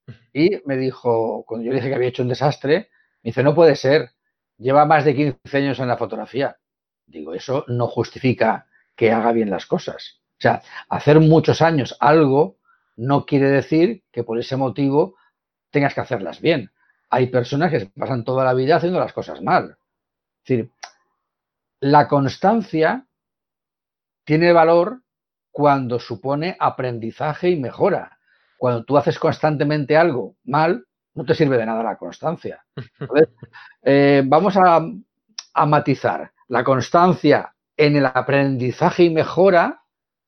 Y 0.33 0.61
me 0.63 0.77
dijo, 0.77 1.43
cuando 1.45 1.65
yo 1.65 1.71
le 1.71 1.79
dije 1.79 1.89
que 1.89 1.95
había 1.95 2.07
hecho 2.07 2.23
un 2.23 2.29
desastre, 2.29 2.91
me 3.23 3.31
dice, 3.31 3.43
no 3.43 3.53
puede 3.53 3.75
ser, 3.75 4.11
lleva 4.57 4.85
más 4.85 5.03
de 5.03 5.13
15 5.15 5.57
años 5.57 5.79
en 5.79 5.89
la 5.89 5.97
fotografía. 5.97 6.57
Digo, 7.05 7.33
eso 7.33 7.65
no 7.67 7.87
justifica 7.87 8.69
que 8.95 9.11
haga 9.11 9.33
bien 9.33 9.49
las 9.49 9.65
cosas. 9.65 10.22
O 10.43 10.45
sea, 10.45 10.61
hacer 10.89 11.21
muchos 11.21 11.61
años 11.61 11.95
algo 12.01 12.57
no 12.97 13.25
quiere 13.25 13.49
decir 13.49 14.03
que 14.11 14.25
por 14.25 14.37
ese 14.37 14.57
motivo 14.57 15.15
tengas 15.71 15.93
que 15.93 16.01
hacerlas 16.01 16.41
bien. 16.41 16.69
Hay 17.09 17.27
personas 17.27 17.71
que 17.71 17.79
se 17.79 17.85
pasan 17.85 18.25
toda 18.25 18.43
la 18.43 18.53
vida 18.53 18.75
haciendo 18.75 18.99
las 18.99 19.13
cosas 19.13 19.41
mal. 19.41 19.77
Es 20.43 20.49
decir, 20.49 20.71
la 21.79 22.09
constancia 22.09 23.07
tiene 24.25 24.51
valor 24.51 25.03
cuando 25.49 25.97
supone 25.97 26.57
aprendizaje 26.59 27.49
y 27.49 27.55
mejora. 27.55 28.19
Cuando 28.57 28.83
tú 28.83 28.97
haces 28.97 29.17
constantemente 29.19 29.95
algo 29.95 30.35
mal, 30.43 30.85
no 31.13 31.23
te 31.23 31.35
sirve 31.35 31.57
de 31.57 31.65
nada 31.65 31.83
la 31.83 31.97
constancia. 31.97 32.65
Eh, 33.85 34.23
vamos 34.25 34.55
a, 34.57 34.81
a 35.53 35.65
matizar. 35.65 36.31
La 36.47 36.63
constancia 36.63 37.53
en 37.75 37.97
el 37.97 38.05
aprendizaje 38.05 39.03
y 39.03 39.09
mejora 39.09 39.82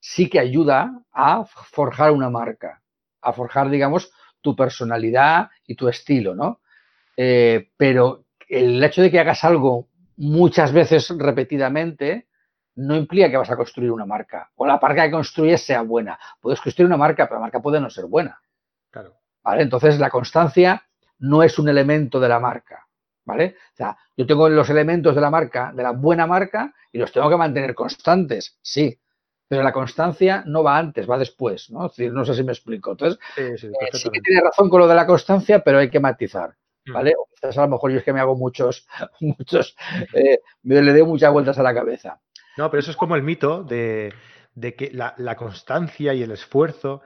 sí 0.07 0.29
que 0.29 0.39
ayuda 0.39 1.01
a 1.11 1.45
forjar 1.45 2.11
una 2.11 2.29
marca, 2.29 2.79
a 3.21 3.33
forjar, 3.33 3.71
digamos, 3.71 4.11
tu 4.39 4.55
personalidad 4.55 5.49
y 5.65 5.75
tu 5.75 5.89
estilo, 5.89 6.35
¿no? 6.35 6.61
Eh, 7.17 7.71
pero 7.75 8.25
el 8.47 8.83
hecho 8.83 9.01
de 9.01 9.09
que 9.09 9.19
hagas 9.19 9.43
algo 9.43 9.87
muchas 10.17 10.71
veces 10.71 11.11
repetidamente 11.17 12.27
no 12.75 12.95
implica 12.95 13.31
que 13.31 13.37
vas 13.37 13.49
a 13.49 13.55
construir 13.55 13.89
una 13.89 14.05
marca 14.05 14.51
o 14.55 14.67
la 14.67 14.77
marca 14.79 15.05
que 15.05 15.11
construyes 15.11 15.65
sea 15.65 15.81
buena. 15.81 16.19
Puedes 16.39 16.61
construir 16.61 16.85
una 16.85 16.97
marca, 16.97 17.25
pero 17.25 17.39
la 17.39 17.45
marca 17.47 17.59
puede 17.59 17.81
no 17.81 17.89
ser 17.89 18.05
buena. 18.05 18.39
Claro. 18.91 19.15
¿Vale? 19.43 19.63
Entonces 19.63 19.97
la 19.97 20.11
constancia 20.11 20.83
no 21.17 21.41
es 21.41 21.57
un 21.57 21.67
elemento 21.67 22.19
de 22.19 22.29
la 22.29 22.39
marca. 22.39 22.85
¿Vale? 23.23 23.55
O 23.73 23.75
sea, 23.75 23.97
yo 24.15 24.27
tengo 24.27 24.47
los 24.49 24.69
elementos 24.69 25.15
de 25.15 25.21
la 25.21 25.31
marca, 25.31 25.71
de 25.73 25.81
la 25.81 25.91
buena 25.93 26.27
marca, 26.27 26.75
y 26.91 26.99
los 26.99 27.11
tengo 27.11 27.27
que 27.27 27.37
mantener 27.37 27.73
constantes, 27.73 28.59
sí. 28.61 28.99
Pero 29.47 29.61
la 29.61 29.71
constancia 29.71 30.43
no 30.45 30.63
va 30.63 30.77
antes, 30.77 31.09
va 31.09 31.17
después, 31.17 31.69
¿no? 31.69 31.85
Es 31.85 31.95
decir, 31.95 32.11
no 32.11 32.25
sé 32.25 32.33
si 32.33 32.43
me 32.43 32.51
explico. 32.51 32.91
Entonces, 32.91 33.19
sí, 33.35 33.67
eh, 33.67 34.11
que 34.11 34.21
tiene 34.21 34.41
razón 34.41 34.69
con 34.69 34.79
lo 34.79 34.87
de 34.87 34.95
la 34.95 35.05
constancia, 35.05 35.59
pero 35.59 35.77
hay 35.77 35.89
que 35.89 35.99
matizar. 35.99 36.55
Mm. 36.85 36.93
¿Vale? 36.93 37.13
O 37.17 37.27
quizás 37.33 37.57
a 37.57 37.61
lo 37.61 37.69
mejor 37.69 37.91
yo 37.91 37.97
es 37.97 38.03
que 38.03 38.13
me 38.13 38.19
hago 38.19 38.35
muchos, 38.35 38.87
muchos, 39.19 39.75
eh, 40.13 40.39
me 40.63 40.81
le 40.81 40.93
doy 40.93 41.03
muchas 41.03 41.31
vueltas 41.31 41.59
a 41.59 41.63
la 41.63 41.73
cabeza. 41.73 42.19
No, 42.57 42.69
pero 42.69 42.79
eso 42.79 42.91
es 42.91 42.97
como 42.97 43.15
el 43.15 43.23
mito 43.23 43.63
de, 43.63 44.13
que 44.77 44.91
la, 44.93 45.35
constancia 45.35 46.13
y 46.13 46.23
el 46.23 46.31
esfuerzo, 46.31 47.01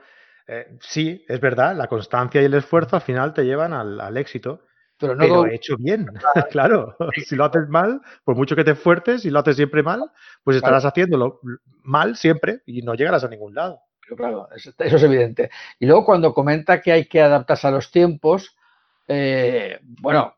eh, 0.46 0.78
sí, 0.80 1.24
es 1.28 1.40
verdad, 1.40 1.76
la 1.76 1.88
constancia 1.88 2.40
y 2.40 2.44
el 2.44 2.54
esfuerzo 2.54 2.96
al 2.96 3.02
final 3.02 3.34
te 3.34 3.44
llevan 3.44 3.72
al, 3.72 4.16
éxito, 4.16 4.62
pero 5.00 5.16
no 5.16 5.26
lo 5.26 5.46
he 5.46 5.54
hecho 5.54 5.76
bien, 5.78 6.06
claro. 6.50 6.96
Si 7.24 7.34
lo 7.34 7.44
haces 7.46 7.68
mal, 7.68 8.00
por 8.22 8.36
mucho 8.36 8.54
que 8.54 8.64
te 8.64 8.72
esfuerces, 8.72 9.24
y 9.24 9.30
lo 9.30 9.40
haces 9.40 9.56
siempre 9.56 9.82
mal, 9.82 10.10
pues 10.44 10.58
estarás 10.58 10.84
haciéndolo 10.84 11.40
mal 11.82 12.16
siempre 12.16 12.60
y 12.66 12.82
no 12.82 12.94
llegarás 12.94 13.24
a 13.24 13.28
ningún 13.28 13.54
lado. 13.54 13.80
Pero 14.02 14.16
claro, 14.16 14.48
eso 14.54 14.72
es 14.78 15.02
evidente. 15.02 15.50
Y 15.78 15.86
luego 15.86 16.04
cuando 16.04 16.34
comenta 16.34 16.80
que 16.80 16.92
hay 16.92 17.06
que 17.06 17.20
adaptarse 17.20 17.66
a 17.66 17.70
los 17.70 17.90
tiempos, 17.90 18.56
eh, 19.08 19.78
bueno, 19.82 20.36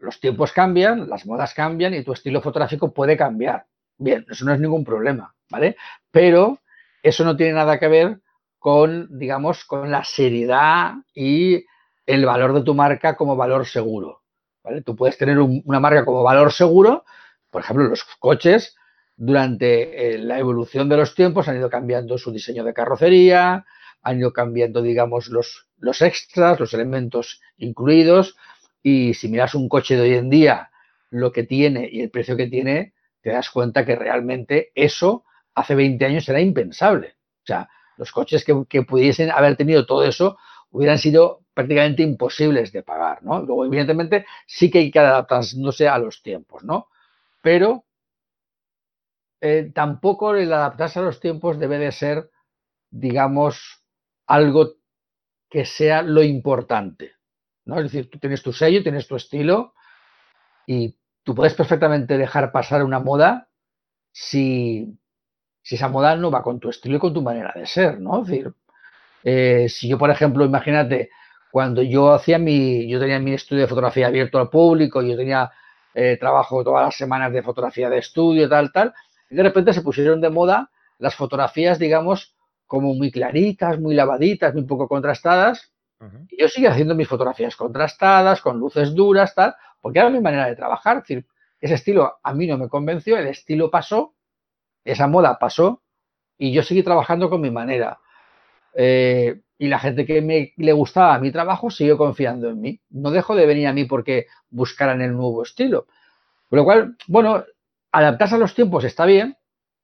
los 0.00 0.18
tiempos 0.18 0.52
cambian, 0.52 1.08
las 1.08 1.24
modas 1.24 1.54
cambian 1.54 1.94
y 1.94 2.02
tu 2.02 2.12
estilo 2.12 2.40
fotográfico 2.40 2.92
puede 2.92 3.16
cambiar. 3.16 3.66
Bien, 3.98 4.26
eso 4.28 4.44
no 4.44 4.52
es 4.52 4.58
ningún 4.58 4.84
problema, 4.84 5.34
¿vale? 5.50 5.76
Pero 6.10 6.58
eso 7.02 7.24
no 7.24 7.36
tiene 7.36 7.52
nada 7.52 7.78
que 7.78 7.88
ver 7.88 8.20
con, 8.58 9.06
digamos, 9.18 9.64
con 9.64 9.90
la 9.90 10.02
seriedad 10.02 10.94
y 11.14 11.64
el 12.06 12.26
valor 12.26 12.54
de 12.54 12.62
tu 12.62 12.74
marca 12.74 13.16
como 13.16 13.36
valor 13.36 13.66
seguro, 13.66 14.22
¿vale? 14.62 14.82
Tú 14.82 14.96
puedes 14.96 15.16
tener 15.18 15.38
una 15.38 15.80
marca 15.80 16.04
como 16.04 16.22
valor 16.22 16.52
seguro, 16.52 17.04
por 17.50 17.62
ejemplo, 17.62 17.84
los 17.84 18.04
coches, 18.18 18.76
durante 19.16 20.14
eh, 20.14 20.18
la 20.18 20.38
evolución 20.38 20.88
de 20.88 20.96
los 20.96 21.14
tiempos 21.14 21.48
han 21.48 21.58
ido 21.58 21.70
cambiando 21.70 22.18
su 22.18 22.32
diseño 22.32 22.64
de 22.64 22.74
carrocería, 22.74 23.66
han 24.02 24.18
ido 24.18 24.32
cambiando, 24.32 24.82
digamos, 24.82 25.28
los, 25.28 25.68
los 25.78 26.02
extras, 26.02 26.58
los 26.58 26.74
elementos 26.74 27.40
incluidos, 27.58 28.36
y 28.82 29.14
si 29.14 29.28
miras 29.28 29.54
un 29.54 29.68
coche 29.68 29.96
de 29.96 30.02
hoy 30.02 30.14
en 30.14 30.30
día, 30.30 30.70
lo 31.10 31.30
que 31.30 31.44
tiene 31.44 31.88
y 31.90 32.00
el 32.00 32.10
precio 32.10 32.36
que 32.36 32.48
tiene, 32.48 32.94
te 33.20 33.30
das 33.30 33.50
cuenta 33.50 33.84
que 33.84 33.94
realmente 33.94 34.72
eso 34.74 35.24
hace 35.54 35.74
20 35.74 36.04
años 36.04 36.28
era 36.28 36.40
impensable. 36.40 37.14
O 37.42 37.46
sea, 37.46 37.68
los 37.96 38.10
coches 38.10 38.44
que, 38.44 38.82
pudiesen 38.82 39.30
haber 39.30 39.56
tenido 39.56 39.86
todo 39.86 40.04
eso 40.04 40.38
hubieran 40.72 40.98
sido 40.98 41.42
prácticamente 41.54 42.02
imposibles 42.02 42.72
de 42.72 42.82
pagar, 42.82 43.22
¿no? 43.22 43.42
Luego, 43.42 43.64
evidentemente, 43.64 44.26
sí 44.46 44.70
que 44.70 44.78
hay 44.78 44.90
que 44.90 44.98
adaptarse 44.98 45.88
a 45.88 45.98
los 45.98 46.22
tiempos, 46.22 46.64
¿no? 46.64 46.88
Pero 47.42 47.84
eh, 49.40 49.70
tampoco 49.74 50.34
el 50.34 50.52
adaptarse 50.52 50.98
a 50.98 51.02
los 51.02 51.20
tiempos 51.20 51.58
debe 51.58 51.78
de 51.78 51.92
ser, 51.92 52.30
digamos, 52.90 53.82
algo 54.26 54.74
que 55.50 55.66
sea 55.66 56.02
lo 56.02 56.22
importante, 56.22 57.12
¿no? 57.66 57.76
Es 57.76 57.84
decir, 57.84 58.10
tú 58.10 58.18
tienes 58.18 58.42
tu 58.42 58.52
sello, 58.52 58.82
tienes 58.82 59.06
tu 59.06 59.16
estilo 59.16 59.74
y 60.66 60.96
tú 61.22 61.34
puedes 61.34 61.54
perfectamente 61.54 62.16
dejar 62.16 62.52
pasar 62.52 62.82
una 62.82 63.00
moda 63.00 63.48
si, 64.12 64.98
esa 65.62 65.88
moda 65.88 66.16
no 66.16 66.30
va 66.30 66.42
con 66.42 66.60
tu 66.60 66.70
estilo 66.70 66.96
y 66.96 67.00
con 67.00 67.14
tu 67.14 67.22
manera 67.22 67.52
de 67.54 67.66
ser, 67.66 68.00
¿no? 68.00 68.22
Es 68.22 68.28
decir, 68.28 68.54
eh, 69.24 69.66
si 69.68 69.88
yo, 69.88 69.98
por 69.98 70.10
ejemplo, 70.10 70.44
imagínate, 70.44 71.10
cuando 71.50 71.82
yo 71.82 72.12
hacía 72.12 72.38
mi, 72.38 72.88
yo 72.88 72.98
tenía 72.98 73.18
mi 73.18 73.34
estudio 73.34 73.62
de 73.62 73.68
fotografía 73.68 74.06
abierto 74.06 74.38
al 74.38 74.48
público, 74.48 75.02
yo 75.02 75.16
tenía 75.16 75.50
eh, 75.94 76.16
trabajo 76.18 76.64
todas 76.64 76.86
las 76.86 76.96
semanas 76.96 77.32
de 77.32 77.42
fotografía 77.42 77.90
de 77.90 77.98
estudio, 77.98 78.48
tal, 78.48 78.72
tal, 78.72 78.94
y 79.28 79.36
de 79.36 79.42
repente 79.42 79.72
se 79.72 79.82
pusieron 79.82 80.20
de 80.20 80.30
moda 80.30 80.70
las 80.98 81.14
fotografías, 81.14 81.78
digamos, 81.78 82.34
como 82.66 82.94
muy 82.94 83.10
claritas, 83.10 83.78
muy 83.78 83.94
lavaditas, 83.94 84.54
muy 84.54 84.64
poco 84.64 84.88
contrastadas. 84.88 85.72
Y 86.30 86.40
yo 86.40 86.48
sigo 86.48 86.68
haciendo 86.68 86.94
mis 86.94 87.06
fotografías 87.06 87.54
contrastadas, 87.54 88.40
con 88.40 88.58
luces 88.58 88.94
duras, 88.94 89.34
tal, 89.34 89.54
porque 89.80 89.98
era 89.98 90.10
mi 90.10 90.20
manera 90.20 90.46
de 90.46 90.56
trabajar. 90.56 90.96
Es 90.96 91.02
decir, 91.02 91.26
ese 91.60 91.74
estilo 91.74 92.18
a 92.22 92.34
mí 92.34 92.46
no 92.46 92.58
me 92.58 92.68
convenció, 92.68 93.16
el 93.18 93.26
estilo 93.26 93.70
pasó, 93.70 94.14
esa 94.84 95.06
moda 95.06 95.38
pasó, 95.38 95.82
y 96.38 96.52
yo 96.52 96.62
seguí 96.62 96.82
trabajando 96.82 97.30
con 97.30 97.40
mi 97.40 97.50
manera. 97.50 98.00
Eh, 98.74 99.40
y 99.58 99.68
la 99.68 99.78
gente 99.78 100.04
que 100.04 100.20
me, 100.22 100.52
le 100.56 100.72
gustaba 100.72 101.18
mi 101.18 101.30
trabajo 101.30 101.70
siguió 101.70 101.96
confiando 101.96 102.48
en 102.48 102.60
mí. 102.60 102.80
No 102.90 103.10
dejo 103.10 103.36
de 103.36 103.46
venir 103.46 103.68
a 103.68 103.72
mí 103.72 103.84
porque 103.84 104.26
buscaran 104.50 105.00
el 105.02 105.12
nuevo 105.12 105.42
estilo. 105.42 105.86
Con 106.48 106.58
lo 106.58 106.64
cual, 106.64 106.96
bueno, 107.06 107.44
adaptarse 107.92 108.34
a 108.34 108.38
los 108.38 108.54
tiempos 108.54 108.84
está 108.84 109.06
bien, 109.06 109.36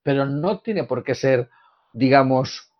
pero 0.02 0.26
no 0.26 0.60
tiene 0.60 0.84
por 0.84 1.04
qué 1.04 1.14
ser, 1.14 1.48
digamos, 1.92 2.72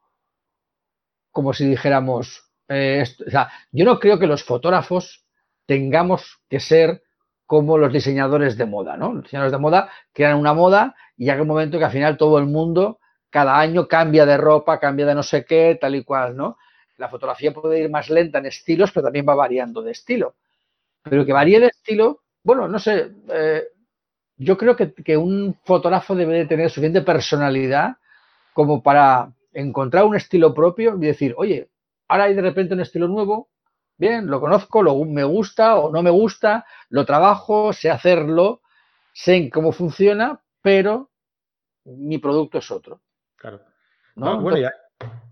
como 1.30 1.52
si 1.52 1.68
dijéramos, 1.68 2.50
eh, 2.68 3.04
o 3.26 3.30
sea, 3.30 3.50
yo 3.70 3.84
no 3.84 4.00
creo 4.00 4.18
que 4.18 4.26
los 4.26 4.42
fotógrafos 4.42 5.24
tengamos 5.66 6.40
que 6.48 6.58
ser 6.58 7.02
como 7.46 7.78
los 7.78 7.92
diseñadores 7.92 8.58
de 8.58 8.66
moda, 8.66 8.96
¿no? 8.96 9.12
Los 9.12 9.24
diseñadores 9.24 9.52
de 9.52 9.58
moda 9.58 9.90
crean 10.12 10.36
una 10.36 10.52
moda 10.52 10.96
y 11.16 11.26
llega 11.26 11.42
un 11.42 11.48
momento 11.48 11.78
que 11.78 11.84
al 11.84 11.92
final 11.92 12.16
todo 12.16 12.38
el 12.38 12.46
mundo 12.46 12.98
cada 13.30 13.58
año 13.58 13.88
cambia 13.88 14.24
de 14.26 14.36
ropa, 14.36 14.78
cambia 14.78 15.06
de 15.06 15.14
no 15.14 15.22
sé 15.22 15.44
qué, 15.44 15.78
tal 15.80 15.94
y 15.94 16.04
cual, 16.04 16.36
¿no? 16.36 16.58
La 16.96 17.08
fotografía 17.08 17.52
puede 17.52 17.80
ir 17.80 17.90
más 17.90 18.10
lenta 18.10 18.38
en 18.38 18.46
estilos, 18.46 18.90
pero 18.92 19.04
también 19.04 19.26
va 19.28 19.34
variando 19.34 19.82
de 19.82 19.92
estilo. 19.92 20.34
Pero 21.02 21.24
que 21.24 21.32
varíe 21.32 21.60
de 21.60 21.66
estilo, 21.68 22.22
bueno, 22.42 22.68
no 22.68 22.78
sé, 22.78 23.12
eh, 23.28 23.64
yo 24.36 24.56
creo 24.56 24.76
que, 24.76 24.92
que, 24.92 25.16
un 25.16 25.56
fotógrafo 25.64 26.14
debe 26.14 26.38
de 26.38 26.46
tener 26.46 26.70
suficiente 26.70 27.02
personalidad 27.02 27.96
como 28.52 28.82
para 28.82 29.32
encontrar 29.52 30.04
un 30.04 30.16
estilo 30.16 30.54
propio 30.54 30.96
y 30.96 31.06
decir, 31.06 31.34
oye, 31.36 31.68
ahora 32.08 32.24
hay 32.24 32.34
de 32.34 32.42
repente 32.42 32.74
un 32.74 32.80
estilo 32.80 33.08
nuevo, 33.08 33.48
bien, 33.96 34.26
lo 34.26 34.40
conozco, 34.40 34.82
lo, 34.82 35.04
me 35.04 35.24
gusta 35.24 35.76
o 35.76 35.92
no 35.92 36.02
me 36.02 36.10
gusta, 36.10 36.64
lo 36.88 37.04
trabajo, 37.04 37.72
sé 37.72 37.90
hacerlo, 37.90 38.62
sé 39.12 39.50
cómo 39.50 39.72
funciona, 39.72 40.40
pero 40.62 41.10
mi 41.84 42.18
producto 42.18 42.58
es 42.58 42.70
otro. 42.70 43.00
Claro. 43.38 43.64
bueno, 44.16 44.58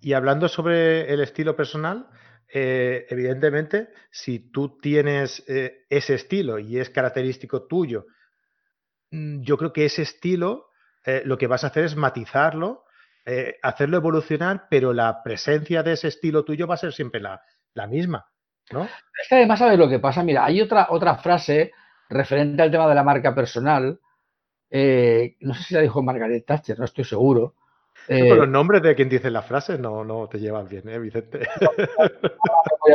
y, 0.01 0.13
hablando 0.13 0.49
sobre 0.49 1.13
el 1.13 1.21
estilo 1.21 1.57
personal, 1.57 2.09
eh, 2.53 3.07
evidentemente, 3.11 3.89
si 4.11 4.51
tú 4.51 4.79
tienes 4.79 5.45
eh, 5.49 5.85
ese 5.91 6.15
estilo 6.15 6.59
y 6.59 6.79
es 6.79 6.91
característico 6.91 7.67
tuyo, 7.67 8.07
mm, 9.11 9.43
yo 9.43 9.59
creo 9.59 9.73
que 9.73 9.85
ese 9.85 10.03
estilo 10.03 10.71
eh, 11.05 11.23
lo 11.25 11.37
que 11.37 11.49
vas 11.49 11.65
a 11.65 11.69
hacer 11.69 11.85
es 11.85 11.97
matizarlo 11.97 12.85
hacerlo 13.61 13.97
evolucionar, 13.97 14.69
pero 14.71 14.93
la 14.93 15.21
presencia 15.25 15.83
de 15.83 15.95
ese 15.95 16.07
estilo 16.07 16.45
tuyo 16.45 16.69
va 16.69 16.75
a 16.75 16.79
ser 16.79 16.93
siempre 16.93 17.21
la, 17.21 17.41
misma, 17.89 18.25
¿no? 18.71 18.85
Es 18.85 19.29
que 19.29 19.35
además, 19.35 19.59
¿sabes 19.59 19.77
lo 19.77 19.89
que 19.89 19.99
pasa? 19.99 20.23
Mira, 20.23 20.45
hay 20.45 20.61
otra, 20.61 20.87
otra 20.91 21.17
frase 21.17 21.73
referente 22.09 22.63
al 22.63 22.71
tema 22.71 22.89
de 22.89 22.95
la 22.95 23.03
marca 23.03 23.35
personal, 23.35 23.99
no 24.71 25.55
sé 25.55 25.63
si 25.65 25.75
la 25.75 25.81
dijo 25.81 26.05
Margaret 26.05 26.47
Thatcher, 26.47 26.79
no 26.79 26.85
estoy 26.85 27.03
seguro. 27.03 27.57
Eh, 28.09 28.35
los 28.35 28.49
nombres 28.49 28.83
de 28.83 28.95
quien 28.95 29.09
dice 29.09 29.31
la 29.31 29.43
frase 29.43 29.79
no, 29.79 30.05
no 30.05 30.29
te 30.29 30.39
llevan 30.39 30.69
bien, 30.69 30.89
¿eh, 30.89 30.99
Vicente? 30.99 31.49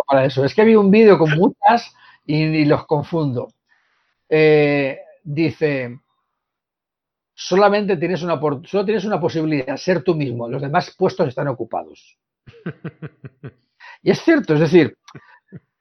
para 0.07 0.25
eso. 0.25 0.45
Es 0.45 0.55
que 0.55 0.63
vi 0.63 0.75
un 0.75 0.89
vídeo 0.89 1.17
con 1.17 1.31
muchas 1.31 1.93
y, 2.25 2.65
los 2.65 2.85
confundo. 2.85 3.53
dice, 5.23 5.99
solamente 7.33 7.97
tienes 7.97 8.23
una, 8.23 8.39
solo 8.65 8.85
tienes 8.85 9.05
una 9.05 9.19
posibilidad, 9.19 9.75
ser 9.77 10.03
tú 10.03 10.15
mismo. 10.15 10.47
Los 10.47 10.61
demás 10.61 10.95
puestos 10.97 11.27
están 11.27 11.47
ocupados. 11.47 12.17
Y 14.03 14.11
es 14.11 14.21
cierto, 14.21 14.55
es 14.55 14.59
decir, 14.59 14.97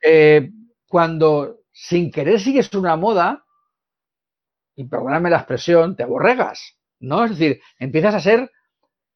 eh, 0.03 0.51
cuando 0.87 1.61
sin 1.73 2.11
querer 2.11 2.41
sigues 2.41 2.73
una 2.75 2.97
moda, 2.97 3.45
y 4.77 4.85
perdóname 4.85 5.31
la 5.31 5.39
expresión, 5.39 5.97
te 5.97 6.03
aborregas, 6.03 6.79
¿no? 7.01 7.25
Es 7.25 7.31
decir, 7.31 7.61
empiezas 7.79 8.15
a 8.15 8.21
ser 8.21 8.51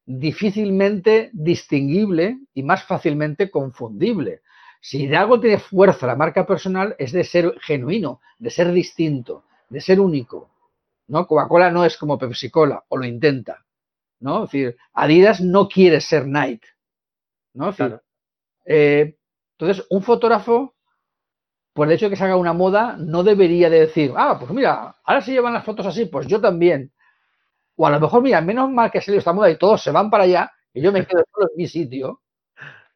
difícilmente 0.07 1.30
distinguible 1.32 2.38
y 2.52 2.62
más 2.62 2.84
fácilmente 2.84 3.50
confundible. 3.50 4.42
Si 4.80 5.07
de 5.07 5.16
algo 5.16 5.40
tiene 5.40 5.59
fuerza 5.59 6.07
la 6.07 6.16
marca 6.16 6.46
personal 6.46 6.94
es 6.98 7.12
de 7.12 7.24
ser 7.24 7.55
genuino, 7.61 8.20
de 8.38 8.50
ser 8.50 8.70
distinto, 8.72 9.44
de 9.70 9.80
ser 9.80 10.00
único. 10.00 10.50
¿no? 11.09 11.26
Coca-Cola 11.26 11.70
no 11.70 11.84
es 11.84 11.96
como 11.96 12.18
Pepsi-Cola, 12.18 12.84
o 12.88 12.96
lo 12.96 13.07
intenta. 13.07 13.64
¿no? 14.20 14.44
Es 14.44 14.50
decir, 14.50 14.76
Adidas 14.92 15.40
no 15.40 15.68
quiere 15.68 16.00
ser 16.00 16.26
Nike. 16.26 16.68
¿no? 17.55 17.74
Eh, 18.66 19.16
entonces, 19.59 19.86
un 19.90 20.02
fotógrafo, 20.02 20.74
por 21.72 21.86
el 21.88 21.94
hecho 21.94 22.07
de 22.07 22.11
que 22.11 22.16
se 22.16 22.24
haga 22.24 22.36
una 22.36 22.52
moda, 22.52 22.96
no 22.98 23.22
debería 23.22 23.70
de 23.70 23.80
decir, 23.80 24.12
ah, 24.16 24.36
pues 24.38 24.50
mira, 24.50 24.96
ahora 25.05 25.20
se 25.22 25.32
llevan 25.32 25.55
las 25.55 25.64
fotos 25.64 25.86
así, 25.86 26.07
pues 26.07 26.26
yo 26.26 26.40
también. 26.40 26.92
O 27.77 27.87
a 27.87 27.91
lo 27.91 28.01
mejor, 28.01 28.22
mira, 28.22 28.41
menos 28.41 28.70
mal 28.70 28.91
que 28.91 28.99
ha 28.99 29.03
salido 29.03 29.18
esta 29.18 29.33
moda 29.33 29.51
y 29.51 29.59
todos 29.59 29.83
se 29.83 29.91
van 29.91 30.11
para 30.11 30.25
allá 30.25 30.53
y 30.72 30.81
yo 30.83 30.93
me 30.93 31.07
quedo 31.07 31.25
solo 31.35 31.49
en 31.51 31.57
mi 31.57 31.68
sitio 31.68 32.22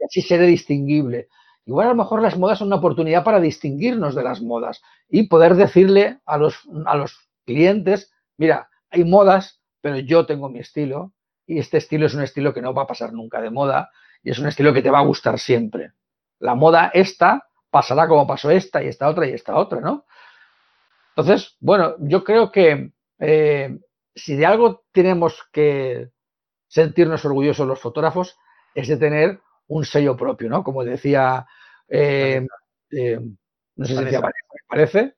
y 0.01 0.05
así 0.05 0.23
seré 0.23 0.47
distinguible. 0.47 1.29
Igual 1.67 1.89
a 1.89 1.91
lo 1.91 1.97
mejor 1.97 2.23
las 2.23 2.39
modas 2.39 2.59
son 2.59 2.69
una 2.69 2.77
oportunidad 2.77 3.25
para 3.25 3.41
distinguirnos 3.41 4.15
de 4.15 4.23
las 4.23 4.41
modas 4.41 4.81
y 5.09 5.29
poder 5.29 5.55
decirle 5.55 6.21
a 6.25 6.39
los, 6.39 6.63
a 6.87 6.97
los 6.97 7.29
clientes, 7.45 8.11
mira, 8.39 8.71
hay 8.91 9.05
modas, 9.05 9.61
pero 9.81 9.99
yo 9.99 10.25
tengo 10.25 10.49
mi 10.49 10.61
estilo 10.61 11.13
y 11.47 11.59
este 11.59 11.79
estilo 11.79 12.07
es 12.07 12.15
un 12.15 12.23
estilo 12.23 12.55
que 12.55 12.63
no 12.63 12.73
va 12.73 12.83
a 12.83 12.87
pasar 12.87 13.13
nunca 13.13 13.41
de 13.41 13.51
moda 13.51 13.91
y 14.23 14.31
es 14.31 14.39
un 14.39 14.47
estilo 14.47 14.73
que 14.73 14.83
te 14.83 14.91
va 14.91 15.01
a 15.01 15.05
gustar 15.05 15.39
siempre. 15.39 15.93
La 16.39 16.55
moda 16.55 16.91
esta 16.95 17.49
pasará 17.71 18.09
como 18.09 18.27
pasó 18.27 18.51
esta 18.51 18.83
y 18.83 18.89
esta 18.89 19.09
otra 19.09 19.27
y 19.27 19.33
esta 19.33 19.57
otra, 19.57 19.81
¿no? 19.81 20.07
Entonces, 21.17 21.57
bueno, 21.61 21.97
yo 21.99 22.25
creo 22.25 22.51
que 22.51 22.93
eh, 23.19 23.79
si 24.19 24.37
de 24.37 24.47
algo 24.47 24.85
tenemos 24.93 25.49
que 25.53 26.11
sentirnos 26.67 27.25
orgullosos 27.25 27.67
los 27.67 27.81
fotógrafos 27.81 28.37
es 28.75 28.89
de 28.89 28.97
tener 28.97 29.41
un 29.69 29.85
sello 29.85 30.17
propio, 30.17 30.49
¿no? 30.49 30.63
Como 30.63 30.85
decía, 30.85 31.47
eh, 31.89 32.47
eh, 32.91 33.21
no 33.77 33.85
sé 33.85 33.97
si 33.97 34.05
decía 34.05 34.21
Vanessa, 34.21 34.47
me 34.53 34.61
parece. 34.69 35.15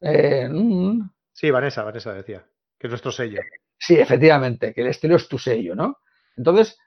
Eh, 0.00 0.48
mm. 0.48 1.10
sí, 1.32 1.50
Vanessa, 1.50 1.84
Vanessa 1.84 2.12
decía, 2.14 2.46
que 2.78 2.86
es 2.86 2.90
nuestro 2.90 3.12
sello. 3.12 3.40
Sí, 3.78 3.96
efectivamente, 3.98 4.74
que 4.74 4.82
el 4.82 4.88
estilo 4.88 5.16
es 5.16 5.28
tu 5.28 5.38
sello, 5.38 5.74
¿no? 5.74 5.98
Entonces, 6.36 6.78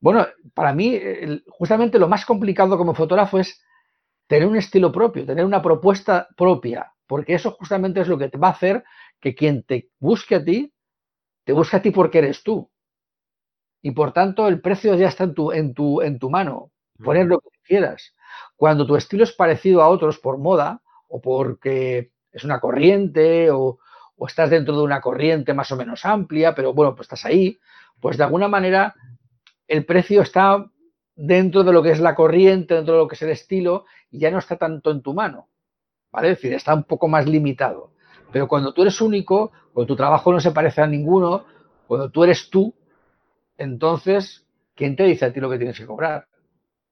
bueno, 0.00 0.26
para 0.54 0.72
mí, 0.72 1.00
justamente 1.48 1.98
lo 1.98 2.08
más 2.08 2.24
complicado 2.26 2.76
como 2.76 2.94
fotógrafo 2.94 3.38
es 3.38 3.62
tener 4.26 4.48
un 4.48 4.56
estilo 4.56 4.90
propio, 4.90 5.24
tener 5.24 5.44
una 5.44 5.62
propuesta 5.62 6.28
propia, 6.36 6.92
porque 7.06 7.34
eso 7.34 7.52
justamente 7.52 8.00
es 8.00 8.08
lo 8.08 8.18
que 8.18 8.28
te 8.28 8.38
va 8.38 8.48
a 8.48 8.52
hacer 8.52 8.84
que 9.20 9.34
quien 9.34 9.62
te 9.62 9.90
busque 10.00 10.36
a 10.36 10.44
ti 10.44 10.72
te 11.44 11.52
busca 11.52 11.78
a 11.78 11.82
ti 11.82 11.90
porque 11.90 12.18
eres 12.18 12.42
tú. 12.42 12.70
Y 13.82 13.90
por 13.92 14.12
tanto, 14.12 14.46
el 14.48 14.60
precio 14.60 14.94
ya 14.94 15.08
está 15.08 15.24
en 15.24 15.34
tu, 15.34 15.52
en 15.52 15.74
tu, 15.74 16.02
en 16.02 16.18
tu 16.18 16.30
mano. 16.30 16.70
Poner 17.02 17.26
lo 17.26 17.40
que 17.40 17.48
quieras. 17.64 18.14
Cuando 18.56 18.86
tu 18.86 18.96
estilo 18.96 19.24
es 19.24 19.32
parecido 19.32 19.82
a 19.82 19.88
otros 19.88 20.18
por 20.18 20.38
moda 20.38 20.82
o 21.08 21.20
porque 21.20 22.12
es 22.30 22.44
una 22.44 22.60
corriente 22.60 23.50
o, 23.50 23.78
o 24.16 24.26
estás 24.26 24.50
dentro 24.50 24.76
de 24.76 24.82
una 24.82 25.00
corriente 25.00 25.52
más 25.52 25.72
o 25.72 25.76
menos 25.76 26.04
amplia, 26.04 26.54
pero 26.54 26.72
bueno, 26.72 26.94
pues 26.94 27.06
estás 27.06 27.24
ahí, 27.24 27.58
pues 28.00 28.16
de 28.16 28.24
alguna 28.24 28.48
manera 28.48 28.94
el 29.66 29.84
precio 29.84 30.22
está 30.22 30.70
dentro 31.14 31.64
de 31.64 31.72
lo 31.72 31.82
que 31.82 31.90
es 31.90 32.00
la 32.00 32.14
corriente, 32.14 32.74
dentro 32.74 32.94
de 32.94 33.00
lo 33.00 33.08
que 33.08 33.14
es 33.14 33.22
el 33.22 33.30
estilo, 33.30 33.84
y 34.10 34.18
ya 34.18 34.30
no 34.30 34.38
está 34.38 34.56
tanto 34.56 34.90
en 34.90 35.02
tu 35.02 35.14
mano. 35.14 35.48
¿Vale? 36.10 36.30
Es 36.30 36.38
decir, 36.38 36.52
está 36.52 36.74
un 36.74 36.84
poco 36.84 37.08
más 37.08 37.26
limitado. 37.26 37.92
Pero 38.32 38.48
cuando 38.48 38.74
tú 38.74 38.82
eres 38.82 39.00
único, 39.00 39.52
cuando 39.72 39.86
tu 39.86 39.96
trabajo 39.96 40.32
no 40.32 40.40
se 40.40 40.50
parece 40.50 40.82
a 40.82 40.86
ninguno, 40.86 41.44
cuando 41.86 42.10
tú 42.10 42.24
eres 42.24 42.50
tú, 42.50 42.74
entonces, 43.56 44.46
¿quién 44.74 44.96
te 44.96 45.04
dice 45.04 45.26
a 45.26 45.32
ti 45.32 45.40
lo 45.40 45.50
que 45.50 45.58
tienes 45.58 45.78
que 45.78 45.86
cobrar? 45.86 46.26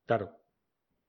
Claro. 0.06 0.30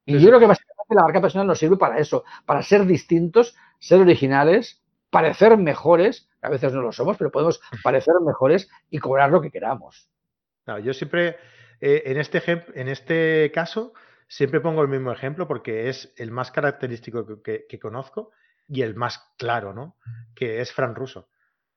Y 0.05 0.19
yo 0.19 0.27
creo 0.27 0.39
que 0.39 0.47
básicamente 0.47 0.95
la 0.95 1.03
marca 1.03 1.21
personal 1.21 1.47
nos 1.47 1.59
sirve 1.59 1.77
para 1.77 1.99
eso, 1.99 2.23
para 2.45 2.61
ser 2.63 2.85
distintos, 2.85 3.55
ser 3.79 4.01
originales, 4.01 4.81
parecer 5.09 5.57
mejores, 5.57 6.29
a 6.41 6.49
veces 6.49 6.73
no 6.73 6.81
lo 6.81 6.91
somos, 6.91 7.17
pero 7.17 7.31
podemos 7.31 7.61
parecer 7.83 8.15
mejores 8.25 8.69
y 8.89 8.99
cobrar 8.99 9.31
lo 9.31 9.41
que 9.41 9.51
queramos. 9.51 10.09
yo 10.83 10.93
siempre, 10.93 11.37
eh, 11.79 12.03
en, 12.05 12.17
este 12.17 12.41
en 12.75 12.87
este 12.87 13.51
caso, 13.53 13.93
siempre 14.27 14.59
pongo 14.59 14.81
el 14.81 14.87
mismo 14.87 15.11
ejemplo 15.11 15.47
porque 15.47 15.89
es 15.89 16.13
el 16.17 16.31
más 16.31 16.51
característico 16.51 17.41
que 17.43 17.79
conozco 17.79 18.31
y 18.67 18.81
el 18.83 18.95
más 18.95 19.33
claro, 19.37 19.73
¿no? 19.73 19.97
Que 20.33 20.61
es 20.61 20.71
Fran 20.71 20.95
Russo. 20.95 21.27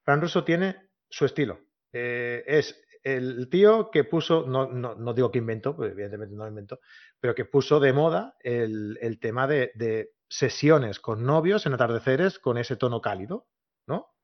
Fran 0.05 0.21
Russo 0.21 0.45
tiene 0.45 0.91
su 1.09 1.25
estilo. 1.25 1.61
Eh, 1.93 2.45
es 2.47 2.81
el 3.03 3.49
tío 3.51 3.91
que 3.91 4.05
puso, 4.05 4.47
no, 4.47 4.67
no, 4.67 5.15
digo 5.15 5.31
que 5.31 5.39
inventó, 5.39 5.77
pues 5.77 5.93
evidentemente 5.93 6.35
no 6.35 6.49
inventó, 6.49 6.81
pero 7.21 7.35
que 7.35 7.45
puso 7.45 7.79
de 7.79 7.93
moda 7.93 8.37
el, 8.41 9.19
tema 9.21 9.47
de, 9.47 10.11
sesiones 10.27 10.99
con 11.01 11.25
novios 11.25 11.67
en 11.67 11.75
atardeceres 11.75 12.39
con 12.39 12.59
ese 12.59 12.77
tono 12.77 13.01
cálido, 13.01 13.47
¿no? 13.87 14.15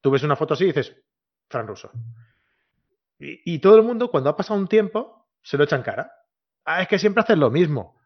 Tú 0.00 0.10
ves 0.10 0.24
una 0.24 0.36
foto 0.36 0.54
así 0.54 0.64
y 0.64 0.66
dices, 0.68 0.94
Fran 1.48 1.66
Russo. 1.66 1.90
Y, 3.18 3.58
todo 3.60 3.76
el 3.76 3.82
mundo, 3.82 4.10
cuando 4.10 4.28
ha 4.28 4.36
pasado 4.36 4.58
un 4.58 4.66
tiempo, 4.66 5.30
se 5.40 5.56
lo 5.56 5.64
echan 5.64 5.82
cara. 5.82 6.12
Ah, 6.64 6.82
es 6.82 6.88
que 6.88 6.98
siempre 6.98 7.22
haces 7.22 7.38
lo 7.38 7.50
mismo. 7.50 7.98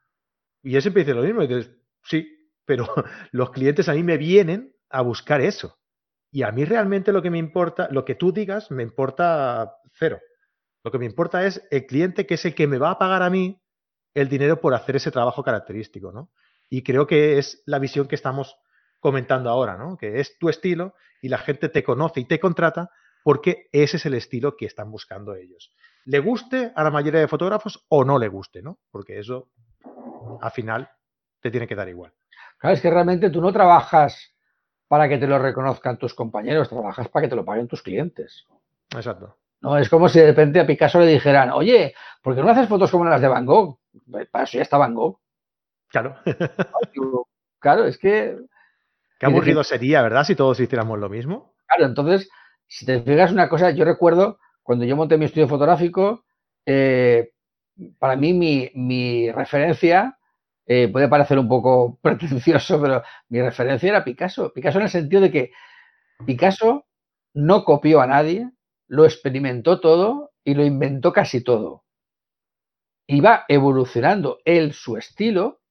Y 0.62 0.76
él 0.76 0.82
siempre 0.82 1.02
dice 1.02 1.14
lo 1.14 1.22
mismo. 1.22 1.42
Y 1.42 1.48
dices, 1.48 1.72
sí, 2.04 2.52
pero 2.64 2.86
los 3.32 3.50
clientes 3.50 3.88
a 3.88 3.94
mí 3.94 4.02
me 4.02 4.18
vienen 4.18 4.76
a 4.90 5.00
buscar 5.00 5.40
eso. 5.40 5.77
Y 6.30 6.42
a 6.42 6.52
mí 6.52 6.64
realmente 6.64 7.12
lo 7.12 7.22
que 7.22 7.30
me 7.30 7.38
importa, 7.38 7.88
lo 7.90 8.04
que 8.04 8.14
tú 8.14 8.32
digas, 8.32 8.70
me 8.70 8.82
importa 8.82 9.76
cero. 9.94 10.20
Lo 10.84 10.90
que 10.90 10.98
me 10.98 11.06
importa 11.06 11.44
es 11.46 11.66
el 11.70 11.86
cliente 11.86 12.26
que 12.26 12.34
es 12.34 12.44
el 12.44 12.54
que 12.54 12.66
me 12.66 12.78
va 12.78 12.90
a 12.90 12.98
pagar 12.98 13.22
a 13.22 13.30
mí 13.30 13.60
el 14.14 14.28
dinero 14.28 14.60
por 14.60 14.74
hacer 14.74 14.96
ese 14.96 15.10
trabajo 15.10 15.42
característico, 15.42 16.12
¿no? 16.12 16.30
Y 16.68 16.82
creo 16.82 17.06
que 17.06 17.38
es 17.38 17.62
la 17.66 17.78
visión 17.78 18.08
que 18.08 18.14
estamos 18.14 18.58
comentando 19.00 19.50
ahora, 19.50 19.76
¿no? 19.76 19.96
Que 19.96 20.20
es 20.20 20.38
tu 20.38 20.48
estilo 20.48 20.94
y 21.22 21.28
la 21.28 21.38
gente 21.38 21.68
te 21.68 21.82
conoce 21.82 22.20
y 22.20 22.24
te 22.24 22.40
contrata 22.40 22.90
porque 23.22 23.68
ese 23.72 23.96
es 23.96 24.06
el 24.06 24.14
estilo 24.14 24.56
que 24.56 24.66
están 24.66 24.90
buscando 24.90 25.34
ellos. 25.34 25.72
Le 26.04 26.18
guste 26.20 26.72
a 26.74 26.84
la 26.84 26.90
mayoría 26.90 27.20
de 27.20 27.28
fotógrafos 27.28 27.84
o 27.88 28.04
no 28.04 28.18
le 28.18 28.28
guste, 28.28 28.62
¿no? 28.62 28.78
Porque 28.90 29.18
eso, 29.18 29.50
al 30.40 30.50
final, 30.50 30.90
te 31.40 31.50
tiene 31.50 31.66
que 31.66 31.74
dar 31.74 31.88
igual. 31.88 32.12
Claro, 32.58 32.74
es 32.74 32.82
que 32.82 32.90
realmente 32.90 33.30
tú 33.30 33.40
no 33.40 33.52
trabajas 33.52 34.34
para 34.88 35.08
que 35.08 35.18
te 35.18 35.26
lo 35.26 35.38
reconozcan 35.38 35.98
tus 35.98 36.14
compañeros, 36.14 36.68
trabajas 36.68 37.08
para 37.08 37.24
que 37.24 37.30
te 37.30 37.36
lo 37.36 37.44
paguen 37.44 37.68
tus 37.68 37.82
clientes. 37.82 38.46
Exacto. 38.90 39.36
No, 39.60 39.76
es 39.76 39.88
como 39.88 40.08
si 40.08 40.18
de 40.18 40.26
repente 40.26 40.60
a 40.60 40.66
Picasso 40.66 41.00
le 41.00 41.06
dijeran, 41.06 41.50
oye, 41.50 41.94
¿por 42.22 42.34
qué 42.34 42.42
no 42.42 42.50
haces 42.50 42.68
fotos 42.68 42.90
como 42.90 43.04
las 43.04 43.20
de 43.20 43.28
Van 43.28 43.44
Gogh? 43.44 43.78
Para 44.30 44.44
eso 44.44 44.56
ya 44.56 44.62
está 44.62 44.78
Van 44.78 44.94
Gogh. 44.94 45.18
Claro. 45.88 46.16
claro, 47.58 47.84
es 47.84 47.98
que. 47.98 48.36
Qué 49.18 49.26
aburrido 49.26 49.64
sería, 49.64 50.00
¿verdad? 50.02 50.24
Si 50.24 50.36
todos 50.36 50.60
hiciéramos 50.60 50.98
lo 50.98 51.08
mismo. 51.08 51.54
Claro, 51.66 51.86
entonces, 51.86 52.30
si 52.66 52.86
te 52.86 53.02
fijas 53.02 53.32
una 53.32 53.48
cosa, 53.48 53.70
yo 53.72 53.84
recuerdo 53.84 54.38
cuando 54.62 54.84
yo 54.84 54.96
monté 54.96 55.18
mi 55.18 55.24
estudio 55.24 55.48
fotográfico, 55.48 56.24
eh, 56.64 57.32
para 57.98 58.16
mí 58.16 58.32
mi, 58.32 58.70
mi 58.74 59.32
referencia 59.32 60.17
eh, 60.70 60.86
puede 60.88 61.08
parecer 61.08 61.38
un 61.38 61.48
poco 61.48 61.98
pretencioso, 62.02 62.80
pero 62.80 63.02
mi 63.30 63.40
referencia 63.40 63.88
era 63.88 64.04
Picasso. 64.04 64.52
Picasso 64.52 64.78
en 64.78 64.84
el 64.84 64.90
sentido 64.90 65.22
de 65.22 65.32
que 65.32 65.52
Picasso 66.26 66.86
no 67.34 67.64
copió 67.64 68.02
a 68.02 68.06
nadie, 68.06 68.50
lo 68.86 69.06
experimentó 69.06 69.80
todo 69.80 70.32
y 70.44 70.54
lo 70.54 70.64
inventó 70.64 71.12
casi 71.12 71.42
todo. 71.42 71.84
Iba 73.06 73.46
evolucionando 73.48 74.40
él 74.44 74.74
su 74.74 74.98
estilo 74.98 75.62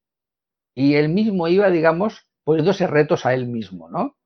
y 0.74 0.94
él 0.94 1.08
mismo 1.10 1.46
iba, 1.46 1.70
digamos, 1.70 2.28
poniéndose 2.42 2.88
retos 2.88 3.24
a 3.24 3.34
él 3.34 3.46
mismo, 3.46 3.88
¿no? 3.88 4.16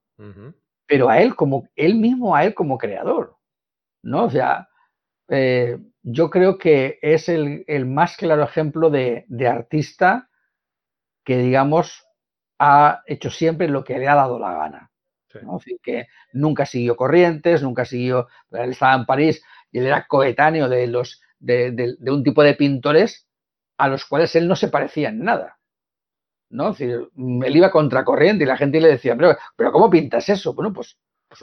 Pero 0.87 1.11
a 1.11 1.20
él 1.20 1.35
como, 1.35 1.68
él 1.75 1.97
mismo 1.97 2.35
a 2.35 2.45
él 2.45 2.55
como 2.55 2.79
creador, 2.79 3.37
¿no? 4.03 4.25
O 4.25 4.31
sea, 4.31 4.68
eh, 5.29 5.79
yo 6.03 6.31
creo 6.31 6.57
que 6.57 6.99
es 7.03 7.29
el, 7.29 7.87
más 7.87 8.16
claro 8.16 8.45
ejemplo 8.45 8.89
de, 8.89 9.27
de 9.29 9.49
artista 9.49 10.31
que, 11.25 11.39
digamos, 11.39 12.05
ha 12.59 13.03
hecho 13.07 13.31
siempre 13.31 13.68
lo 13.68 13.85
que 13.85 13.99
le 13.99 14.09
ha 14.09 14.14
dado 14.14 14.39
la 14.39 14.55
gana. 14.55 14.91
que 15.83 16.07
nunca 16.33 16.66
siguió 16.66 16.97
corrientes, 16.97 17.62
nunca 17.62 17.85
siguió. 17.85 18.29
Él 18.51 18.70
estaba 18.70 18.95
en 18.95 19.07
París 19.07 19.43
y 19.70 19.79
él 19.79 19.87
era 19.87 20.07
coetáneo 20.07 20.68
de, 20.68 20.87
los, 20.87 21.23
de, 21.39 21.97
un 22.07 22.23
tipo 22.23 22.43
de 22.43 22.55
pintores 22.55 23.27
a 23.79 23.89
los 23.89 24.05
cuales 24.05 24.35
él 24.37 24.47
no 24.47 24.57
se 24.57 24.68
parecía 24.68 25.09
en 25.09 25.25
nada. 25.25 25.59
¿no? 26.51 26.77
él 26.79 27.57
iba 27.57 27.70
contracorriente 27.70 28.45
y 28.45 28.47
la 28.47 28.59
gente 28.59 28.79
le 28.81 28.89
decía, 28.89 29.16
pero, 29.16 29.37
pero 29.57 29.73
¿cómo 29.73 29.89
pintas 29.89 30.29
eso? 30.29 30.53
Bueno, 30.53 30.70
pues, 30.73 30.99
pues 31.29 31.43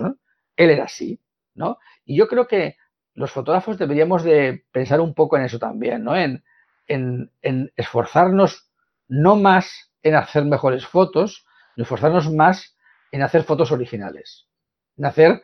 él 0.55 0.69
era 0.69 0.83
así. 0.83 1.19
¿no? 1.55 1.77
Y 2.05 2.15
yo 2.15 2.27
creo 2.27 2.47
que 2.47 2.77
los 3.13 3.31
fotógrafos 3.31 3.77
deberíamos 3.77 4.23
de 4.23 4.63
pensar 4.71 5.01
un 5.01 5.13
poco 5.13 5.37
en 5.37 5.43
eso 5.43 5.59
también, 5.59 6.03
¿no? 6.03 6.15
En, 6.15 6.43
en, 6.87 7.31
en 7.41 7.71
esforzarnos 7.75 8.68
no 9.09 9.35
más 9.35 9.91
en 10.01 10.15
hacer 10.15 10.45
mejores 10.45 10.87
fotos, 10.87 11.45
ni 11.75 11.83
esforzarnos 11.83 12.31
más 12.31 12.77
en 13.11 13.23
hacer 13.23 13.43
fotos 13.43 13.71
originales, 13.71 14.47
en 14.95 15.05
hacer 15.05 15.41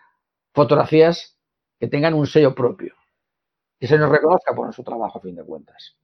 fotografías 0.53 1.37
que 1.79 1.87
tengan 1.87 2.13
un 2.13 2.27
sello 2.27 2.55
propio, 2.55 2.95
que 3.79 3.87
se 3.87 3.97
nos 3.97 4.09
reconozca 4.09 4.53
por 4.55 4.65
nuestro 4.65 4.85
trabajo 4.85 5.19
a 5.19 5.21
fin 5.21 5.35
de 5.35 5.43
cuentas. 5.43 5.97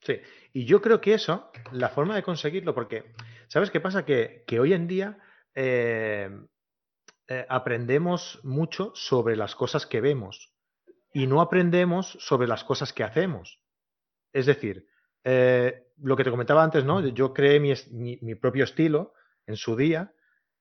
Sí, 0.00 0.20
y 0.52 0.66
yo 0.66 0.82
creo 0.82 1.00
que 1.00 1.14
eso, 1.14 1.50
la 1.72 1.88
forma 1.88 2.14
de 2.14 2.22
conseguirlo, 2.22 2.74
porque, 2.74 3.14
¿sabes 3.48 3.70
qué 3.70 3.80
pasa? 3.80 4.04
Que, 4.04 4.44
hoy 4.60 4.74
en 4.74 4.86
día 4.86 5.18
eh, 5.54 6.30
eh, 7.28 7.46
aprendemos 7.48 8.40
mucho 8.44 8.92
sobre 8.94 9.36
las 9.36 9.54
cosas 9.54 9.86
que 9.86 10.00
vemos 10.00 10.52
y 11.12 11.26
no 11.26 11.40
aprendemos 11.40 12.16
sobre 12.20 12.46
las 12.46 12.62
cosas 12.62 12.92
que 12.92 13.04
hacemos. 13.04 13.60
Es 14.32 14.46
decir, 14.46 14.86
eh, 15.28 15.88
lo 16.02 16.16
que 16.16 16.22
te 16.22 16.30
comentaba 16.30 16.62
antes, 16.62 16.84
¿no? 16.84 17.00
Yo 17.00 17.34
creé 17.34 17.58
mi, 17.58 18.34
propio 18.36 18.62
estilo 18.62 19.14
en 19.44 19.56
su 19.56 19.74
día 19.74 20.12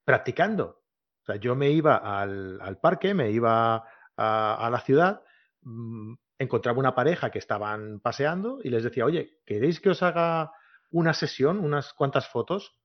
practicando. 0.04 0.82
O 1.22 1.26
sea, 1.26 1.36
yo 1.36 1.56
me 1.56 1.70
iba 1.70 1.98
al, 1.98 2.80
parque, 2.82 3.14
me 3.14 3.30
iba 3.30 3.86
a, 4.18 4.70
la 4.72 4.80
ciudad, 4.80 5.22
mm, 5.62 6.16
encontraba 6.40 6.80
una 6.80 6.96
pareja 6.96 7.30
que 7.30 7.38
estaban 7.38 8.00
paseando 8.00 8.58
y 8.64 8.70
les 8.70 8.84
decía, 8.84 9.06
oye, 9.06 9.38
¿queréis 9.46 9.80
que 9.80 9.92
os 9.92 10.02
haga 10.02 10.52
una 10.90 11.14
sesión, 11.14 11.60
unas 11.60 11.94
cuantas 11.94 12.28
fotos? 12.28 12.76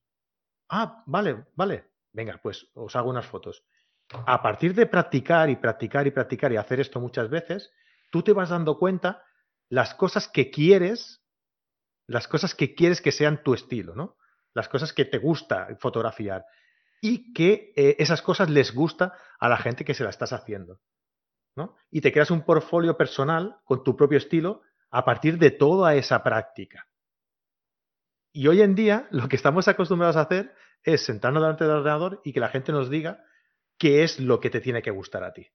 Ah, 0.69 1.03
vale, 1.07 1.47
vale. 1.57 1.87
Venga, 2.13 2.39
pues 2.43 2.69
os 2.75 2.95
hago 2.95 3.09
unas 3.09 3.25
fotos. 3.25 3.65
A 4.11 4.43
partir 4.43 4.75
de 4.75 4.85
practicar 4.85 5.49
y 5.49 5.57
practicar 5.57 6.07
y 6.07 6.11
practicar 6.11 6.53
y 6.53 6.59
hacer 6.59 6.81
esto 6.81 7.01
muchas 7.01 7.31
veces, 7.31 7.73
tú 8.11 8.21
te 8.21 8.35
vas 8.35 8.51
dando 8.51 8.79
cuenta 8.79 9.25
las 9.71 9.95
cosas 9.95 10.29
que 10.29 10.51
quieres, 10.51 11.20
las 12.11 12.27
cosas 12.27 12.57
que 12.57 12.75
quieres 12.75 13.01
que 13.01 13.13
sean 13.13 13.43
tu 13.45 13.55
estilo, 13.55 13.95
¿no? 13.95 14.17
Las 14.53 14.69
cosas 14.69 14.93
que 14.93 15.05
te 15.05 15.19
gusta 15.19 15.69
fotografiar 15.79 16.45
y 17.01 17.33
que 17.33 17.73
eh, 17.77 17.97
esas 18.01 18.21
cosas 18.21 18.51
les 18.51 18.75
gusta 18.75 19.15
a 19.39 19.49
la 19.49 19.57
gente 19.57 19.85
que 19.85 19.95
se 19.95 20.03
la 20.03 20.11
estás 20.11 20.33
haciendo. 20.33 20.81
¿no? 21.55 21.77
Y 21.89 22.01
te 22.01 22.13
creas 22.13 22.33
un 22.33 22.43
portfolio 22.43 22.97
personal 22.97 23.61
con 23.65 23.85
tu 23.85 23.97
propio 23.97 24.19
estilo 24.19 24.63
a 24.91 25.05
partir 25.05 25.39
de 25.39 25.53
toda 25.53 25.95
esa 25.95 26.23
práctica. 26.25 26.89
Y 28.33 28.49
hoy 28.49 28.63
en 28.63 28.75
día 28.75 29.07
lo 29.13 29.29
que 29.29 29.37
estamos 29.37 29.69
acostumbrados 29.69 30.17
a 30.17 30.23
hacer 30.23 30.53
es 30.83 31.05
sentarnos 31.05 31.43
delante 31.43 31.65
del 31.65 31.77
ordenador 31.77 32.21
y 32.25 32.33
que 32.33 32.41
la 32.41 32.49
gente 32.49 32.73
nos 32.73 32.91
diga 32.91 33.25
qué 33.79 34.03
es 34.03 34.19
lo 34.19 34.41
que 34.41 34.51
te 34.51 34.61
tiene 34.61 34.83
que 34.83 34.91
gustar 34.91 35.23
a 35.23 35.33
ti. 35.33 35.47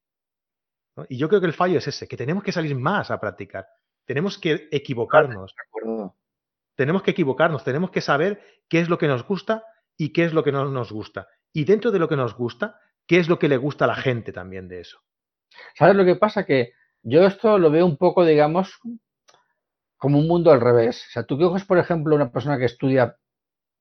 Y 1.10 1.18
yo 1.18 1.28
creo 1.28 1.42
que 1.42 1.48
el 1.48 1.52
fallo 1.52 1.78
es 1.78 1.86
ese, 1.86 2.08
que 2.08 2.16
tenemos 2.16 2.42
que 2.42 2.52
salir 2.52 2.74
más 2.74 3.10
a 3.10 3.20
practicar. 3.20 3.66
Tenemos 4.06 4.38
que 4.38 4.68
equivocarnos. 4.70 5.54
Tenemos 6.76 7.02
que 7.02 7.10
equivocarnos, 7.10 7.64
tenemos 7.64 7.90
que 7.90 8.00
saber 8.00 8.40
qué 8.68 8.80
es 8.80 8.88
lo 8.88 8.98
que 8.98 9.08
nos 9.08 9.26
gusta 9.26 9.64
y 9.96 10.12
qué 10.12 10.24
es 10.24 10.32
lo 10.32 10.44
que 10.44 10.52
no 10.52 10.64
nos 10.66 10.92
gusta. 10.92 11.26
Y 11.52 11.64
dentro 11.64 11.90
de 11.90 11.98
lo 11.98 12.08
que 12.08 12.16
nos 12.16 12.36
gusta, 12.36 12.78
qué 13.06 13.18
es 13.18 13.28
lo 13.28 13.38
que 13.38 13.48
le 13.48 13.56
gusta 13.56 13.86
a 13.86 13.88
la 13.88 13.96
gente 13.96 14.32
también 14.32 14.68
de 14.68 14.80
eso. 14.80 15.00
¿Sabes 15.74 15.96
lo 15.96 16.04
que 16.04 16.16
pasa? 16.16 16.44
Que 16.44 16.72
yo 17.02 17.26
esto 17.26 17.58
lo 17.58 17.70
veo 17.70 17.86
un 17.86 17.96
poco, 17.96 18.24
digamos, 18.24 18.78
como 19.96 20.18
un 20.18 20.28
mundo 20.28 20.52
al 20.52 20.60
revés. 20.60 21.04
O 21.08 21.10
sea, 21.10 21.24
tú 21.24 21.38
coges, 21.38 21.64
por 21.64 21.78
ejemplo, 21.78 22.14
una 22.14 22.30
persona 22.30 22.58
que 22.58 22.66
estudia 22.66 23.16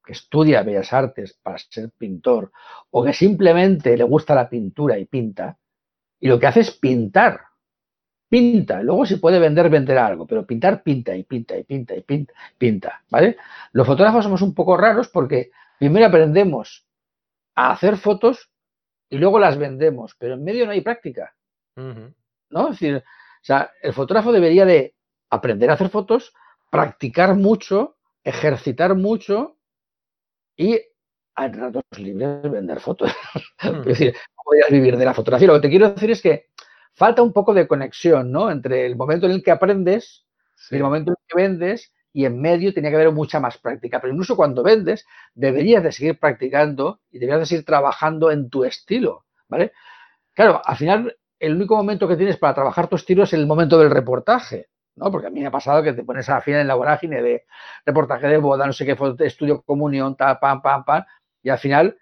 que 0.05 0.13
estudia 0.13 0.63
Bellas 0.63 0.93
Artes 0.93 1.37
para 1.41 1.57
ser 1.57 1.89
pintor 1.97 2.51
o 2.91 3.03
que 3.03 3.13
simplemente 3.13 3.97
le 3.97 4.03
gusta 4.03 4.35
la 4.35 4.47
pintura 4.47 4.97
y 4.99 5.05
pinta, 5.05 5.57
y 6.19 6.27
lo 6.27 6.39
que 6.39 6.47
hace 6.47 6.61
es 6.61 6.71
pintar. 6.71 7.41
Pinta, 8.27 8.81
luego 8.81 9.05
si 9.05 9.17
puede 9.17 9.39
vender, 9.39 9.69
vender 9.69 9.97
algo, 9.97 10.25
pero 10.25 10.45
pintar 10.45 10.81
pinta 10.81 11.15
y 11.15 11.23
pinta 11.23 11.55
y 11.57 11.63
pinta 11.63 11.95
y 11.95 12.01
pinta, 12.01 12.33
pinta, 12.57 13.03
¿vale? 13.09 13.37
Los 13.71 13.85
fotógrafos 13.85 14.23
somos 14.23 14.41
un 14.41 14.53
poco 14.53 14.75
raros 14.77 15.09
porque 15.09 15.51
primero 15.77 16.07
aprendemos 16.07 16.85
a 17.55 17.71
hacer 17.71 17.97
fotos 17.97 18.49
y 19.09 19.17
luego 19.17 19.39
las 19.39 19.57
vendemos, 19.57 20.15
pero 20.17 20.33
en 20.33 20.43
medio 20.43 20.65
no 20.65 20.71
hay 20.71 20.81
práctica. 20.81 21.35
¿No? 21.75 22.65
Es 22.65 22.79
decir, 22.79 22.97
o 22.97 23.01
sea, 23.45 23.71
el 23.81 23.93
fotógrafo 23.93 24.31
debería 24.31 24.65
de 24.65 24.95
aprender 25.29 25.69
a 25.69 25.73
hacer 25.73 25.89
fotos, 25.89 26.33
practicar 26.71 27.35
mucho, 27.35 27.97
ejercitar 28.23 28.95
mucho 28.95 29.57
y 30.57 30.79
en 31.37 31.53
ratos 31.53 31.83
libres 31.97 32.41
vender 32.49 32.79
fotos. 32.79 33.11
es 33.59 33.85
decir, 33.85 34.15
podrías 34.43 34.69
vivir 34.69 34.97
de 34.97 35.05
la 35.05 35.13
fotografía. 35.13 35.47
Lo 35.47 35.55
que 35.55 35.61
te 35.61 35.69
quiero 35.69 35.89
decir 35.89 36.11
es 36.11 36.21
que 36.21 36.47
falta 36.95 37.21
un 37.21 37.33
poco 37.33 37.53
de 37.53 37.67
conexión, 37.67 38.31
¿no? 38.31 38.49
Entre 38.49 38.85
el 38.85 38.95
momento 38.95 39.25
en 39.25 39.33
el 39.33 39.43
que 39.43 39.51
aprendes 39.51 40.25
y 40.71 40.77
el 40.77 40.83
momento 40.83 41.11
en 41.11 41.17
el 41.19 41.27
que 41.27 41.41
vendes 41.41 41.93
y 42.13 42.25
en 42.25 42.39
medio 42.39 42.73
tenía 42.73 42.89
que 42.89 42.95
haber 42.95 43.11
mucha 43.11 43.39
más 43.39 43.57
práctica. 43.57 43.99
Pero 43.99 44.13
incluso 44.13 44.37
cuando 44.37 44.63
vendes, 44.63 45.05
deberías 45.33 45.83
de 45.83 45.91
seguir 45.91 46.17
practicando 46.17 47.01
y 47.11 47.19
deberías 47.19 47.41
de 47.41 47.45
seguir 47.45 47.65
trabajando 47.65 48.31
en 48.31 48.49
tu 48.49 48.63
estilo, 48.63 49.25
¿vale? 49.49 49.73
Claro, 50.33 50.61
al 50.63 50.77
final 50.77 51.17
el 51.39 51.55
único 51.55 51.75
momento 51.75 52.07
que 52.07 52.15
tienes 52.15 52.37
para 52.37 52.53
trabajar 52.53 52.87
tu 52.87 52.95
estilo 52.95 53.23
es 53.23 53.33
el 53.33 53.45
momento 53.45 53.77
del 53.77 53.91
reportaje, 53.91 54.69
¿no? 54.95 55.11
Porque 55.11 55.27
a 55.27 55.29
mí 55.29 55.41
me 55.41 55.47
ha 55.47 55.51
pasado 55.51 55.83
que 55.83 55.91
te 55.91 56.03
pones 56.03 56.29
a 56.29 56.35
la 56.35 56.41
final 56.41 56.61
en 56.61 56.67
la 56.67 56.75
vorágine 56.75 57.21
de 57.21 57.45
reportaje 57.85 58.27
de 58.27 58.37
boda, 58.37 58.65
no 58.65 58.73
sé 58.73 58.85
qué, 58.85 58.97
estudio 59.25 59.61
comunión, 59.61 60.15
tal, 60.15 60.39
pam, 60.39 60.61
pam, 60.61 60.85
pam, 60.85 61.03
y 61.43 61.49
al 61.49 61.59
final, 61.59 61.97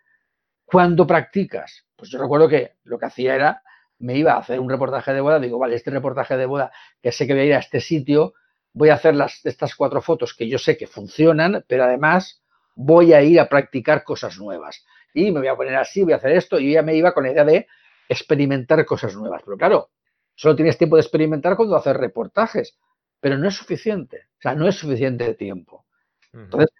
cuando 0.65 1.07
practicas? 1.07 1.85
Pues 1.95 2.11
yo 2.11 2.19
recuerdo 2.19 2.47
que 2.47 2.75
lo 2.83 2.99
que 2.99 3.05
hacía 3.07 3.35
era, 3.35 3.63
me 3.99 4.17
iba 4.17 4.33
a 4.33 4.39
hacer 4.39 4.59
un 4.59 4.69
reportaje 4.69 5.13
de 5.13 5.21
boda, 5.21 5.39
digo, 5.39 5.57
vale, 5.59 5.75
este 5.75 5.91
reportaje 5.91 6.35
de 6.37 6.45
boda, 6.45 6.71
que 7.01 7.11
sé 7.11 7.27
que 7.27 7.33
voy 7.33 7.43
a 7.43 7.45
ir 7.45 7.53
a 7.53 7.59
este 7.59 7.79
sitio, 7.79 8.33
voy 8.73 8.89
a 8.89 8.95
hacer 8.95 9.15
las, 9.15 9.45
estas 9.45 9.75
cuatro 9.75 10.01
fotos 10.01 10.33
que 10.33 10.47
yo 10.47 10.57
sé 10.57 10.77
que 10.77 10.87
funcionan, 10.87 11.63
pero 11.67 11.83
además 11.83 12.43
voy 12.75 13.13
a 13.13 13.21
ir 13.21 13.39
a 13.39 13.47
practicar 13.47 14.03
cosas 14.03 14.37
nuevas. 14.37 14.83
Y 15.13 15.31
me 15.31 15.39
voy 15.39 15.47
a 15.47 15.55
poner 15.55 15.75
así, 15.75 16.03
voy 16.03 16.13
a 16.13 16.17
hacer 16.17 16.31
esto, 16.31 16.59
y 16.59 16.67
yo 16.67 16.73
ya 16.73 16.81
me 16.81 16.95
iba 16.95 17.13
con 17.13 17.23
la 17.23 17.31
idea 17.31 17.45
de 17.45 17.67
experimentar 18.09 18.83
cosas 18.85 19.15
nuevas. 19.15 19.41
Pero 19.45 19.57
claro, 19.57 19.89
solo 20.35 20.55
tienes 20.55 20.77
tiempo 20.77 20.95
de 20.95 21.03
experimentar 21.03 21.55
cuando 21.55 21.75
haces 21.75 21.95
reportajes, 21.95 22.77
pero 23.19 23.37
no 23.37 23.47
es 23.47 23.55
suficiente. 23.55 24.27
O 24.39 24.41
sea, 24.41 24.55
no 24.55 24.67
es 24.67 24.75
suficiente 24.75 25.33
tiempo. 25.35 25.85
Entonces, 26.33 26.71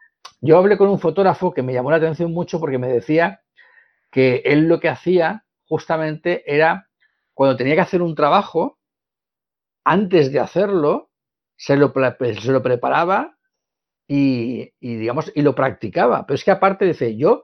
yo 0.42 0.58
hablé 0.58 0.78
con 0.78 0.90
un 0.90 1.00
fotógrafo 1.00 1.54
que 1.54 1.62
me 1.62 1.74
llamó 1.74 1.92
la 1.92 1.98
atención 1.98 2.34
mucho 2.34 2.60
porque 2.60 2.80
me 2.80 2.88
decía 2.88 3.42
que 4.12 4.42
él 4.46 4.68
lo 4.68 4.80
que 4.80 4.90
hacía 4.90 5.46
justamente 5.66 6.44
era 6.54 6.90
cuando 7.34 7.58
tenía 7.58 7.76
que 7.76 7.82
hacer 7.82 8.02
un 8.02 8.16
trabajo, 8.16 8.80
antes 9.84 10.32
de 10.32 10.40
hacerlo, 10.40 11.10
se 11.56 11.76
lo, 11.76 11.94
preparaba 11.94 13.38
y, 14.08 14.74
y, 14.80 14.96
digamos, 14.96 15.32
y 15.36 15.42
lo 15.42 15.56
practicaba. 15.56 16.26
Pero 16.26 16.36
es 16.36 16.44
que 16.44 16.52
aparte 16.52 16.86
dice, 16.86 17.16
yo 17.18 17.44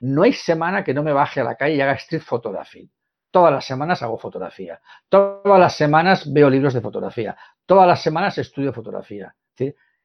no 0.00 0.22
hay 0.22 0.32
semana 0.32 0.84
que 0.84 0.94
no 0.94 1.02
me 1.02 1.12
baje 1.12 1.40
a 1.40 1.44
la 1.44 1.56
calle 1.56 1.76
y 1.76 1.80
haga 1.80 1.92
street 1.94 2.22
photography. 2.22 2.90
Todas 3.30 3.52
las 3.52 3.66
semanas 3.66 4.02
hago 4.02 4.18
fotografía. 4.18 4.80
Todas 5.08 5.60
las 5.60 5.76
semanas 5.76 6.32
veo 6.32 6.48
libros 6.48 6.74
de 6.74 6.80
fotografía. 6.80 7.36
Todas 7.66 7.86
las 7.86 8.02
semanas 8.02 8.38
estudio 8.38 8.72
fotografía. 8.72 9.34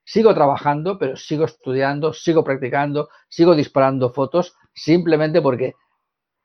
Sigo 0.04 0.34
trabajando, 0.34 0.98
pero 0.98 1.16
sigo 1.16 1.46
estudiando, 1.46 2.12
sigo 2.14 2.44
practicando, 2.44 3.10
sigo 3.30 3.56
disparando 3.56 4.12
fotos, 4.12 4.58
simplemente 4.74 5.42
porque 5.42 5.76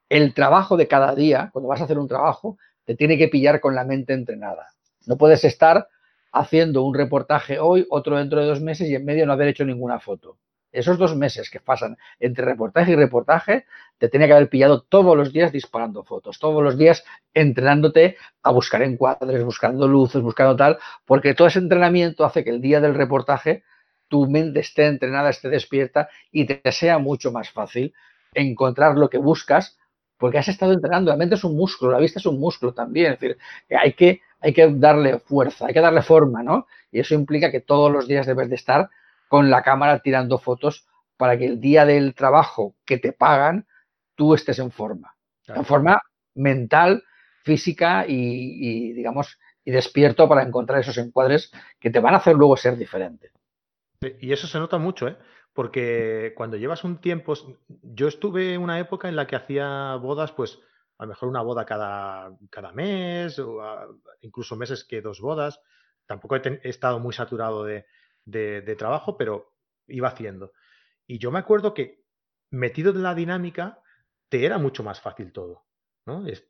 el 0.09 0.34
trabajo 0.34 0.76
de 0.76 0.87
cada 0.87 1.14
día, 1.14 1.51
cuando 1.53 1.68
vas 1.68 1.80
a 1.80 1.84
hacer 1.84 1.99
un 1.99 2.07
trabajo, 2.07 2.59
te 2.87 2.95
tiene 2.95 3.18
que 3.18 3.28
pillar 3.28 3.61
con 3.61 3.74
la 3.74 3.84
mente 3.84 4.14
entrenada. 4.14 4.68
No 5.05 5.18
puedes 5.18 5.45
estar 5.45 5.89
haciendo 6.32 6.82
un 6.82 6.95
reportaje 6.95 7.59
hoy, 7.59 7.87
otro 7.91 8.16
dentro 8.16 8.41
de 8.41 8.47
dos 8.47 8.62
meses 8.62 8.89
y 8.89 8.95
en 8.95 9.05
medio 9.05 9.26
no 9.26 9.34
haber 9.34 9.49
hecho 9.49 9.66
ninguna 9.66 10.01
foto 10.01 10.39
esos 10.76 10.99
dos 10.99 11.16
meses 11.16 11.51
que 11.51 11.61
pasan 11.61 11.97
entre 12.20 12.45
reportaje 12.45 12.93
y 12.93 12.97
reportaje, 12.97 13.64
te 13.99 14.09
tenía 14.09 14.26
que 14.26 14.34
haber 14.34 14.49
pillado 14.51 14.82
todos 14.82 15.16
los 15.16 15.32
días 15.32 15.51
disparando 15.51 16.05
fotos, 16.05 16.39
todos 16.39 16.62
los 16.62 16.76
días 16.76 17.03
entrenándote 17.32 18.16
a 18.43 18.51
buscar 18.51 18.82
encuadres, 18.82 19.43
buscando 19.43 19.89
luces, 19.89 20.20
buscando 20.20 20.55
tal, 20.55 20.78
porque 21.07 21.34
todo 21.34 21.49
ese 21.49 21.61
entrenamiento 21.61 22.24
hace 22.24 22.45
que 22.45 22.51
el 22.51 22.61
día 22.61 22.80
del 22.80 22.95
reportaje 22.95 23.64
tu 24.09 24.28
mente 24.28 24.61
esté 24.61 24.87
entrenada, 24.87 25.30
esté 25.30 25.49
despierta 25.49 26.09
y 26.30 26.45
te 26.45 26.61
sea 26.70 26.99
mucho 26.99 27.32
más 27.32 27.51
fácil 27.51 27.95
encontrar 28.34 28.97
lo 28.99 29.09
que 29.09 29.18
buscas 29.18 29.78
porque 30.19 30.39
has 30.39 30.49
estado 30.49 30.73
entrenando. 30.73 31.11
La 31.11 31.17
mente 31.17 31.35
es 31.35 31.45
un 31.45 31.57
músculo, 31.57 31.93
la 31.93 31.99
vista 31.99 32.19
es 32.19 32.27
un 32.27 32.39
músculo 32.39 32.73
también. 32.73 33.12
Es 33.12 33.21
decir, 33.21 33.39
hay 33.71 33.93
que, 33.93 34.21
hay 34.41 34.53
que 34.53 34.69
darle 34.75 35.19
fuerza, 35.19 35.67
hay 35.67 35.75
que 35.75 35.81
darle 35.81 36.03
forma, 36.03 36.43
¿no? 36.43 36.67
Y 36.91 37.01
eso 37.01 37.14
implica 37.14 37.51
que 37.51 37.61
todos 37.61 37.93
los 37.93 38.07
días 38.09 38.27
debes 38.27 38.49
de 38.49 38.57
estar 38.57 38.91
con 39.29 39.51
la 39.51 39.62
cámara 39.62 40.01
tirando 40.01 40.39
fotos 40.39 40.87
para 41.17 41.39
que 41.39 41.47
el 41.47 41.61
día 41.61 41.85
del 41.85 42.14
trabajo 42.14 42.75
que 42.85 42.99
te 42.99 43.12
pagan, 43.12 43.67
tú 44.14 44.35
estés 44.35 44.59
en 44.59 44.71
forma. 44.71 45.17
En 45.49 45.64
forma 45.64 46.01
mental, 46.35 47.05
física 47.45 48.05
y, 48.07 48.93
digamos, 48.93 49.39
y 49.64 49.71
despierto 49.71 50.29
para 50.29 50.43
encontrar 50.43 50.81
esos 50.81 50.99
encuadres 50.99 51.53
que 51.79 51.91
te 51.91 52.01
van 52.01 52.14
a 52.14 52.19
hacer 52.19 52.35
luego 52.35 52.57
ser 52.57 52.77
diferente. 52.77 53.31
Y 54.21 54.33
eso 54.33 54.47
se 54.47 54.59
nota 54.59 54.79
mucho, 54.79 55.09
¿eh? 55.09 55.17
Porque 55.57 56.35
cuando 56.37 56.59
llevas 56.59 56.85
un 56.85 57.01
tiempo, 57.01 57.33
yo 57.83 58.09
estuve 58.09 58.53
en 58.53 58.61
una 58.61 58.79
época 58.79 59.09
en 59.09 59.17
la 59.17 59.27
que 59.27 59.37
hacía 59.37 59.97
bodas, 59.97 60.31
pues 60.33 60.59
a 60.99 61.05
lo 61.05 61.09
mejor 61.09 61.31
una 61.31 61.41
boda 61.41 61.65
cada, 61.65 62.37
cada 62.51 62.73
mes, 62.73 63.39
o 63.39 63.59
incluso 64.21 64.55
meses 64.55 64.85
que 64.85 65.01
dos 65.01 65.19
bodas. 65.19 65.59
Tampoco 66.05 66.37
he 66.37 66.61
estado 66.63 67.01
muy 67.01 67.15
saturado 67.15 67.65
de, 67.65 67.87
de, 68.27 68.77
trabajo, 68.77 69.17
pero 69.17 69.55
iba 69.87 70.09
haciendo. 70.09 70.53
Y 71.07 71.19
yo 71.19 71.31
me 71.31 71.39
acuerdo 71.39 71.73
que 71.73 72.05
metido 72.51 72.91
en 72.91 73.03
la 73.03 73.15
dinámica, 73.15 73.81
te 74.29 74.45
era 74.45 74.59
mucho 74.59 74.83
más 74.83 75.01
fácil 75.01 75.33
todo. 75.33 75.65
¿no? 76.05 76.27
Es, 76.27 76.47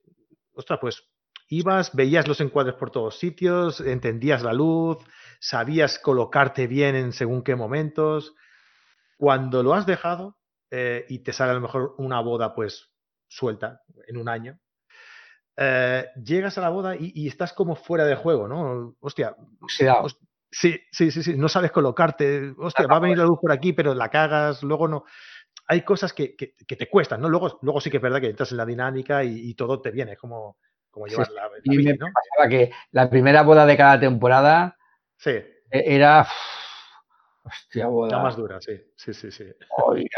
ostras, 0.52 0.80
pues 0.80 1.04
ibas, 1.48 1.94
veías 1.94 2.26
los 2.26 2.40
encuadres 2.40 2.74
por 2.74 2.90
todos 2.90 3.20
sitios, 3.20 3.80
entendías 3.80 4.42
la 4.42 4.52
luz, 4.52 4.98
sabías 5.38 6.00
colocarte 6.00 6.66
bien 6.66 6.96
en 6.96 7.12
según 7.12 7.44
qué 7.44 7.54
momentos. 7.54 8.34
Cuando 9.16 9.62
lo 9.62 9.74
has 9.74 9.86
dejado 9.86 10.36
eh, 10.70 11.04
y 11.08 11.20
te 11.20 11.32
sale 11.32 11.52
a 11.52 11.54
lo 11.54 11.60
mejor 11.60 11.94
una 11.98 12.20
boda 12.20 12.54
pues 12.54 12.92
suelta 13.28 13.82
en 14.06 14.16
un 14.16 14.28
año, 14.28 14.58
eh, 15.56 16.06
llegas 16.22 16.58
a 16.58 16.60
la 16.60 16.68
boda 16.68 16.96
y, 16.98 17.26
estás 17.26 17.52
como 17.52 17.76
fuera 17.76 18.04
de 18.04 18.14
juego, 18.14 18.46
¿no? 18.46 18.94
Hostia, 19.00 19.34
sí, 19.68 19.86
sí, 20.90 21.10
sí, 21.10 21.22
sí, 21.22 21.36
no 21.36 21.48
sabes 21.48 21.72
colocarte, 21.72 22.54
hostia, 22.58 22.86
va 22.86 22.96
a 22.96 23.00
venir 23.00 23.18
la 23.18 23.24
luz 23.24 23.38
por 23.40 23.52
aquí, 23.52 23.72
pero 23.72 23.94
la 23.94 24.10
cagas, 24.10 24.62
luego 24.62 24.86
no. 24.86 25.04
Hay 25.68 25.82
cosas 25.82 26.12
que, 26.12 26.36
te 26.36 26.88
cuestan, 26.88 27.22
¿no? 27.22 27.28
Luego, 27.28 27.58
luego 27.62 27.80
sí 27.80 27.90
que 27.90 27.96
es 27.96 28.02
verdad 28.02 28.20
que 28.20 28.28
entras 28.28 28.50
en 28.52 28.58
la 28.58 28.66
dinámica 28.66 29.24
y, 29.24 29.54
todo 29.54 29.80
te 29.80 29.90
viene, 29.90 30.12
es 30.12 30.18
como, 30.18 30.58
como 30.90 31.06
llevar 31.06 31.30
la, 31.30 31.48
y 31.64 31.78
me 31.78 31.94
pasaba 31.94 32.48
que 32.50 32.70
la 32.92 33.08
primera 33.08 33.42
boda 33.42 33.64
de 33.64 33.76
cada 33.76 33.98
temporada 33.98 34.76
e, 35.24 35.62
era 35.70 36.26
Hostia, 37.46 37.86
boda. 37.86 38.16
La 38.16 38.22
más 38.22 38.36
dura, 38.36 38.60
sí, 38.60 38.72
sí, 38.96 39.14
sí, 39.14 39.30
sí. 39.30 39.44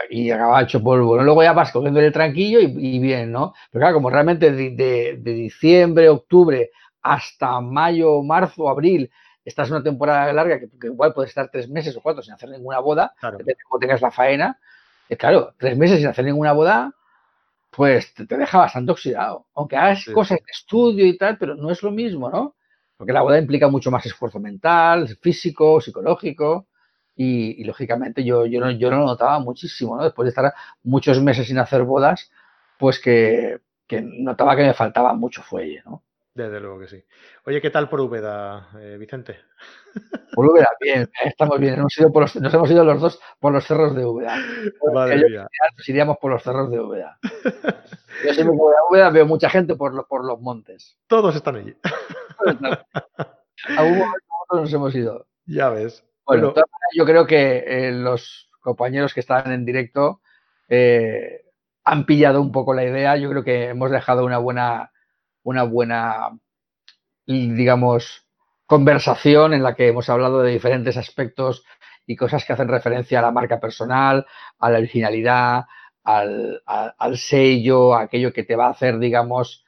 y 0.08 0.30
acaba 0.30 0.62
hecho 0.62 0.82
polvo. 0.82 1.22
Luego 1.22 1.42
ya 1.42 1.52
vas 1.52 1.70
cogiendo 1.70 2.00
el 2.00 2.12
tranquillo 2.12 2.58
y, 2.58 2.98
bien, 2.98 3.30
¿no? 3.30 3.52
Pero 3.70 3.82
claro, 3.82 3.94
como 3.96 4.08
realmente 4.08 4.50
de, 4.50 5.20
diciembre, 5.22 6.08
octubre 6.08 6.70
hasta 7.02 7.60
mayo, 7.60 8.22
marzo, 8.22 8.68
abril, 8.68 9.10
esta 9.44 9.62
es 9.62 9.70
una 9.70 9.82
temporada 9.82 10.32
larga 10.32 10.58
que, 10.58 10.68
igual 10.86 11.12
puede 11.12 11.28
estar 11.28 11.50
tres 11.50 11.68
meses 11.68 11.96
o 11.96 12.00
cuatro 12.00 12.22
sin 12.22 12.32
hacer 12.32 12.48
ninguna 12.48 12.80
boda, 12.80 13.12
depende 13.20 13.52
de 13.52 13.56
cómo 13.68 13.78
tengas 13.78 14.00
la 14.00 14.10
faena. 14.10 14.58
Eh, 15.08 15.16
claro, 15.16 15.54
tres 15.58 15.76
meses 15.76 15.98
sin 15.98 16.08
hacer 16.08 16.24
ninguna 16.24 16.52
boda, 16.52 16.92
pues 17.70 18.14
te, 18.14 18.24
deja 18.24 18.58
bastante 18.58 18.92
oxidado. 18.92 19.46
Aunque 19.54 19.76
hagas 19.76 20.06
cosas 20.14 20.38
de 20.38 20.50
estudio 20.50 21.06
y 21.06 21.16
tal, 21.18 21.36
pero 21.36 21.56
no 21.56 21.70
es 21.70 21.82
lo 21.82 21.90
mismo, 21.90 22.30
¿no? 22.30 22.56
Porque 22.96 23.12
la 23.12 23.22
boda 23.22 23.38
implica 23.38 23.68
mucho 23.68 23.90
más 23.90 24.04
esfuerzo 24.06 24.40
mental, 24.40 25.08
físico, 25.20 25.80
psicológico. 25.80 26.67
Y, 27.20 27.64
lógicamente 27.64 28.22
yo, 28.22 28.46
yo, 28.46 28.60
no, 28.60 28.70
yo 28.70 28.90
lo 28.90 28.98
notaba 28.98 29.40
muchísimo, 29.40 29.96
¿no? 29.96 30.04
Después 30.04 30.26
de 30.26 30.28
estar 30.28 30.54
muchos 30.84 31.20
meses 31.20 31.48
sin 31.48 31.58
hacer 31.58 31.82
bodas, 31.82 32.30
pues 32.78 33.00
que, 33.00 33.60
notaba 33.90 34.54
que 34.54 34.62
me 34.62 34.72
faltaba 34.72 35.12
mucho 35.14 35.42
fuelle, 35.42 35.82
¿no? 35.84 36.04
Desde 36.32 36.60
luego 36.60 36.78
que 36.78 36.86
sí. 36.86 37.04
Oye, 37.44 37.60
¿qué 37.60 37.70
tal 37.70 37.88
por 37.88 38.00
Úbeda, 38.00 38.68
eh, 38.78 38.96
Vicente? 38.96 39.36
Por 40.32 40.46
Úbeda, 40.46 40.68
bien, 40.80 41.02
eh, 41.02 41.08
estamos 41.24 41.58
bien. 41.58 41.74
Hemos 41.74 41.98
ido 41.98 42.12
por 42.12 42.22
los, 42.22 42.36
nos 42.36 42.54
hemos 42.54 42.70
ido 42.70 42.84
los 42.84 43.00
dos 43.00 43.20
por 43.40 43.52
los 43.52 43.66
cerros 43.66 43.96
de 43.96 44.04
Úbeda. 44.04 44.36
Nos 45.76 45.88
iríamos 45.88 46.18
por 46.18 46.30
los 46.30 46.44
cerros 46.44 46.70
de 46.70 46.78
Úbeda. 46.78 47.18
Yo 48.24 48.34
siempre 48.34 48.56
voy 48.56 48.72
a 48.72 48.88
Úbeda 48.88 49.10
veo 49.10 49.26
mucha 49.26 49.50
gente 49.50 49.74
por, 49.74 50.06
por 50.06 50.24
los 50.24 50.40
montes. 50.40 50.96
Todos 51.08 51.34
están 51.34 51.56
allí. 51.56 51.74
Algún 53.76 53.98
momento 53.98 54.24
nos 54.52 54.72
hemos 54.72 54.94
ido. 54.94 55.26
Ya 55.46 55.70
ves. 55.70 56.04
Bueno, 56.28 56.52
yo 56.94 57.06
creo 57.06 57.26
que 57.26 57.64
eh, 57.66 57.90
los 57.90 58.50
compañeros 58.60 59.14
que 59.14 59.20
están 59.20 59.50
en 59.50 59.64
directo 59.64 60.20
eh, 60.68 61.40
han 61.84 62.04
pillado 62.04 62.42
un 62.42 62.52
poco 62.52 62.74
la 62.74 62.84
idea. 62.84 63.16
Yo 63.16 63.30
creo 63.30 63.42
que 63.42 63.68
hemos 63.70 63.90
dejado 63.90 64.26
una 64.26 64.36
buena, 64.36 64.92
una 65.42 65.62
buena, 65.62 66.38
digamos, 67.26 68.26
conversación 68.66 69.54
en 69.54 69.62
la 69.62 69.74
que 69.74 69.88
hemos 69.88 70.10
hablado 70.10 70.42
de 70.42 70.52
diferentes 70.52 70.98
aspectos 70.98 71.64
y 72.06 72.14
cosas 72.14 72.44
que 72.44 72.52
hacen 72.52 72.68
referencia 72.68 73.20
a 73.20 73.22
la 73.22 73.30
marca 73.30 73.58
personal, 73.58 74.26
a 74.58 74.70
la 74.70 74.78
originalidad, 74.78 75.64
al, 76.04 76.62
al 76.66 77.16
sello, 77.16 77.94
a 77.94 78.02
aquello 78.02 78.34
que 78.34 78.44
te 78.44 78.54
va 78.54 78.66
a 78.66 78.70
hacer, 78.70 78.98
digamos, 78.98 79.64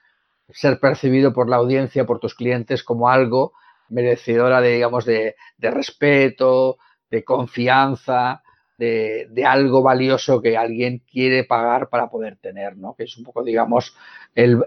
ser 0.51 0.79
percibido 0.79 1.33
por 1.33 1.49
la 1.49 1.57
audiencia, 1.57 2.05
por 2.05 2.21
tus 2.21 2.35
clientes 2.35 2.85
como 2.85 3.09
algo 3.09 3.55
merecedora 3.91 4.61
de, 4.61 4.73
digamos, 4.73 5.05
de, 5.05 5.37
respeto, 5.59 6.79
de 7.11 7.25
confianza, 7.25 8.43
de, 8.79 9.45
algo 9.47 9.83
valioso 9.83 10.41
que 10.41 10.57
alguien 10.57 11.03
quiere 11.11 11.45
pagar 11.45 11.89
para 11.89 12.09
poder 12.09 12.37
tener, 12.37 12.77
¿no? 12.77 12.95
Que 12.95 13.05
es 13.05 13.17
un 13.17 13.25
poco, 13.25 13.45
digamos, 13.45 13.95
el, 14.35 14.65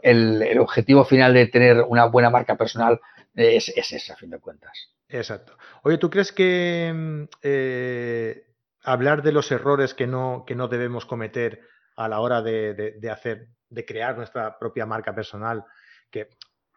objetivo 0.60 1.04
final 1.04 1.34
de 1.34 1.48
tener 1.48 1.82
una 1.82 2.06
buena 2.06 2.30
marca 2.30 2.56
personal 2.56 3.00
es, 3.36 3.70
ese, 3.70 4.12
a 4.12 4.16
fin 4.16 4.30
de 4.30 4.40
cuentas. 4.40 4.94
Exacto. 5.10 5.58
Oye, 5.84 5.98
¿tú 5.98 6.10
crees 6.10 6.32
que 6.32 6.92
mm, 6.94 7.24
eh, 7.42 8.44
hablar 8.84 9.24
de 9.24 9.32
los 9.32 9.52
errores 9.52 9.94
que 9.94 10.08
no, 10.08 10.44
que 10.46 10.56
no 10.56 10.68
debemos 10.68 11.06
cometer 11.06 11.62
a 11.96 12.08
la 12.08 12.20
hora 12.20 12.42
de, 12.42 13.10
hacer, 13.12 13.48
de 13.70 13.86
crear 13.86 14.18
nuestra 14.18 14.58
propia 14.58 14.86
marca 14.86 15.14
personal, 15.14 15.66
que 16.10 16.30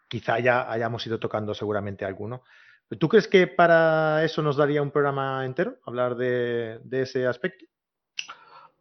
quizá 0.08 0.38
ya 0.38 0.70
hayamos 0.70 1.06
ido 1.06 1.18
tocando 1.18 1.54
seguramente 1.54 2.04
alguno. 2.04 2.42
¿Tú 2.98 3.08
crees 3.08 3.26
que 3.26 3.48
para 3.48 4.22
eso 4.24 4.42
nos 4.42 4.56
daría 4.56 4.80
un 4.80 4.92
programa 4.92 5.44
entero, 5.44 5.76
hablar 5.84 6.14
de, 6.14 6.80
ese 6.92 7.26
aspecto? 7.26 7.64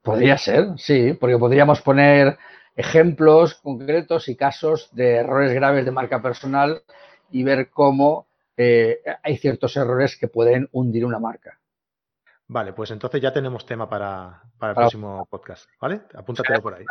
Podría 0.03 0.37
ser, 0.37 0.77
sí, 0.77 1.13
porque 1.19 1.39
podríamos 1.39 1.81
poner 1.81 2.37
ejemplos 2.75 3.55
concretos 3.55 4.29
y 4.29 4.35
casos 4.35 4.89
de 4.93 5.15
errores 5.15 5.53
graves 5.53 5.85
de 5.85 5.91
marca 5.91 6.21
personal 6.21 6.83
y 7.31 7.43
ver 7.43 7.71
cómo 7.71 8.27
eh, 8.55 9.01
hay 9.23 9.37
ciertos 9.37 9.75
errores 9.75 10.17
que 10.17 10.27
pueden 10.27 10.69
hundir 10.71 11.03
una 11.03 11.17
marca. 11.17 11.59
Vale, 12.47 12.73
pues 12.73 12.91
entonces 12.91 13.19
ya 13.19 13.33
tenemos 13.33 13.65
tema 13.65 13.89
para, 13.89 14.43
el 14.61 14.75
próximo 14.75 15.25
podcast, 15.25 15.67
¿vale? 15.81 16.01
Apúntatelo 16.13 16.61
por 16.61 16.75
ahí. 16.75 16.85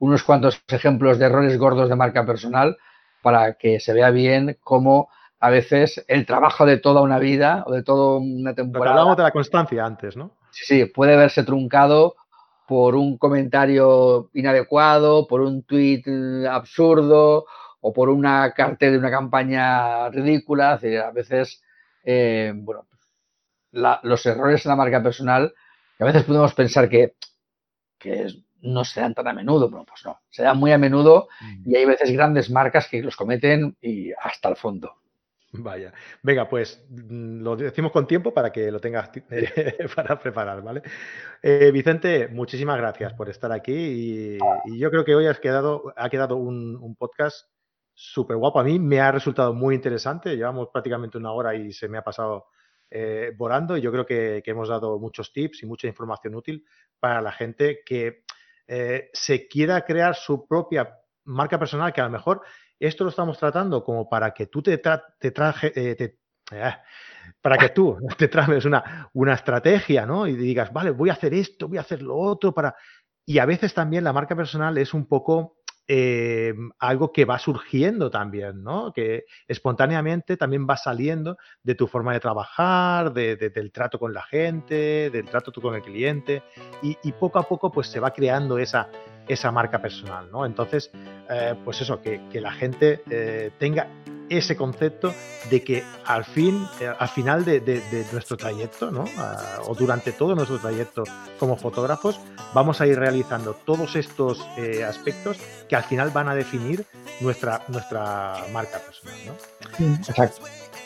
Unos 0.00 0.24
cuantos 0.24 0.60
ejemplos 0.66 1.20
de 1.20 1.26
errores 1.26 1.56
gordos 1.56 1.88
de 1.88 1.94
marca 1.94 2.26
personal 2.26 2.76
para 3.22 3.54
que 3.54 3.80
se 3.80 3.92
vea 3.92 4.10
bien 4.10 4.58
cómo 4.62 5.08
a 5.40 5.50
veces 5.50 6.04
el 6.08 6.26
trabajo 6.26 6.66
de 6.66 6.78
toda 6.78 7.00
una 7.00 7.18
vida 7.18 7.64
o 7.66 7.72
de 7.72 7.82
toda 7.82 8.18
una 8.18 8.54
temporada. 8.54 8.92
hablamos 8.92 9.16
de 9.16 9.22
la 9.22 9.30
constancia 9.30 9.84
antes, 9.84 10.16
¿no? 10.16 10.32
Sí, 10.50 10.86
puede 10.86 11.16
verse 11.16 11.44
truncado 11.44 12.16
por 12.66 12.96
un 12.96 13.16
comentario 13.16 14.30
inadecuado, 14.34 15.26
por 15.26 15.40
un 15.40 15.62
tuit 15.62 16.06
absurdo 16.48 17.46
o 17.80 17.92
por 17.92 18.08
una 18.08 18.52
cartel 18.52 18.92
de 18.92 18.98
una 18.98 19.10
campaña 19.10 20.08
ridícula. 20.10 20.72
a 20.72 21.10
veces, 21.10 21.62
eh, 22.04 22.52
bueno, 22.54 22.86
los 23.70 24.26
errores 24.26 24.64
en 24.64 24.70
la 24.70 24.76
marca 24.76 25.02
personal, 25.02 25.54
que 25.96 26.04
a 26.04 26.06
veces 26.06 26.24
podemos 26.24 26.52
pensar 26.54 26.88
que, 26.88 27.14
que 27.98 28.24
es, 28.24 28.38
no 28.62 28.84
se 28.84 29.00
dan 29.00 29.14
tan 29.14 29.28
a 29.28 29.32
menudo, 29.32 29.70
pero 29.70 29.84
pues 29.84 30.04
no, 30.04 30.20
se 30.30 30.42
dan 30.42 30.58
muy 30.58 30.72
a 30.72 30.78
menudo 30.78 31.28
y 31.64 31.76
hay 31.76 31.84
veces 31.84 32.10
grandes 32.12 32.50
marcas 32.50 32.88
que 32.88 33.02
los 33.02 33.16
cometen 33.16 33.76
y 33.80 34.12
hasta 34.12 34.48
el 34.48 34.56
fondo. 34.56 34.94
Vaya, 35.50 35.94
venga, 36.22 36.46
pues 36.46 36.84
mm, 36.90 37.40
lo 37.40 37.56
decimos 37.56 37.90
con 37.90 38.06
tiempo 38.06 38.34
para 38.34 38.52
que 38.52 38.70
lo 38.70 38.80
tengas 38.80 39.10
para 39.96 40.18
preparar, 40.18 40.62
¿vale? 40.62 40.82
Eh, 41.42 41.70
Vicente, 41.72 42.28
muchísimas 42.28 42.76
gracias 42.76 43.14
por 43.14 43.30
estar 43.30 43.50
aquí 43.52 43.72
y, 43.72 44.78
yo 44.78 44.90
creo 44.90 45.04
que 45.04 45.14
hoy 45.14 45.26
has 45.26 45.40
quedado, 45.40 45.92
ha 45.96 46.10
quedado 46.10 46.36
un, 46.36 46.94
podcast 46.96 47.48
súper 47.94 48.36
guapo. 48.36 48.60
A 48.60 48.64
mí 48.64 48.78
me 48.78 49.00
ha 49.00 49.10
resultado 49.10 49.54
muy 49.54 49.74
interesante, 49.74 50.36
llevamos 50.36 50.68
prácticamente 50.70 51.16
una 51.16 51.32
hora 51.32 51.54
y 51.54 51.72
se 51.72 51.88
me 51.88 51.96
ha 51.96 52.02
pasado 52.02 52.46
eh, 52.90 53.32
volando 53.36 53.76
y 53.76 53.80
yo 53.80 53.90
creo 53.90 54.04
que 54.04 54.42
hemos 54.44 54.68
dado 54.68 54.98
muchos 54.98 55.32
tips 55.32 55.62
y 55.62 55.66
mucha 55.66 55.86
información 55.86 56.34
útil 56.34 56.64
para 57.00 57.22
la 57.22 57.32
gente 57.32 57.80
que 57.86 58.24
eh, 58.68 59.08
se 59.14 59.48
quiera 59.48 59.84
crear 59.84 60.14
su 60.14 60.46
propia 60.46 60.94
marca 61.24 61.58
personal, 61.58 61.92
que 61.92 62.02
a 62.02 62.04
lo 62.04 62.10
mejor 62.10 62.42
esto 62.78 63.04
lo 63.04 63.10
estamos 63.10 63.38
tratando 63.38 63.82
como 63.82 64.08
para 64.08 64.32
que 64.32 64.46
tú 64.46 64.62
te, 64.62 64.76
traje, 64.78 65.72
eh, 65.74 66.16
eh, 66.52 66.74
para 67.40 67.56
que 67.56 67.70
tú 67.70 67.96
te 68.18 68.28
traes 68.28 68.66
una, 68.66 69.10
una 69.14 69.34
estrategia, 69.34 70.04
¿no? 70.06 70.26
Y 70.26 70.36
digas, 70.36 70.72
vale, 70.72 70.90
voy 70.90 71.08
a 71.08 71.14
hacer 71.14 71.32
esto, 71.34 71.68
voy 71.68 71.78
a 71.78 71.82
hacer 71.82 72.02
lo 72.02 72.16
otro 72.16 72.52
para... 72.52 72.76
Y 73.26 73.38
a 73.38 73.46
veces 73.46 73.74
también 73.74 74.04
la 74.04 74.12
marca 74.12 74.34
personal 74.36 74.78
es 74.78 74.94
un 74.94 75.06
poco 75.06 75.57
eh, 75.90 76.54
algo 76.78 77.12
que 77.12 77.24
va 77.24 77.38
surgiendo 77.38 78.10
también, 78.10 78.62
¿no? 78.62 78.92
Que 78.92 79.24
espontáneamente 79.46 80.36
también 80.36 80.66
va 80.68 80.76
saliendo 80.76 81.38
de 81.62 81.74
tu 81.74 81.86
forma 81.86 82.12
de 82.12 82.20
trabajar, 82.20 83.14
del 83.14 83.72
trato 83.72 83.98
con 83.98 84.12
la 84.12 84.22
gente, 84.22 85.08
del 85.08 85.24
trato 85.24 85.50
tú 85.50 85.62
con 85.62 85.74
el 85.74 85.80
cliente, 85.80 86.42
y, 86.82 87.12
poco 87.12 87.38
a 87.38 87.48
poco 87.48 87.72
pues 87.72 87.86
se 87.86 88.00
va 88.00 88.12
creando 88.12 88.58
esa, 88.58 88.90
marca 89.50 89.80
personal, 89.80 90.30
¿no? 90.30 90.44
Entonces, 90.44 90.90
eh, 91.30 91.54
pues 91.64 91.80
eso, 91.80 92.02
que, 92.02 92.20
la 92.38 92.52
gente 92.52 93.02
eh, 93.10 93.50
tenga 93.58 93.88
ese 94.30 94.56
concepto 94.56 95.14
de 95.50 95.62
que 95.62 95.84
al 96.04 96.24
fin, 96.24 96.66
eh, 96.80 96.92
al 96.98 97.08
final 97.08 97.44
de, 97.44 97.82
nuestro 98.12 98.36
trayecto, 98.36 98.90
¿no? 98.90 99.04
O 99.66 99.74
durante 99.74 100.12
todo 100.12 100.34
nuestro 100.34 100.58
trayecto 100.58 101.04
como 101.38 101.56
fotógrafos, 101.56 102.20
vamos 102.54 102.80
a 102.80 102.86
ir 102.86 102.98
realizando 102.98 103.54
todos 103.54 103.96
estos 103.96 104.46
eh, 104.56 104.84
aspectos 104.84 105.38
que 105.68 105.76
al 105.76 105.84
final 105.84 106.10
van 106.10 106.28
a 106.28 106.34
definir 106.34 106.84
nuestra, 107.20 107.62
nuestra 107.68 108.36
marca 108.52 108.78
personal, 108.78 109.16
¿no? 109.26 109.94
Exacto. 109.94 110.42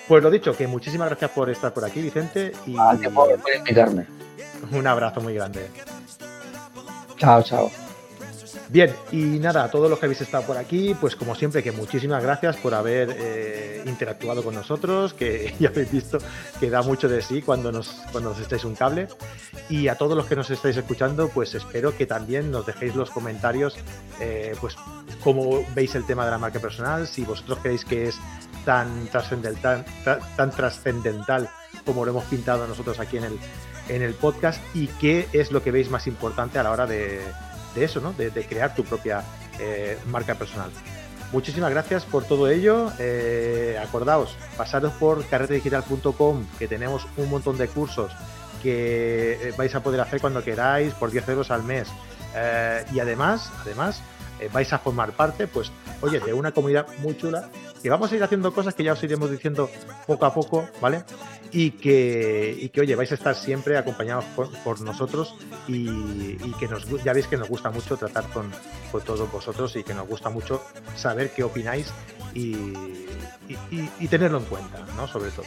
Pues 0.08 0.22
lo 0.22 0.30
dicho, 0.30 0.56
que 0.56 0.66
muchísimas 0.66 1.08
gracias 1.08 1.30
por 1.30 1.48
estar 1.48 1.72
por 1.72 1.84
aquí, 1.84 2.02
Vicente. 2.02 2.52
Y 2.66 2.74
ah, 2.78 2.96
por 3.14 3.38
invitarme. 3.56 4.06
Un 4.72 4.86
abrazo 4.86 5.20
muy 5.20 5.34
grande. 5.34 5.68
Chao, 7.16 7.42
chao. 7.42 7.70
Bien, 8.72 8.90
y 9.10 9.38
nada, 9.38 9.64
a 9.64 9.70
todos 9.70 9.90
los 9.90 9.98
que 9.98 10.06
habéis 10.06 10.22
estado 10.22 10.46
por 10.46 10.56
aquí, 10.56 10.96
pues 10.98 11.14
como 11.14 11.34
siempre, 11.34 11.62
que 11.62 11.72
muchísimas 11.72 12.22
gracias 12.22 12.56
por 12.56 12.72
haber 12.72 13.14
eh, 13.18 13.82
interactuado 13.84 14.42
con 14.42 14.54
nosotros, 14.54 15.12
que 15.12 15.54
ya 15.60 15.68
habéis 15.68 15.92
visto 15.92 16.16
que 16.58 16.70
da 16.70 16.80
mucho 16.80 17.06
de 17.06 17.20
sí 17.20 17.42
cuando 17.42 17.70
nos, 17.70 17.88
cuando 18.12 18.30
nos 18.30 18.38
estáis 18.40 18.64
un 18.64 18.74
cable. 18.74 19.08
Y 19.68 19.88
a 19.88 19.96
todos 19.96 20.16
los 20.16 20.24
que 20.24 20.36
nos 20.36 20.48
estáis 20.48 20.74
escuchando, 20.78 21.28
pues 21.28 21.54
espero 21.54 21.94
que 21.94 22.06
también 22.06 22.50
nos 22.50 22.64
dejéis 22.64 22.96
los 22.96 23.10
comentarios, 23.10 23.76
eh, 24.20 24.56
pues 24.58 24.74
cómo 25.22 25.66
veis 25.74 25.94
el 25.94 26.06
tema 26.06 26.24
de 26.24 26.30
la 26.30 26.38
marca 26.38 26.58
personal, 26.58 27.06
si 27.06 27.26
vosotros 27.26 27.58
creéis 27.60 27.84
que 27.84 28.08
es 28.08 28.18
tan 28.64 29.06
trascendental, 29.08 29.84
tan 30.34 30.50
trascendental 30.50 31.50
como 31.84 32.06
lo 32.06 32.12
hemos 32.12 32.24
pintado 32.24 32.66
nosotros 32.66 32.98
aquí 33.00 33.18
en 33.18 33.24
el, 33.24 33.38
en 33.90 34.00
el 34.00 34.14
podcast 34.14 34.62
y 34.74 34.86
qué 34.86 35.28
es 35.34 35.52
lo 35.52 35.62
que 35.62 35.72
veis 35.72 35.90
más 35.90 36.06
importante 36.06 36.58
a 36.58 36.62
la 36.62 36.70
hora 36.70 36.86
de 36.86 37.20
de 37.74 37.84
eso, 37.84 38.00
¿no? 38.00 38.12
de, 38.12 38.30
crear 38.46 38.74
tu 38.74 38.84
propia 38.84 39.22
eh, 39.58 39.98
marca 40.06 40.34
personal. 40.34 40.70
Muchísimas 41.32 41.70
gracias 41.70 42.04
por 42.04 42.24
todo 42.24 42.48
ello. 42.48 42.92
Eh, 42.98 43.78
acordaos, 43.82 44.36
pasaros 44.56 44.92
por 44.94 45.24
carretedigital.com, 45.26 46.44
que 46.58 46.68
tenemos 46.68 47.06
un 47.16 47.30
montón 47.30 47.56
de 47.56 47.68
cursos 47.68 48.12
que 48.62 49.32
eh, 49.32 49.54
vais 49.56 49.74
a 49.74 49.82
poder 49.82 50.00
hacer 50.00 50.20
cuando 50.20 50.44
queráis 50.44 50.92
por 50.94 51.10
10 51.10 51.28
euros 51.30 51.50
al 51.50 51.62
mes. 51.62 51.88
y 52.92 53.00
además, 53.00 53.50
además, 53.60 54.02
vais 54.52 54.72
a 54.72 54.78
formar 54.78 55.12
parte, 55.12 55.46
pues, 55.46 55.70
oye, 56.00 56.18
de 56.20 56.32
una 56.32 56.52
comunidad 56.52 56.86
muy 56.98 57.16
chula 57.16 57.50
que 57.82 57.90
vamos 57.90 58.10
a 58.12 58.16
ir 58.16 58.22
haciendo 58.22 58.54
cosas 58.54 58.74
que 58.74 58.84
ya 58.84 58.92
os 58.92 59.02
iremos 59.02 59.30
diciendo 59.30 59.68
poco 60.06 60.24
a 60.24 60.32
poco, 60.32 60.68
¿vale? 60.80 61.04
Y 61.52 61.72
que, 61.72 62.56
y 62.58 62.70
que 62.70 62.80
oye, 62.80 62.94
vais 62.96 63.12
a 63.12 63.14
estar 63.14 63.34
siempre 63.34 63.76
acompañados 63.76 64.24
por, 64.64 64.80
nosotros 64.80 65.34
y, 65.68 65.86
que 66.58 66.66
nos, 66.66 66.88
ya 67.04 67.12
veis 67.12 67.26
que 67.26 67.36
nos 67.36 67.48
gusta 67.48 67.70
mucho 67.70 67.96
tratar 67.96 68.24
con, 68.32 68.50
todos 69.04 69.30
vosotros 69.30 69.76
y 69.76 69.82
que 69.82 69.92
nos 69.92 70.08
gusta 70.08 70.30
mucho 70.30 70.64
saber 70.96 71.30
qué 71.30 71.42
opináis 71.44 71.92
y, 72.34 72.72
y, 74.00 74.08
tenerlo 74.08 74.38
en 74.38 74.44
cuenta, 74.44 74.78
¿no? 74.96 75.06
Sobre 75.06 75.30
todo. 75.30 75.44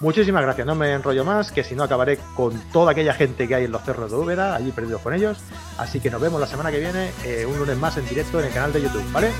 Muchísimas 0.00 0.42
gracias, 0.42 0.66
no 0.66 0.74
me 0.74 0.92
enrollo 0.92 1.24
más, 1.24 1.52
que 1.52 1.64
si 1.64 1.74
no 1.74 1.82
acabaré 1.82 2.18
con 2.36 2.58
toda 2.70 2.92
aquella 2.92 3.12
gente 3.12 3.46
que 3.46 3.54
hay 3.54 3.64
en 3.64 3.72
los 3.72 3.82
cerros 3.82 4.10
de 4.10 4.16
Úbeda, 4.16 4.54
allí 4.54 4.70
perdidos 4.72 5.02
con 5.02 5.14
ellos. 5.14 5.38
Así 5.78 6.00
que 6.00 6.10
nos 6.10 6.20
vemos 6.20 6.40
la 6.40 6.46
semana 6.46 6.70
que 6.70 6.78
viene, 6.78 7.10
eh, 7.24 7.44
un 7.44 7.58
lunes 7.58 7.76
más 7.76 7.96
en 7.98 8.08
directo 8.08 8.38
en 8.40 8.46
el 8.46 8.52
canal 8.52 8.72
de 8.72 8.82
YouTube, 8.82 9.04
¿vale? 9.12 9.30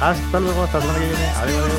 Hasta 0.00 0.40
luego, 0.40 0.64
hasta 0.64 0.78
la 0.78 0.84
semana 0.84 1.00
que 1.00 1.06
viene. 1.06 1.26
Adiós. 1.36 1.70